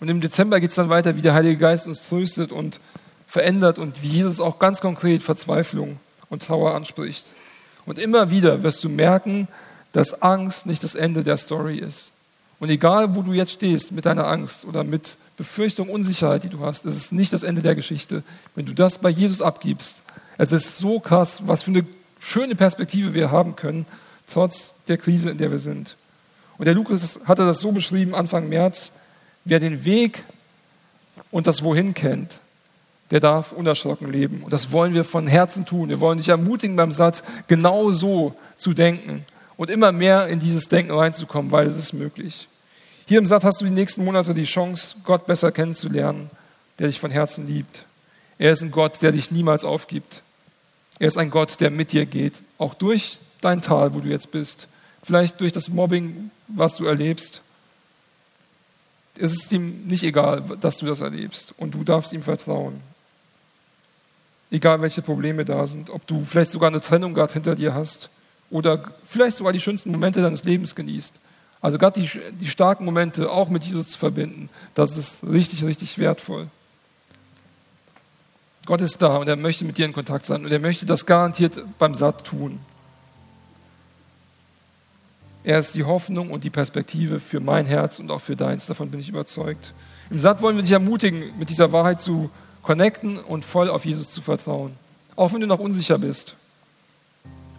Und 0.00 0.08
im 0.08 0.20
Dezember 0.20 0.60
geht 0.60 0.70
es 0.70 0.76
dann 0.76 0.88
weiter, 0.88 1.16
wie 1.16 1.22
der 1.22 1.34
Heilige 1.34 1.56
Geist 1.56 1.86
uns 1.86 2.06
tröstet 2.08 2.52
und 2.52 2.80
verändert 3.26 3.78
und 3.78 4.02
wie 4.02 4.08
Jesus 4.08 4.40
auch 4.40 4.58
ganz 4.58 4.80
konkret 4.80 5.22
Verzweiflung 5.22 5.98
und 6.30 6.42
Trauer 6.42 6.74
anspricht. 6.74 7.26
Und 7.88 7.98
immer 7.98 8.28
wieder 8.28 8.62
wirst 8.62 8.84
du 8.84 8.90
merken, 8.90 9.48
dass 9.92 10.20
Angst 10.20 10.66
nicht 10.66 10.84
das 10.84 10.94
Ende 10.94 11.22
der 11.22 11.38
Story 11.38 11.78
ist. 11.78 12.12
Und 12.60 12.68
egal, 12.68 13.14
wo 13.14 13.22
du 13.22 13.32
jetzt 13.32 13.52
stehst 13.52 13.92
mit 13.92 14.04
deiner 14.04 14.26
Angst 14.26 14.66
oder 14.66 14.84
mit 14.84 15.16
Befürchtung, 15.38 15.88
Unsicherheit, 15.88 16.42
die 16.44 16.50
du 16.50 16.60
hast, 16.60 16.84
es 16.84 16.96
ist 16.96 17.12
nicht 17.12 17.32
das 17.32 17.44
Ende 17.44 17.62
der 17.62 17.74
Geschichte. 17.74 18.22
Wenn 18.54 18.66
du 18.66 18.74
das 18.74 18.98
bei 18.98 19.08
Jesus 19.08 19.40
abgibst, 19.40 20.02
es 20.36 20.52
ist 20.52 20.76
so 20.76 21.00
krass, 21.00 21.42
was 21.46 21.62
für 21.62 21.70
eine 21.70 21.86
schöne 22.20 22.54
Perspektive 22.54 23.14
wir 23.14 23.30
haben 23.30 23.56
können, 23.56 23.86
trotz 24.30 24.74
der 24.88 24.98
Krise, 24.98 25.30
in 25.30 25.38
der 25.38 25.50
wir 25.50 25.58
sind. 25.58 25.96
Und 26.58 26.66
der 26.66 26.74
Lukas 26.74 27.20
hatte 27.24 27.46
das 27.46 27.60
so 27.60 27.72
beschrieben 27.72 28.14
Anfang 28.14 28.50
März, 28.50 28.92
wer 29.46 29.60
den 29.60 29.86
Weg 29.86 30.24
und 31.30 31.46
das 31.46 31.62
Wohin 31.62 31.94
kennt, 31.94 32.40
der 33.10 33.20
darf 33.20 33.52
unerschrocken 33.52 34.10
leben. 34.12 34.42
Und 34.42 34.52
das 34.52 34.70
wollen 34.72 34.94
wir 34.94 35.04
von 35.04 35.26
Herzen 35.26 35.64
tun. 35.64 35.88
Wir 35.88 36.00
wollen 36.00 36.18
dich 36.18 36.28
ermutigen 36.28 36.76
beim 36.76 36.92
Satz, 36.92 37.22
genau 37.46 37.90
so 37.90 38.34
zu 38.56 38.74
denken 38.74 39.24
und 39.56 39.70
immer 39.70 39.92
mehr 39.92 40.28
in 40.28 40.40
dieses 40.40 40.68
Denken 40.68 40.92
reinzukommen, 40.92 41.50
weil 41.50 41.66
es 41.66 41.76
ist 41.76 41.92
möglich. 41.92 42.48
Hier 43.06 43.18
im 43.18 43.26
Satz 43.26 43.44
hast 43.44 43.60
du 43.60 43.64
die 43.64 43.70
nächsten 43.70 44.04
Monate 44.04 44.34
die 44.34 44.44
Chance, 44.44 44.96
Gott 45.04 45.26
besser 45.26 45.50
kennenzulernen, 45.50 46.30
der 46.78 46.88
dich 46.88 47.00
von 47.00 47.10
Herzen 47.10 47.46
liebt. 47.46 47.84
Er 48.38 48.52
ist 48.52 48.62
ein 48.62 48.70
Gott, 48.70 49.00
der 49.02 49.12
dich 49.12 49.30
niemals 49.30 49.64
aufgibt. 49.64 50.22
Er 50.98 51.08
ist 51.08 51.18
ein 51.18 51.30
Gott, 51.30 51.60
der 51.60 51.70
mit 51.70 51.92
dir 51.92 52.06
geht, 52.06 52.34
auch 52.58 52.74
durch 52.74 53.18
dein 53.40 53.62
Tal, 53.62 53.94
wo 53.94 54.00
du 54.00 54.08
jetzt 54.08 54.30
bist. 54.30 54.68
Vielleicht 55.02 55.40
durch 55.40 55.52
das 55.52 55.68
Mobbing, 55.68 56.30
was 56.48 56.76
du 56.76 56.84
erlebst. 56.84 57.40
Es 59.16 59.32
ist 59.32 59.50
ihm 59.52 59.86
nicht 59.86 60.04
egal, 60.04 60.42
dass 60.60 60.76
du 60.76 60.86
das 60.86 61.00
erlebst 61.00 61.54
und 61.56 61.74
du 61.74 61.82
darfst 61.82 62.12
ihm 62.12 62.22
vertrauen. 62.22 62.80
Egal 64.50 64.80
welche 64.80 65.02
Probleme 65.02 65.44
da 65.44 65.66
sind, 65.66 65.90
ob 65.90 66.06
du 66.06 66.24
vielleicht 66.24 66.52
sogar 66.52 66.70
eine 66.70 66.80
Trennung 66.80 67.14
gerade 67.14 67.32
hinter 67.32 67.54
dir 67.54 67.74
hast 67.74 68.08
oder 68.50 68.82
vielleicht 69.06 69.36
sogar 69.36 69.52
die 69.52 69.60
schönsten 69.60 69.90
Momente 69.90 70.22
deines 70.22 70.44
Lebens 70.44 70.74
genießt. 70.74 71.14
Also 71.60 71.76
gerade 71.76 72.00
die, 72.00 72.08
die 72.40 72.46
starken 72.46 72.84
Momente 72.84 73.30
auch 73.30 73.48
mit 73.48 73.64
Jesus 73.64 73.88
zu 73.88 73.98
verbinden, 73.98 74.48
das 74.74 74.96
ist 74.96 75.24
richtig, 75.24 75.64
richtig 75.64 75.98
wertvoll. 75.98 76.46
Gott 78.64 78.80
ist 78.80 79.02
da 79.02 79.16
und 79.16 79.28
er 79.28 79.36
möchte 79.36 79.64
mit 79.64 79.78
dir 79.78 79.86
in 79.86 79.92
Kontakt 79.92 80.26
sein 80.26 80.44
und 80.44 80.52
er 80.52 80.58
möchte 80.58 80.86
das 80.86 81.06
garantiert 81.06 81.64
beim 81.78 81.94
Satt 81.94 82.24
tun. 82.24 82.60
Er 85.42 85.58
ist 85.58 85.74
die 85.74 85.84
Hoffnung 85.84 86.30
und 86.30 86.44
die 86.44 86.50
Perspektive 86.50 87.20
für 87.20 87.40
mein 87.40 87.64
Herz 87.64 87.98
und 87.98 88.10
auch 88.10 88.20
für 88.20 88.36
deins, 88.36 88.66
davon 88.66 88.90
bin 88.90 89.00
ich 89.00 89.08
überzeugt. 89.08 89.72
Im 90.10 90.18
Satt 90.18 90.42
wollen 90.42 90.56
wir 90.56 90.62
dich 90.62 90.72
ermutigen, 90.72 91.32
mit 91.38 91.48
dieser 91.48 91.72
Wahrheit 91.72 92.00
zu 92.00 92.30
connecten 92.68 93.16
und 93.16 93.46
voll 93.46 93.70
auf 93.70 93.86
Jesus 93.86 94.10
zu 94.10 94.20
vertrauen. 94.20 94.76
Auch 95.16 95.32
wenn 95.32 95.40
du 95.40 95.46
noch 95.46 95.58
unsicher 95.58 95.96
bist. 95.96 96.34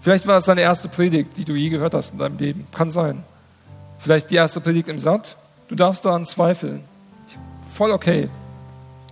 Vielleicht 0.02 0.28
war 0.28 0.38
es 0.38 0.45
deine 0.45 0.62
erste 0.62 0.88
Predigt, 0.88 1.36
die 1.36 1.45
du 1.45 1.56
je 1.56 1.69
gehört 1.69 1.95
hast 1.95 2.13
in 2.13 2.19
deinem 2.19 2.38
Leben. 2.38 2.67
Kann 2.72 2.91
sein. 2.91 3.24
Vielleicht 3.98 4.30
die 4.30 4.36
erste 4.36 4.62
Predigt 4.62 4.88
im 4.88 5.00
Satt. 5.00 5.36
Du 5.67 5.74
darfst 5.74 6.06
daran 6.06 6.28
zweifeln. 6.28 6.84
Voll 7.74 7.89
okay. 7.89 8.30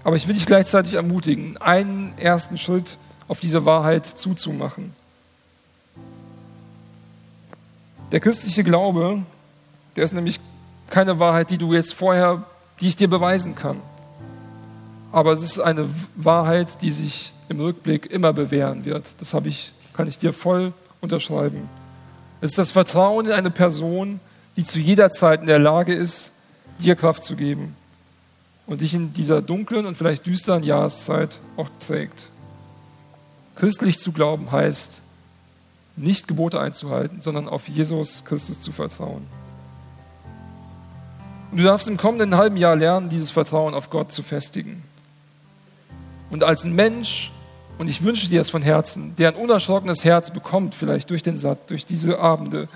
Aber 0.03 0.15
ich 0.15 0.27
will 0.27 0.35
dich 0.35 0.45
gleichzeitig 0.45 0.93
ermutigen, 0.93 1.57
einen 1.57 2.15
ersten 2.19 2.59
Schritt 2.59 2.99
auf 3.27 3.39
diese 3.39 3.65
Wahrheit 3.65 4.05
zuzumachen. 4.05 4.93
Der 8.11 8.19
christliche 8.19 8.63
Glaube, 8.63 9.23
der 9.95 10.03
ist 10.03 10.13
nämlich 10.13 10.39
keine 10.91 11.19
Wahrheit, 11.19 11.49
die 11.49 11.57
du 11.57 11.73
jetzt 11.73 11.95
vorher, 11.95 12.43
die 12.81 12.87
ich 12.87 12.95
dir 12.95 13.09
beweisen 13.09 13.55
kann 13.55 13.81
aber 15.11 15.33
es 15.33 15.41
ist 15.41 15.59
eine 15.59 15.89
Wahrheit, 16.15 16.81
die 16.81 16.91
sich 16.91 17.33
im 17.49 17.59
Rückblick 17.59 18.07
immer 18.07 18.33
bewähren 18.33 18.85
wird. 18.85 19.05
Das 19.19 19.33
habe 19.33 19.47
ich, 19.47 19.73
kann 19.93 20.07
ich 20.07 20.19
dir 20.19 20.33
voll 20.33 20.73
unterschreiben. 21.01 21.69
Es 22.41 22.51
ist 22.51 22.57
das 22.57 22.71
Vertrauen 22.71 23.25
in 23.27 23.31
eine 23.31 23.51
Person, 23.51 24.19
die 24.57 24.63
zu 24.63 24.79
jeder 24.79 25.11
Zeit 25.11 25.41
in 25.41 25.47
der 25.47 25.59
Lage 25.59 25.93
ist, 25.93 26.31
dir 26.79 26.95
Kraft 26.95 27.23
zu 27.23 27.35
geben 27.35 27.75
und 28.65 28.81
dich 28.81 28.93
in 28.93 29.13
dieser 29.13 29.41
dunklen 29.41 29.85
und 29.85 29.97
vielleicht 29.97 30.25
düsteren 30.25 30.63
Jahreszeit 30.63 31.39
auch 31.55 31.69
trägt. 31.79 32.27
Christlich 33.55 33.97
zu 33.97 34.11
glauben 34.11 34.51
heißt, 34.51 35.01
nicht 35.95 36.27
Gebote 36.27 36.59
einzuhalten, 36.59 37.21
sondern 37.21 37.49
auf 37.49 37.67
Jesus 37.67 38.23
Christus 38.23 38.61
zu 38.61 38.71
vertrauen. 38.71 39.25
Und 41.51 41.57
du 41.57 41.63
darfst 41.63 41.87
im 41.87 41.97
kommenden 41.97 42.35
halben 42.35 42.57
Jahr 42.57 42.75
lernen, 42.75 43.09
dieses 43.09 43.31
Vertrauen 43.31 43.73
auf 43.73 43.89
Gott 43.89 44.11
zu 44.11 44.21
festigen. 44.21 44.83
Und 46.29 46.43
als 46.43 46.63
Mensch 46.63 47.31
Und 47.77 47.89
ich 47.89 48.03
wünsche 48.03 48.27
dir 48.27 48.39
das 48.39 48.49
von 48.49 48.61
Herzen, 48.61 49.15
der 49.17 49.29
ein 49.29 49.35
unerschrockenes 49.35 50.03
Herz 50.03 50.31
bekommt, 50.31 50.73
vielleicht 50.73 51.09
durch 51.09 51.21
den 51.21 51.37
Satt, 51.37 51.69
durch 51.69 51.85
diese 51.85 52.19
Abende, 52.19 52.67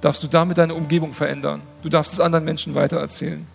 darfst 0.00 0.22
du 0.22 0.28
damit 0.28 0.58
deine 0.58 0.74
Umgebung 0.74 1.12
verändern. 1.12 1.60
Du 1.82 1.88
darfst 1.88 2.12
es 2.12 2.20
anderen 2.20 2.44
Menschen 2.44 2.74
weitererzählen. 2.74 3.46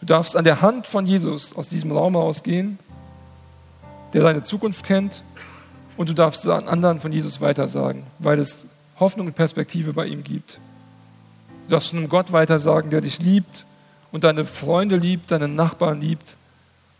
Du 0.00 0.06
darfst 0.06 0.36
an 0.36 0.44
der 0.44 0.62
Hand 0.62 0.86
von 0.86 1.04
Jesus 1.04 1.54
aus 1.56 1.68
diesem 1.68 1.92
Raum 1.92 2.16
ausgehen, 2.16 2.78
der 4.12 4.22
deine 4.22 4.42
Zukunft 4.42 4.84
kennt, 4.84 5.22
und 5.96 6.08
du 6.08 6.14
darfst 6.14 6.48
an 6.48 6.66
anderen 6.68 7.00
von 7.00 7.12
Jesus 7.12 7.40
weitersagen, 7.42 8.04
weil 8.18 8.38
es 8.38 8.64
Hoffnung 8.98 9.26
und 9.26 9.34
Perspektive 9.34 9.92
bei 9.92 10.06
ihm 10.06 10.24
gibt. 10.24 10.58
Du 11.66 11.72
darfst 11.72 11.92
einem 11.92 12.08
Gott 12.08 12.32
weitersagen, 12.32 12.90
der 12.90 13.02
dich 13.02 13.20
liebt 13.20 13.66
und 14.10 14.24
deine 14.24 14.44
Freunde 14.46 14.96
liebt, 14.96 15.30
deine 15.30 15.48
Nachbarn 15.48 16.00
liebt 16.00 16.36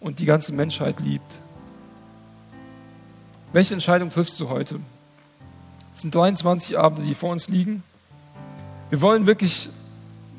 und 0.03 0.19
die 0.19 0.25
ganze 0.25 0.53
Menschheit 0.53 1.01
liebt. 1.01 1.41
Welche 3.53 3.75
Entscheidung 3.75 4.11
triffst 4.11 4.39
du 4.41 4.49
heute? 4.49 4.81
Es 5.95 6.01
sind 6.01 6.15
23 6.15 6.79
Abende, 6.79 7.07
die 7.07 7.15
vor 7.15 7.31
uns 7.31 7.49
liegen. 7.49 7.83
Wir 8.91 9.01
wollen 9.01 9.27
wirklich 9.27 9.69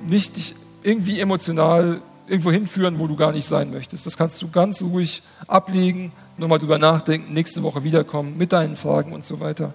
nicht 0.06 0.36
dich 0.36 0.56
irgendwie 0.82 1.20
emotional 1.20 2.02
irgendwo 2.28 2.52
hinführen, 2.52 3.00
wo 3.00 3.08
du 3.08 3.16
gar 3.16 3.32
nicht 3.32 3.48
sein 3.48 3.72
möchtest. 3.72 4.06
Das 4.06 4.18
kannst 4.18 4.42
du 4.42 4.50
ganz 4.50 4.82
ruhig 4.82 5.22
ablegen, 5.48 6.12
nochmal 6.38 6.60
drüber 6.60 6.80
nachdenken, 6.80 7.34
nächste 7.34 7.64
Woche 7.64 7.84
wiederkommen 7.84 8.38
mit 8.38 8.52
deinen 8.52 8.76
Fragen 8.76 9.14
und 9.14 9.26
so 9.26 9.40
weiter. 9.40 9.74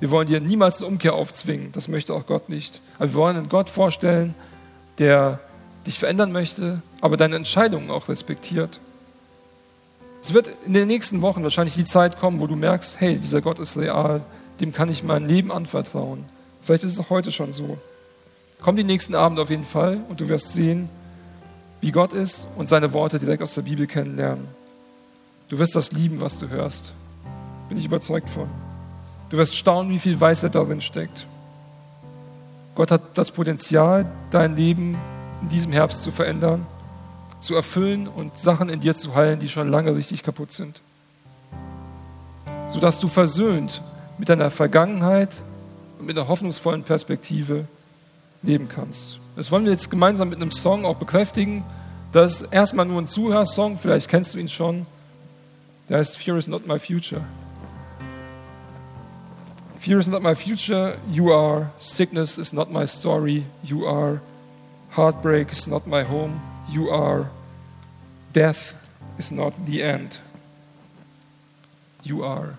Wir 0.00 0.10
wollen 0.10 0.28
dir 0.28 0.40
niemals 0.40 0.78
eine 0.78 0.86
Umkehr 0.86 1.14
aufzwingen, 1.14 1.72
das 1.72 1.88
möchte 1.88 2.14
auch 2.14 2.26
Gott 2.26 2.48
nicht. 2.48 2.80
Aber 2.98 3.08
wir 3.08 3.14
wollen 3.14 3.36
einen 3.36 3.48
Gott 3.48 3.68
vorstellen, 3.68 4.34
der 4.98 5.40
dich 5.86 5.98
verändern 5.98 6.30
möchte, 6.30 6.82
aber 7.00 7.16
deine 7.16 7.36
Entscheidungen 7.36 7.90
auch 7.90 8.08
respektiert. 8.08 8.80
Es 10.22 10.34
wird 10.34 10.48
in 10.66 10.72
den 10.72 10.88
nächsten 10.88 11.22
Wochen 11.22 11.42
wahrscheinlich 11.42 11.74
die 11.74 11.84
Zeit 11.84 12.18
kommen, 12.18 12.40
wo 12.40 12.46
du 12.46 12.56
merkst, 12.56 13.00
hey, 13.00 13.18
dieser 13.18 13.40
Gott 13.40 13.58
ist 13.58 13.76
real, 13.76 14.20
dem 14.60 14.72
kann 14.72 14.90
ich 14.90 15.04
mein 15.04 15.28
Leben 15.28 15.52
anvertrauen. 15.52 16.24
Vielleicht 16.62 16.84
ist 16.84 16.92
es 16.92 16.98
auch 16.98 17.10
heute 17.10 17.30
schon 17.30 17.52
so. 17.52 17.78
Komm 18.60 18.76
die 18.76 18.84
nächsten 18.84 19.14
Abende 19.14 19.42
auf 19.42 19.50
jeden 19.50 19.64
Fall 19.64 19.98
und 20.08 20.20
du 20.20 20.28
wirst 20.28 20.52
sehen, 20.52 20.88
wie 21.80 21.92
Gott 21.92 22.12
ist 22.12 22.46
und 22.56 22.68
seine 22.68 22.92
Worte 22.92 23.20
direkt 23.20 23.42
aus 23.42 23.54
der 23.54 23.62
Bibel 23.62 23.86
kennenlernen. 23.86 24.48
Du 25.48 25.58
wirst 25.58 25.76
das 25.76 25.92
lieben, 25.92 26.20
was 26.20 26.38
du 26.38 26.48
hörst. 26.48 26.92
Bin 27.68 27.78
ich 27.78 27.86
überzeugt 27.86 28.28
von. 28.28 28.48
Du 29.30 29.36
wirst 29.36 29.54
staunen, 29.54 29.92
wie 29.92 29.98
viel 29.98 30.20
Weisheit 30.20 30.54
darin 30.54 30.80
steckt. 30.80 31.26
Gott 32.74 32.90
hat 32.90 33.02
das 33.14 33.30
Potenzial, 33.30 34.06
dein 34.30 34.56
Leben 34.56 34.96
in 35.42 35.48
diesem 35.48 35.72
Herbst 35.72 36.02
zu 36.02 36.10
verändern, 36.10 36.66
zu 37.40 37.54
erfüllen 37.54 38.08
und 38.08 38.38
Sachen 38.38 38.68
in 38.68 38.80
dir 38.80 38.94
zu 38.94 39.14
heilen, 39.14 39.40
die 39.40 39.48
schon 39.48 39.68
lange 39.68 39.94
richtig 39.94 40.22
kaputt 40.22 40.52
sind. 40.52 40.80
Sodass 42.68 43.00
du 43.00 43.08
versöhnt 43.08 43.82
mit 44.18 44.28
deiner 44.28 44.50
Vergangenheit 44.50 45.30
und 45.98 46.06
mit 46.06 46.18
einer 46.18 46.28
hoffnungsvollen 46.28 46.82
Perspektive 46.82 47.64
leben 48.42 48.68
kannst. 48.68 49.18
Das 49.36 49.50
wollen 49.50 49.64
wir 49.64 49.72
jetzt 49.72 49.90
gemeinsam 49.90 50.28
mit 50.30 50.40
einem 50.40 50.50
Song 50.50 50.84
auch 50.84 50.96
bekräftigen. 50.96 51.64
Das 52.12 52.40
ist 52.40 52.52
erstmal 52.52 52.86
nur 52.86 53.00
ein 53.00 53.06
Zuhörsong, 53.06 53.78
vielleicht 53.78 54.08
kennst 54.08 54.34
du 54.34 54.38
ihn 54.38 54.48
schon. 54.48 54.86
Der 55.88 55.98
heißt 55.98 56.16
Fear 56.16 56.36
is 56.36 56.48
not 56.48 56.66
my 56.66 56.78
future. 56.78 57.22
Fear 59.78 60.00
is 60.00 60.08
not 60.08 60.22
my 60.22 60.34
future, 60.34 60.98
you 61.10 61.32
are. 61.32 61.70
Sickness 61.78 62.36
is 62.36 62.52
not 62.52 62.70
my 62.70 62.86
story, 62.86 63.44
you 63.62 63.86
are. 63.86 64.20
Heartbreak 64.96 65.52
is 65.52 65.66
not 65.66 65.86
my 65.86 66.02
home, 66.02 66.40
you 66.68 66.90
are. 66.90 67.30
Death 68.32 68.88
is 69.18 69.32
not 69.32 69.66
the 69.66 69.82
end, 69.82 70.18
you 72.02 72.22
are. 72.22 72.58